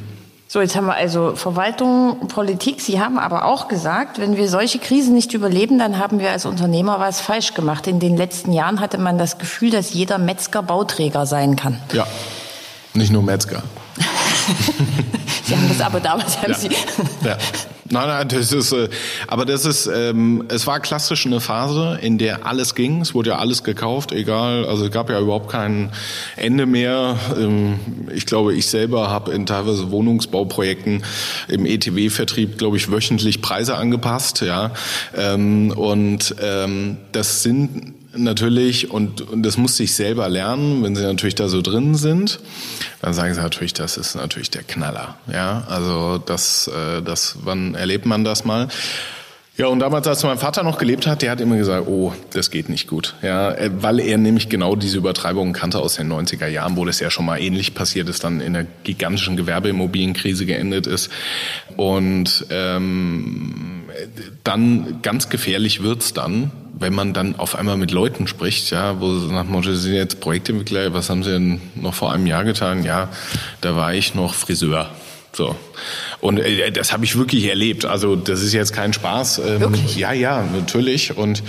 So, 0.53 0.61
jetzt 0.61 0.74
haben 0.74 0.87
wir 0.87 0.95
also 0.95 1.37
Verwaltung, 1.37 2.26
Politik. 2.26 2.81
Sie 2.81 2.99
haben 3.01 3.20
aber 3.20 3.45
auch 3.45 3.68
gesagt, 3.68 4.18
wenn 4.18 4.37
wir 4.37 4.49
solche 4.49 4.81
Krisen 4.81 5.14
nicht 5.14 5.33
überleben, 5.33 5.78
dann 5.78 5.97
haben 5.97 6.18
wir 6.18 6.33
als 6.33 6.45
Unternehmer 6.45 6.99
was 6.99 7.20
falsch 7.20 7.55
gemacht. 7.55 7.87
In 7.87 8.01
den 8.01 8.16
letzten 8.16 8.53
Jahren 8.53 8.81
hatte 8.81 8.99
man 8.99 9.16
das 9.16 9.39
Gefühl, 9.39 9.70
dass 9.70 9.95
jeder 9.95 10.18
Metzger 10.18 10.64
Bauträger 10.64 11.24
sein 11.24 11.55
kann. 11.55 11.78
Ja. 11.93 12.05
Nicht 12.95 13.12
nur 13.12 13.22
Metzger. 13.22 13.62
Sie 15.45 15.57
haben 15.57 15.68
das 15.68 15.80
aber 15.80 16.01
damals 16.01 16.38
haben 16.38 16.53
ja. 16.53 16.59
Sie. 16.59 16.70
Ja. 17.24 17.36
Nein, 17.93 18.07
nein, 18.07 18.28
das 18.28 18.53
ist, 18.53 18.72
äh, 18.72 18.88
aber 19.26 19.45
das 19.45 19.64
ist, 19.64 19.91
ähm, 19.93 20.45
es 20.49 20.66
war 20.68 20.78
klassisch 20.78 21.26
eine 21.26 21.41
Phase, 21.41 21.99
in 22.01 22.18
der 22.18 22.47
alles 22.47 22.76
ging. 22.76 23.01
Es 23.01 23.14
wurde 23.14 23.30
ja 23.30 23.38
alles 23.38 23.64
gekauft, 23.64 24.12
egal. 24.12 24.64
Also 24.64 24.84
es 24.84 24.93
gab 24.93 25.11
ja 25.11 25.18
überhaupt 25.18 25.51
kein 25.51 25.91
Ende 26.36 26.66
mehr. 26.66 27.16
Ähm, 27.36 27.80
ich 28.14 28.26
glaube, 28.26 28.55
ich 28.55 28.68
selber 28.68 29.11
habe 29.11 29.32
in 29.32 29.45
teilweise 29.45 29.91
Wohnungsbauprojekten 29.91 31.03
im 31.49 31.66
ETW-Vertrieb, 31.66 32.59
glaube 32.59 32.76
ich, 32.76 32.93
wöchentlich 32.93 33.43
Preise 33.43 33.74
angepasst. 33.74 34.41
Ja, 34.43 34.70
ähm, 35.16 35.72
und 35.72 36.36
ähm, 36.41 36.99
das 37.11 37.43
sind 37.43 37.99
natürlich, 38.15 38.91
und, 38.91 39.21
und 39.23 39.43
das 39.43 39.57
musste 39.57 39.83
ich 39.83 39.95
selber 39.95 40.29
lernen, 40.29 40.83
wenn 40.83 40.97
sie 40.97 41.03
natürlich 41.03 41.35
da 41.35 41.49
so 41.49 41.63
drin 41.63 41.95
sind, 41.95 42.41
dann 43.03 43.15
sagen 43.15 43.35
sie 43.35 43.41
natürlich, 43.41 43.75
das 43.75 43.97
ist 43.97 44.15
natürlich 44.15 44.51
der 44.51 44.63
Knaller. 44.63 45.17
Ja, 45.33 45.65
also 45.69 46.19
das, 46.19 46.69
äh, 46.69 47.03
das, 47.03 47.37
wann 47.43 47.75
erlebt 47.75 48.07
man 48.07 48.25
das 48.25 48.45
mal? 48.45 48.69
Ja, 49.61 49.67
und 49.67 49.81
damals, 49.81 50.07
als 50.07 50.23
mein 50.23 50.39
Vater 50.39 50.63
noch 50.63 50.79
gelebt 50.79 51.07
hat, 51.07 51.21
der 51.21 51.31
hat 51.31 51.41
immer 51.43 51.59
gesagt, 51.59 51.87
oh, 51.87 52.15
das 52.33 52.51
geht 52.51 52.71
nicht 52.71 52.87
gut. 52.87 53.15
Ja, 53.21 53.53
äh, 53.53 53.71
weil 53.83 54.01
er 54.01 54.17
nämlich 54.17 54.49
genau 54.49 54.75
diese 54.75 54.97
Übertreibungen 54.97 55.53
kannte 55.53 55.81
aus 55.81 55.97
den 55.97 56.11
90er 56.11 56.47
Jahren, 56.47 56.79
wo 56.79 56.87
das 56.87 56.99
ja 56.99 57.11
schon 57.11 57.27
mal 57.27 57.39
ähnlich 57.39 57.75
passiert 57.75 58.09
ist, 58.09 58.25
dann 58.25 58.41
in 58.41 58.57
einer 58.57 58.67
gigantischen 58.85 59.37
Gewerbeimmobilienkrise 59.37 60.47
geendet 60.47 60.87
ist. 60.87 61.11
Und 61.77 62.47
ähm, 62.49 63.83
dann 64.45 65.01
ganz 65.03 65.29
gefährlich 65.29 65.83
wird's 65.83 66.15
dann, 66.15 66.51
wenn 66.79 66.95
man 66.95 67.12
dann 67.12 67.37
auf 67.37 67.55
einmal 67.55 67.77
mit 67.77 67.91
Leuten 67.91 68.27
spricht, 68.27 68.71
ja, 68.71 69.01
wo 69.01 69.07
nach 69.07 69.45
Motto, 69.45 69.73
Sie 69.73 69.81
sind 69.81 69.95
jetzt 69.95 70.21
Projektentwickler, 70.21 70.93
was 70.95 71.11
haben 71.11 71.23
Sie 71.23 71.31
denn 71.31 71.61
noch 71.75 71.95
vor 71.95 72.12
einem 72.12 72.27
Jahr 72.27 72.45
getan? 72.45 72.85
Ja, 72.85 73.09
da 73.61 73.77
war 73.77 73.95
ich 73.95 74.14
noch 74.14 74.35
Friseur. 74.35 74.91
So. 75.33 75.55
Und 76.20 76.39
äh, 76.39 76.72
das 76.72 76.93
habe 76.93 77.05
ich 77.05 77.16
wirklich 77.16 77.47
erlebt. 77.47 77.85
Also 77.85 78.16
das 78.16 78.43
ist 78.43 78.53
jetzt 78.53 78.72
kein 78.72 78.93
Spaß. 78.93 79.39
Ähm, 79.39 79.61
wirklich? 79.61 79.97
Ja, 79.97 80.12
ja, 80.12 80.43
natürlich. 80.43 81.16
Und 81.16 81.43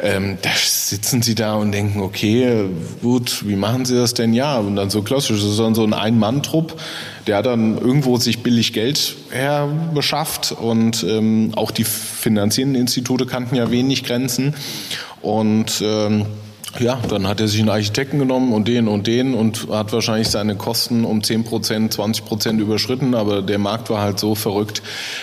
ähm, 0.00 0.38
da 0.42 0.50
sitzen 0.56 1.20
sie 1.22 1.34
da 1.34 1.54
und 1.54 1.72
denken, 1.72 2.00
okay, 2.00 2.66
gut, 3.02 3.46
wie 3.46 3.56
machen 3.56 3.84
sie 3.84 3.96
das 3.96 4.14
denn? 4.14 4.34
Ja, 4.34 4.58
und 4.58 4.76
dann 4.76 4.90
so 4.90 5.02
klassisch, 5.02 5.40
das 5.40 5.50
ist 5.50 5.58
dann 5.58 5.74
so 5.74 5.84
ein 5.84 5.94
Ein-Mann-Trupp, 5.94 6.80
der 7.26 7.42
dann 7.42 7.76
irgendwo 7.76 8.16
sich 8.18 8.42
billig 8.42 8.72
Geld 8.72 9.16
her 9.30 9.68
beschafft 9.92 10.52
und 10.52 11.04
ähm, 11.04 11.52
auch 11.56 11.70
die 11.70 11.84
finanzierenden 11.84 12.80
Institute 12.80 13.26
kannten 13.26 13.56
ja 13.56 13.70
wenig 13.70 14.04
Grenzen. 14.04 14.54
Und 15.22 15.82
ähm, 15.84 16.26
ja, 16.78 16.98
dann 17.08 17.26
hat 17.26 17.40
er 17.40 17.48
sich 17.48 17.60
einen 17.60 17.68
Architekten 17.68 18.18
genommen 18.18 18.52
und 18.52 18.68
den 18.68 18.88
und 18.88 19.06
den 19.06 19.34
und 19.34 19.68
hat 19.70 19.92
wahrscheinlich 19.92 20.28
seine 20.28 20.56
Kosten 20.56 21.04
um 21.04 21.22
10 21.22 21.44
Prozent, 21.44 21.92
20 21.92 22.24
Prozent 22.24 22.60
überschritten, 22.60 23.14
aber 23.14 23.42
der 23.42 23.58
Markt 23.58 23.90
war 23.90 24.00
halt 24.00 24.18
so 24.18 24.34
verrückt, 24.34 24.82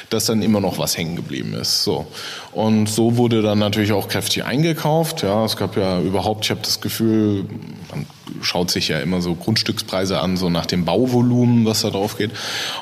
dass 0.10 0.26
dann 0.26 0.42
immer 0.42 0.62
noch 0.62 0.78
was 0.78 0.98
hängen 0.98 1.16
geblieben 1.16 1.54
ist. 1.54 1.84
So. 1.84 2.08
Und 2.52 2.88
so 2.88 3.18
wurde 3.18 3.42
dann 3.42 3.60
natürlich 3.60 3.92
auch 3.92 4.08
kräftig 4.08 4.46
eingekauft. 4.46 5.24
Ja, 5.24 5.46
es 5.46 5.58
gab 5.58 5.78
ja 5.78 6.00
überhaupt, 6.00 6.46
ich 6.46 6.52
habe 6.52 6.62
das 6.62 6.82
Gefühl, 6.82 7.46
schaut 8.42 8.72
sich 8.72 8.88
ja 8.88 9.00
immer 9.00 9.22
so 9.22 9.36
Grundstückspreise 9.36 10.20
an, 10.20 10.38
so 10.38 10.50
nach 10.50 10.66
dem 10.66 10.86
Bauvolumen, 10.86 11.66
was 11.66 11.82
da 11.82 11.90
drauf 11.90 12.18
geht. 12.18 12.32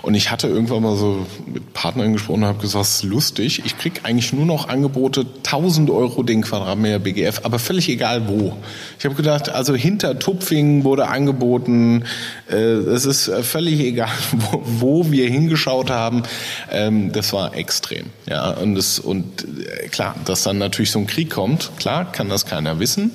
Und 0.01 0.13
ich 0.13 0.31
hatte 0.31 0.47
irgendwann 0.47 0.83
mal 0.83 0.95
so 0.95 1.25
mit 1.45 1.73
Partnern 1.73 2.13
gesprochen 2.13 2.43
und 2.43 2.49
habe 2.49 2.61
gesagt, 2.61 3.03
lustig, 3.03 3.63
ich 3.65 3.77
krieg 3.77 4.01
eigentlich 4.03 4.33
nur 4.33 4.45
noch 4.45 4.69
Angebote 4.69 5.25
1000 5.37 5.89
Euro 5.89 6.23
den 6.23 6.41
Quadratmeter 6.41 6.99
BGF, 6.99 7.41
aber 7.43 7.59
völlig 7.59 7.89
egal 7.89 8.27
wo. 8.27 8.55
Ich 8.97 9.05
habe 9.05 9.15
gedacht, 9.15 9.49
also 9.49 9.75
hinter 9.75 10.19
Tupfingen 10.19 10.83
wurde 10.83 11.07
angeboten, 11.07 12.03
äh, 12.49 12.55
es 12.55 13.05
ist 13.05 13.31
völlig 13.43 13.79
egal, 13.79 14.09
wo, 14.31 14.63
wo 14.65 15.11
wir 15.11 15.29
hingeschaut 15.29 15.89
haben. 15.89 16.23
Ähm, 16.71 17.11
das 17.11 17.33
war 17.33 17.55
extrem. 17.55 18.07
Ja, 18.27 18.51
und, 18.51 18.75
das, 18.75 18.99
und 18.99 19.43
äh, 19.43 19.87
klar, 19.87 20.15
dass 20.25 20.43
dann 20.43 20.57
natürlich 20.57 20.91
so 20.91 20.99
ein 20.99 21.07
Krieg 21.07 21.29
kommt, 21.29 21.71
klar, 21.79 22.11
kann 22.11 22.29
das 22.29 22.45
keiner 22.45 22.79
wissen. 22.79 23.11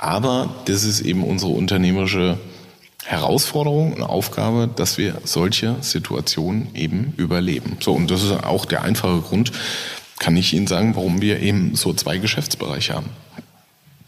Aber 0.00 0.48
das 0.64 0.84
ist 0.84 1.02
eben 1.02 1.22
unsere 1.22 1.52
unternehmerische 1.52 2.38
Herausforderung 3.04 3.92
und 3.92 4.02
Aufgabe, 4.02 4.68
dass 4.74 4.96
wir 4.96 5.20
solche 5.24 5.76
Situationen 5.82 6.74
eben 6.74 7.12
überleben. 7.18 7.76
So, 7.80 7.92
und 7.92 8.10
das 8.10 8.22
ist 8.22 8.32
auch 8.32 8.64
der 8.64 8.82
einfache 8.82 9.20
Grund, 9.20 9.52
kann 10.18 10.36
ich 10.38 10.54
Ihnen 10.54 10.66
sagen, 10.66 10.96
warum 10.96 11.20
wir 11.20 11.40
eben 11.40 11.74
so 11.74 11.92
zwei 11.92 12.16
Geschäftsbereiche 12.16 12.94
haben. 12.94 13.10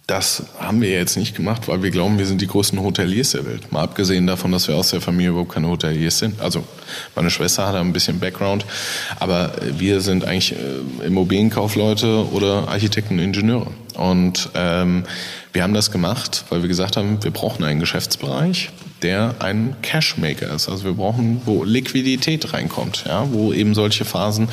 Das 0.06 0.44
haben 0.58 0.80
wir 0.80 0.90
jetzt 0.90 1.16
nicht 1.16 1.36
gemacht, 1.36 1.68
weil 1.68 1.82
wir 1.82 1.90
glauben, 1.90 2.18
wir 2.18 2.26
sind 2.26 2.40
die 2.40 2.46
größten 2.46 2.82
Hoteliers 2.82 3.32
der 3.32 3.46
Welt. 3.46 3.70
Mal 3.70 3.82
abgesehen 3.82 4.26
davon, 4.26 4.50
dass 4.50 4.68
wir 4.68 4.76
aus 4.76 4.90
der 4.90 5.00
Familie 5.00 5.30
überhaupt 5.30 5.52
keine 5.52 5.68
Hoteliers 5.68 6.18
sind. 6.18 6.40
Also 6.40 6.64
meine 7.14 7.30
Schwester 7.30 7.68
hat 7.68 7.76
ein 7.76 7.92
bisschen 7.92 8.18
Background, 8.18 8.64
aber 9.20 9.52
wir 9.78 10.00
sind 10.00 10.24
eigentlich 10.24 10.52
äh, 10.52 11.06
Immobilienkaufleute 11.06 12.30
oder 12.32 12.68
Architekten, 12.68 13.18
Ingenieure. 13.18 13.68
Und 13.94 14.50
ähm, 14.54 15.04
wir 15.52 15.62
haben 15.62 15.74
das 15.74 15.90
gemacht, 15.90 16.44
weil 16.48 16.62
wir 16.62 16.68
gesagt 16.68 16.96
haben, 16.96 17.22
wir 17.22 17.30
brauchen 17.30 17.64
einen 17.64 17.80
Geschäftsbereich, 17.80 18.70
der 19.02 19.36
ein 19.40 19.76
Cashmaker 19.82 20.54
ist. 20.54 20.68
Also 20.68 20.84
wir 20.84 20.94
brauchen, 20.94 21.42
wo 21.44 21.64
Liquidität 21.64 22.52
reinkommt, 22.52 23.04
ja, 23.06 23.26
wo 23.32 23.52
eben 23.52 23.74
solche 23.74 24.04
Phasen 24.04 24.48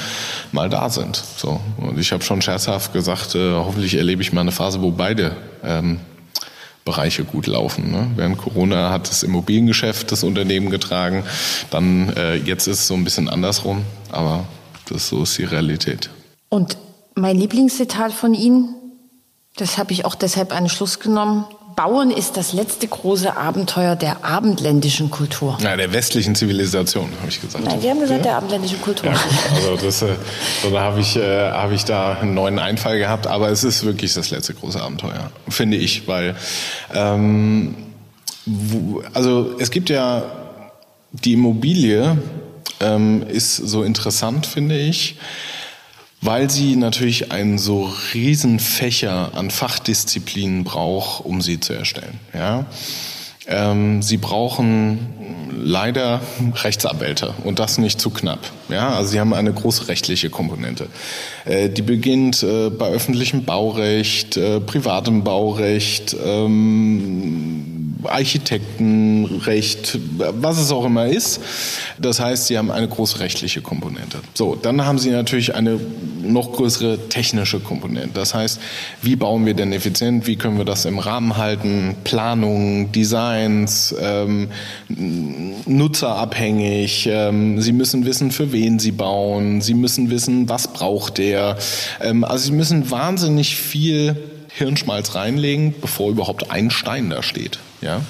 mal 0.52 0.70
da 0.70 0.90
sind. 0.90 1.22
So 1.38 1.60
und 1.78 2.00
ich 2.00 2.12
habe 2.12 2.24
schon 2.24 2.42
scherzhaft 2.42 2.94
gesagt, 2.94 3.36
äh, 3.36 3.54
hoffentlich 3.54 3.96
erlebe 3.96 4.22
ich 4.22 4.34
mal 4.34 4.42
eine 4.42 4.52
Phase, 4.52 4.82
wo 4.82 4.92
beide 4.92 5.36
ähm, 5.64 6.00
Bereiche 6.86 7.24
gut 7.24 7.46
laufen. 7.46 7.92
Ne? 7.92 8.12
Während 8.16 8.38
Corona 8.38 8.90
hat 8.90 9.10
das 9.10 9.22
Immobiliengeschäft 9.24 10.12
das 10.12 10.24
Unternehmen 10.24 10.70
getragen, 10.70 11.24
dann 11.70 12.10
äh, 12.16 12.36
jetzt 12.36 12.68
ist 12.68 12.80
es 12.80 12.88
so 12.88 12.96
ein 12.96 13.04
bisschen 13.04 13.30
andersrum, 13.30 13.84
aber 14.12 14.46
das 14.90 15.10
so 15.10 15.24
ist 15.24 15.38
die 15.38 15.44
Realität. 15.44 16.10
Und 16.50 16.78
mein 17.14 17.38
Lieblingszitat 17.38 18.12
von 18.12 18.34
Ihnen, 18.34 18.74
das 19.60 19.78
habe 19.78 19.92
ich 19.92 20.06
auch 20.06 20.16
deshalb 20.16 20.52
an 20.54 20.66
den 20.66 20.70
Schluss 20.70 21.00
genommen. 21.00 21.46
Bauen 21.76 22.12
ist 22.12 22.36
das 22.36 22.52
letzte 22.52 22.88
große 22.88 23.38
Abenteuer 23.38 23.96
der 23.96 24.26
abendländischen 24.26 25.10
Kultur. 25.10 25.58
Ja, 25.62 25.78
der 25.78 25.94
westlichen 25.94 26.36
Zivilisation, 26.36 27.10
habe 27.20 27.30
ich 27.30 27.40
gesagt. 27.40 27.64
Nein, 27.64 27.80
die 27.80 27.90
haben 27.90 28.02
gesagt, 28.02 28.20
ja? 28.20 28.24
der 28.24 28.36
abendländischen 28.38 28.82
Kultur. 28.82 29.10
Ja, 29.10 29.18
also 29.56 29.78
das, 29.78 30.02
äh, 30.02 30.16
da 30.70 30.82
habe 30.82 31.00
ich, 31.00 31.16
äh, 31.16 31.52
hab 31.52 31.72
ich 31.72 31.86
da 31.86 32.18
einen 32.20 32.34
neuen 32.34 32.60
Einfall 32.60 33.00
gehabt, 33.00 33.28
aber 33.28 33.50
es 33.50 33.64
ist 33.64 33.86
wirklich 33.86 34.14
das 34.14 34.30
letzte 34.30 34.54
große 34.56 34.82
Abenteuer, 34.82 35.32
finde 35.48 35.78
ich, 35.78 36.06
weil 36.08 36.36
ähm, 36.94 37.76
wo, 38.46 39.02
also 39.14 39.56
es 39.60 39.72
gibt 39.72 39.90
ja 39.90 40.24
die 41.12 41.34
Immobilie 41.34 42.18
ähm, 42.82 43.24
ist 43.28 43.56
so 43.56 43.84
interessant, 43.84 44.46
finde 44.46 44.78
ich 44.78 45.16
weil 46.22 46.50
sie 46.50 46.76
natürlich 46.76 47.32
einen 47.32 47.58
so 47.58 47.92
riesen 48.14 48.60
Fächer 48.60 49.32
an 49.36 49.52
Fachdisziplinen 49.52 50.64
braucht, 50.64 51.24
um 51.26 51.42
sie 51.42 51.60
zu 51.60 51.74
erstellen. 51.74 52.20
Ja? 52.34 52.66
Ähm, 53.50 54.02
sie 54.02 54.18
brauchen 54.18 55.20
leider 55.62 56.22
Rechtsanwälte 56.56 57.34
und 57.44 57.60
das 57.60 57.78
nicht 57.78 58.00
zu 58.00 58.10
knapp. 58.10 58.40
Ja, 58.70 58.90
also 58.90 59.12
sie 59.12 59.20
haben 59.20 59.34
eine 59.34 59.52
große 59.52 59.88
rechtliche 59.88 60.30
Komponente. 60.30 60.88
Äh, 61.46 61.70
die 61.70 61.82
beginnt 61.82 62.44
äh, 62.44 62.70
bei 62.70 62.90
öffentlichem 62.90 63.44
Baurecht, 63.44 64.38
äh, 64.38 64.60
privatem 64.60 65.24
Baurecht, 65.24 66.16
ähm, 66.24 67.96
Architektenrecht, 68.04 70.00
was 70.18 70.60
es 70.60 70.72
auch 70.72 70.86
immer 70.86 71.08
ist. 71.08 71.42
Das 72.00 72.20
heißt, 72.20 72.48
sie 72.48 72.58
haben 72.58 72.72
eine 72.72 72.88
große 72.88 73.20
rechtliche 73.20 73.62
Komponente. 73.62 74.20
So, 74.34 74.56
dann 74.56 74.86
haben 74.86 75.00
sie 75.00 75.10
natürlich 75.10 75.54
eine 75.54 75.80
noch 76.32 76.54
größere 76.54 77.10
technische 77.10 77.60
Komponente. 77.60 78.12
Das 78.14 78.34
heißt, 78.34 78.60
wie 79.02 79.16
bauen 79.16 79.46
wir 79.46 79.54
denn 79.54 79.74
effizient? 79.74 80.28
Wie 80.28 80.36
können 80.36 80.58
wir 80.58 80.66
das 80.66 80.86
im 80.86 81.00
Rahmen 81.00 81.38
halten? 81.38 81.96
Planung, 82.04 82.92
Designs, 82.92 83.96
ähm, 84.00 84.50
nutzerabhängig. 85.66 87.08
Ähm, 87.12 87.62
sie 87.62 87.74
müssen 87.74 88.06
wissen, 88.06 88.32
für 88.32 88.52
wen 88.52 88.80
sie 88.80 88.92
bauen. 88.92 89.62
Sie 89.62 89.74
müssen 89.74 90.10
wissen, 90.10 90.50
was 90.50 90.74
braucht 90.74 91.18
der. 91.18 91.58
Ähm, 92.02 92.24
also 92.24 92.46
sie 92.46 92.54
müssen 92.54 92.90
wahnsinnig 92.92 93.56
viel 93.56 94.16
Hirnschmalz 94.50 95.16
reinlegen, 95.16 95.74
bevor 95.80 96.10
überhaupt 96.10 96.52
ein 96.52 96.72
Stein 96.72 97.10
da 97.10 97.24
steht. 97.24 97.60
Ja. 97.82 98.02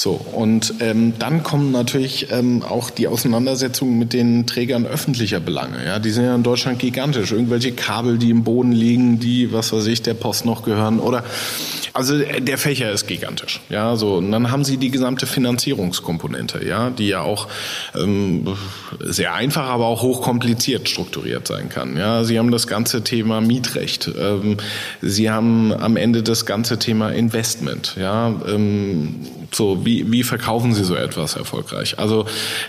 So, 0.00 0.12
und 0.12 0.76
ähm, 0.80 1.12
dann 1.18 1.42
kommen 1.42 1.72
natürlich 1.72 2.28
ähm, 2.30 2.62
auch 2.62 2.88
die 2.88 3.06
Auseinandersetzungen 3.06 3.98
mit 3.98 4.14
den 4.14 4.46
Trägern 4.46 4.86
öffentlicher 4.86 5.40
Belange. 5.40 5.84
Ja, 5.84 5.98
die 5.98 6.08
sind 6.08 6.24
ja 6.24 6.34
in 6.34 6.42
Deutschland 6.42 6.78
gigantisch. 6.78 7.32
Irgendwelche 7.32 7.72
Kabel, 7.72 8.16
die 8.16 8.30
im 8.30 8.42
Boden 8.42 8.72
liegen, 8.72 9.20
die, 9.20 9.52
was 9.52 9.74
weiß 9.74 9.86
ich, 9.88 10.00
der 10.00 10.14
Post 10.14 10.46
noch 10.46 10.62
gehören 10.62 11.00
oder 11.00 11.22
also 11.92 12.16
der 12.18 12.56
Fächer 12.56 12.90
ist 12.90 13.08
gigantisch. 13.08 13.60
Ja, 13.68 13.96
so 13.96 14.14
und 14.14 14.30
dann 14.32 14.50
haben 14.50 14.64
Sie 14.64 14.78
die 14.78 14.90
gesamte 14.90 15.26
Finanzierungskomponente, 15.26 16.64
ja, 16.66 16.88
die 16.88 17.08
ja 17.08 17.20
auch 17.20 17.48
ähm, 17.94 18.56
sehr 19.00 19.34
einfach, 19.34 19.68
aber 19.68 19.86
auch 19.86 20.00
hochkompliziert 20.00 20.88
strukturiert 20.88 21.46
sein 21.46 21.68
kann. 21.68 21.98
Ja, 21.98 22.24
Sie 22.24 22.38
haben 22.38 22.52
das 22.52 22.66
ganze 22.66 23.02
Thema 23.02 23.42
Mietrecht. 23.42 24.10
Ähm, 24.18 24.56
Sie 25.02 25.30
haben 25.30 25.72
am 25.72 25.98
Ende 25.98 26.22
das 26.22 26.46
ganze 26.46 26.78
Thema 26.78 27.10
Investment. 27.10 27.96
Ja, 28.00 28.34
ähm, 28.48 29.16
so 29.52 29.84
wie 29.84 29.89
wie 30.08 30.22
verkaufen 30.22 30.74
Sie 30.74 30.84
so 30.84 30.94
etwas 30.94 31.36
erfolgreich? 31.36 31.98
Also 31.98 32.26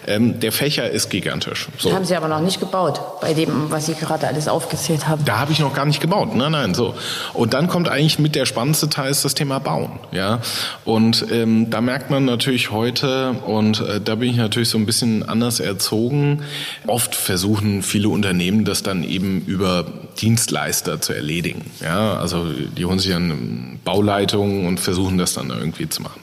ähm, 0.08 0.40
der 0.40 0.52
Fächer 0.52 0.90
ist 0.90 1.10
gigantisch. 1.10 1.68
So. 1.78 1.94
haben 1.94 2.06
Sie 2.06 2.16
aber 2.16 2.28
noch 2.28 2.42
nicht 2.42 2.60
gebaut 2.60 3.00
bei 3.22 3.34
dem, 3.34 3.70
was 3.70 3.86
Sie 3.86 3.96
gerade 3.96 4.28
alles 4.28 4.48
aufgezählt 4.48 5.08
haben. 5.08 5.24
Da 5.26 5.40
habe 5.40 5.52
ich 5.52 5.60
noch 5.60 5.74
gar 5.74 5.86
nicht 5.86 6.02
gebaut. 6.02 6.36
Nein, 6.36 6.52
nein, 6.52 6.74
so. 6.74 6.96
Und 7.34 7.54
dann 7.54 7.68
kommt 7.68 7.90
eigentlich 7.90 8.20
mit 8.20 8.36
der 8.36 8.46
spannendste 8.46 8.90
Teil 8.90 9.12
ist 9.12 9.26
das 9.26 9.36
Thema 9.36 9.60
Bauen. 9.60 10.00
Ja? 10.12 10.40
Und 10.86 11.26
ähm, 11.32 11.70
da 11.70 11.82
merkt 11.82 12.10
man 12.10 12.26
natürlich 12.26 12.72
heute, 12.72 13.34
und 13.46 13.80
äh, 13.82 14.02
da 14.02 14.16
bin 14.16 14.30
ich 14.30 14.38
natürlich 14.38 14.70
so 14.70 14.78
ein 14.78 14.86
bisschen 14.86 15.28
anders 15.28 15.60
erzogen, 15.60 16.44
oft 16.88 17.16
versuchen 17.16 17.84
viele 17.84 18.10
Unternehmen 18.10 18.66
das 18.66 18.84
dann 18.84 19.04
eben 19.04 19.42
über 19.46 19.86
Dienstleister 20.20 21.02
zu 21.02 21.14
erledigen. 21.14 21.70
Ja? 21.82 22.16
Also 22.16 22.48
die 22.78 22.86
holen 22.86 23.00
sich 23.00 23.12
dann 23.12 23.80
Bauleitungen 23.84 24.68
und 24.68 24.80
versuchen 24.80 25.18
das 25.18 25.34
dann 25.34 25.50
irgendwie 25.50 25.90
zu 25.90 26.02
machen. 26.02 26.22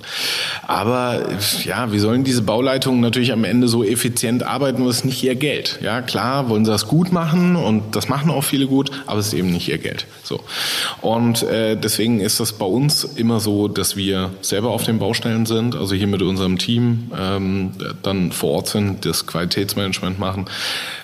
Aber 0.67 0.88
ja, 1.65 1.93
wie 1.93 1.99
sollen 1.99 2.25
diese 2.25 2.43
Bauleitungen 2.43 3.01
natürlich 3.01 3.33
am 3.33 3.45
Ende 3.45 3.69
so 3.69 3.85
effizient 3.85 4.43
arbeiten, 4.43 4.85
das 4.85 4.99
ist 4.99 5.05
nicht 5.05 5.23
ihr 5.23 5.35
Geld. 5.35 5.79
Ja, 5.83 6.03
klar 6.03 6.49
wollen 6.49 6.65
sie 6.65 6.71
das 6.71 6.87
gut 6.87 7.13
machen 7.13 7.57
und 7.57 7.97
das 7.97 8.09
machen 8.09 8.31
auch 8.31 8.45
viele 8.45 8.67
gut, 8.67 8.91
aber 9.07 9.21
es 9.21 9.29
ist 9.29 9.35
eben 9.35 9.51
nicht 9.51 9.69
ihr 9.69 9.79
Geld. 9.79 10.07
So. 10.23 10.41
Und 11.01 11.43
äh, 11.43 11.77
deswegen 11.77 12.21
ist 12.21 12.41
das 12.41 12.53
bei 12.53 12.67
uns 12.67 13.05
immer 13.05 13.41
so, 13.41 13.69
dass 13.69 13.97
wir 13.97 14.31
selber 14.41 14.71
auf 14.71 14.85
den 14.85 14.99
Baustellen 14.99 15.47
sind, 15.47 15.75
also 15.75 15.95
hier 15.95 16.07
mit 16.07 16.23
unserem 16.23 16.59
Team 16.59 17.11
ähm, 17.19 17.73
dann 18.03 18.33
vor 18.33 18.51
Ort 18.51 18.69
sind, 18.69 19.05
das 19.05 19.27
Qualitätsmanagement 19.27 20.19
machen. 20.19 20.47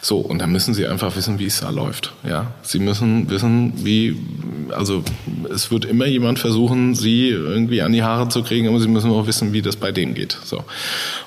So, 0.01 0.19
und 0.19 0.39
da 0.39 0.47
müssen 0.47 0.75
sie 0.75 0.87
einfach 0.87 1.17
wissen, 1.17 1.39
wie 1.39 1.47
es 1.47 1.61
da 1.61 1.71
läuft. 1.71 2.13
Ja, 2.29 2.53
sie 2.63 2.79
müssen 2.79 3.31
wissen, 3.31 3.73
wie, 3.85 4.17
also 4.71 5.03
es 5.53 5.71
wird 5.71 5.85
immer 5.85 6.07
jemand 6.07 6.39
versuchen, 6.39 6.95
sie 6.95 7.29
irgendwie 7.29 7.83
an 7.83 7.93
die 7.93 8.03
Haare 8.03 8.29
zu 8.29 8.43
kriegen, 8.43 8.69
aber 8.69 8.81
sie 8.81 8.89
müssen 8.89 9.11
auch 9.11 9.27
wissen, 9.27 9.53
wie 9.53 9.63
das 9.65 9.77
bei 9.77 9.91
denen 9.93 10.15
geht. 10.15 10.39
So. 10.45 10.65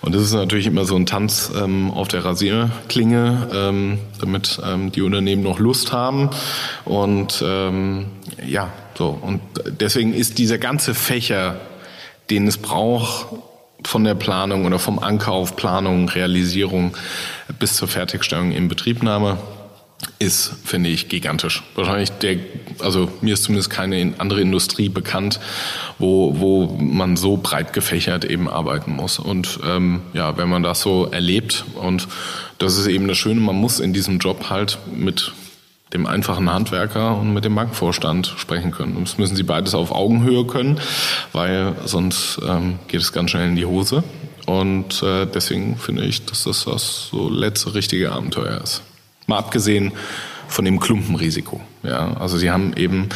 Und 0.01 0.15
das 0.15 0.23
ist 0.23 0.33
natürlich 0.33 0.67
immer 0.67 0.85
so 0.85 0.95
ein 0.95 1.05
Tanz 1.05 1.51
ähm, 1.55 1.91
auf 1.91 2.07
der 2.07 2.23
Rasierklinge, 2.23 3.49
ähm, 3.53 3.99
damit 4.19 4.59
ähm, 4.65 4.91
die 4.91 5.01
Unternehmen 5.01 5.43
noch 5.43 5.59
Lust 5.59 5.91
haben. 5.91 6.29
Und 6.85 7.43
ähm, 7.45 8.07
ja, 8.47 8.71
so, 8.95 9.09
und 9.09 9.41
deswegen 9.65 10.13
ist 10.13 10.37
dieser 10.37 10.57
ganze 10.57 10.93
Fächer, 10.93 11.59
den 12.29 12.47
es 12.47 12.57
braucht, 12.57 13.27
von 13.85 14.03
der 14.03 14.15
Planung 14.15 14.65
oder 14.65 14.79
vom 14.79 14.99
Ankauf, 14.99 15.55
Planung, 15.55 16.09
Realisierung 16.09 16.97
bis 17.59 17.75
zur 17.75 17.87
Fertigstellung 17.87 18.51
in 18.51 18.67
Betriebnahme, 18.67 19.37
ist, 20.19 20.53
finde 20.63 20.89
ich, 20.89 21.09
gigantisch. 21.09 21.63
Wahrscheinlich 21.75 22.11
der, 22.11 22.37
also 22.79 23.11
mir 23.21 23.33
ist 23.33 23.43
zumindest 23.43 23.69
keine 23.69 24.13
andere 24.17 24.41
Industrie 24.41 24.89
bekannt, 24.89 25.39
wo, 25.97 26.39
wo 26.39 26.67
man 26.79 27.17
so 27.17 27.37
breit 27.37 27.73
gefächert 27.73 28.25
eben 28.25 28.49
arbeiten 28.49 28.91
muss. 28.91 29.19
Und 29.19 29.59
ähm, 29.65 30.01
ja, 30.13 30.37
wenn 30.37 30.49
man 30.49 30.63
das 30.63 30.81
so 30.81 31.05
erlebt 31.05 31.65
und 31.75 32.07
das 32.57 32.77
ist 32.77 32.87
eben 32.87 33.07
das 33.07 33.17
Schöne, 33.17 33.39
man 33.39 33.55
muss 33.55 33.79
in 33.79 33.93
diesem 33.93 34.19
Job 34.19 34.49
halt 34.49 34.77
mit 34.91 35.33
dem 35.93 36.05
einfachen 36.05 36.51
Handwerker 36.51 37.15
und 37.17 37.33
mit 37.33 37.45
dem 37.45 37.55
Bankvorstand 37.55 38.33
sprechen 38.37 38.71
können. 38.71 38.97
Das 38.99 39.17
müssen 39.17 39.35
sie 39.35 39.43
beides 39.43 39.73
auf 39.73 39.91
Augenhöhe 39.91 40.45
können, 40.45 40.79
weil 41.31 41.75
sonst 41.85 42.39
ähm, 42.45 42.79
geht 42.87 43.01
es 43.01 43.13
ganz 43.13 43.31
schnell 43.31 43.47
in 43.47 43.55
die 43.55 43.65
Hose. 43.65 44.03
Und 44.45 45.01
äh, 45.03 45.25
deswegen 45.25 45.77
finde 45.77 46.03
ich, 46.03 46.25
dass 46.25 46.43
das 46.43 46.65
das 46.65 47.07
so 47.11 47.29
letzte 47.29 47.73
richtige 47.73 48.11
Abenteuer 48.11 48.61
ist. 48.61 48.81
Mal 49.27 49.37
abgesehen 49.37 49.91
von 50.47 50.65
dem 50.65 50.79
Klumpenrisiko. 50.79 51.61
Ja, 51.83 52.17
also 52.17 52.37
sie 52.37 52.49
haben 52.49 52.75
eben 52.75 53.09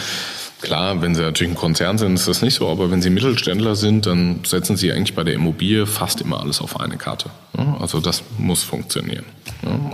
Klar, 0.62 1.02
wenn 1.02 1.16
Sie 1.16 1.24
natürlich 1.24 1.54
ein 1.54 1.58
Konzern 1.58 1.98
sind, 1.98 2.14
ist 2.14 2.28
das 2.28 2.44
nicht 2.44 2.54
so, 2.54 2.70
aber 2.70 2.92
wenn 2.92 3.02
Sie 3.02 3.10
Mittelständler 3.10 3.76
sind, 3.76 4.06
dann 4.06 4.42
setzen 4.46 4.78
Sie 4.78 4.92
eigentlich 4.92 5.16
bei 5.16 5.24
der 5.24 5.34
Immobilie 5.34 5.88
fast 5.88 6.22
immer 6.22 6.40
alles 6.40 6.62
auf 6.62 6.80
eine 6.80 6.98
Karte. 6.98 7.32
Also 7.80 8.00
das 8.00 8.22
muss 8.38 8.62
funktionieren. 8.62 9.26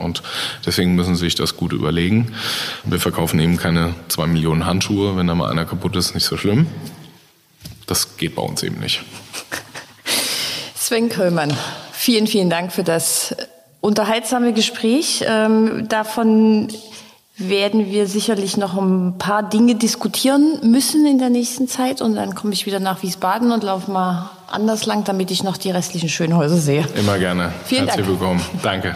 Und 0.03 0.23
deswegen 0.65 0.95
müssen 0.95 1.15
Sie 1.15 1.21
sich 1.21 1.35
das 1.35 1.55
gut 1.55 1.71
überlegen. 1.71 2.33
Wir 2.83 2.99
verkaufen 2.99 3.39
eben 3.39 3.55
keine 3.55 3.95
zwei 4.09 4.27
Millionen 4.27 4.65
Handschuhe, 4.65 5.15
wenn 5.15 5.27
da 5.27 5.35
mal 5.35 5.49
einer 5.49 5.63
kaputt 5.63 5.95
ist, 5.95 6.13
nicht 6.13 6.25
so 6.25 6.35
schlimm. 6.35 6.67
Das 7.85 8.17
geht 8.17 8.35
bei 8.35 8.41
uns 8.41 8.61
eben 8.61 8.81
nicht. 8.81 9.03
Sven 10.75 11.07
Köllmann, 11.07 11.55
vielen, 11.93 12.27
vielen 12.27 12.49
Dank 12.49 12.73
für 12.73 12.83
das 12.83 13.33
unterhaltsame 13.87 14.51
Gespräch. 14.51 15.23
Ähm, 15.25 15.87
davon 15.87 16.67
werden 17.37 17.89
wir 17.89 18.07
sicherlich 18.07 18.57
noch 18.57 18.77
ein 18.77 19.17
paar 19.17 19.43
Dinge 19.43 19.75
diskutieren 19.75 20.59
müssen 20.63 21.05
in 21.05 21.19
der 21.19 21.29
nächsten 21.29 21.69
Zeit. 21.69 22.01
Und 22.01 22.15
dann 22.15 22.35
komme 22.35 22.53
ich 22.53 22.65
wieder 22.65 22.81
nach 22.81 23.01
Wiesbaden 23.01 23.51
und 23.51 23.63
laufe 23.63 23.89
mal 23.89 24.29
anders 24.51 24.85
lang, 24.85 25.05
damit 25.05 25.31
ich 25.31 25.43
noch 25.43 25.55
die 25.55 25.71
restlichen 25.71 26.09
schönen 26.09 26.35
Häuser 26.35 26.57
sehe. 26.57 26.85
Immer 26.95 27.17
gerne. 27.17 27.53
Vielen 27.63 27.85
Herzlich 27.85 28.05
Dank. 28.05 28.19
willkommen. 28.19 28.41
Danke. 28.61 28.95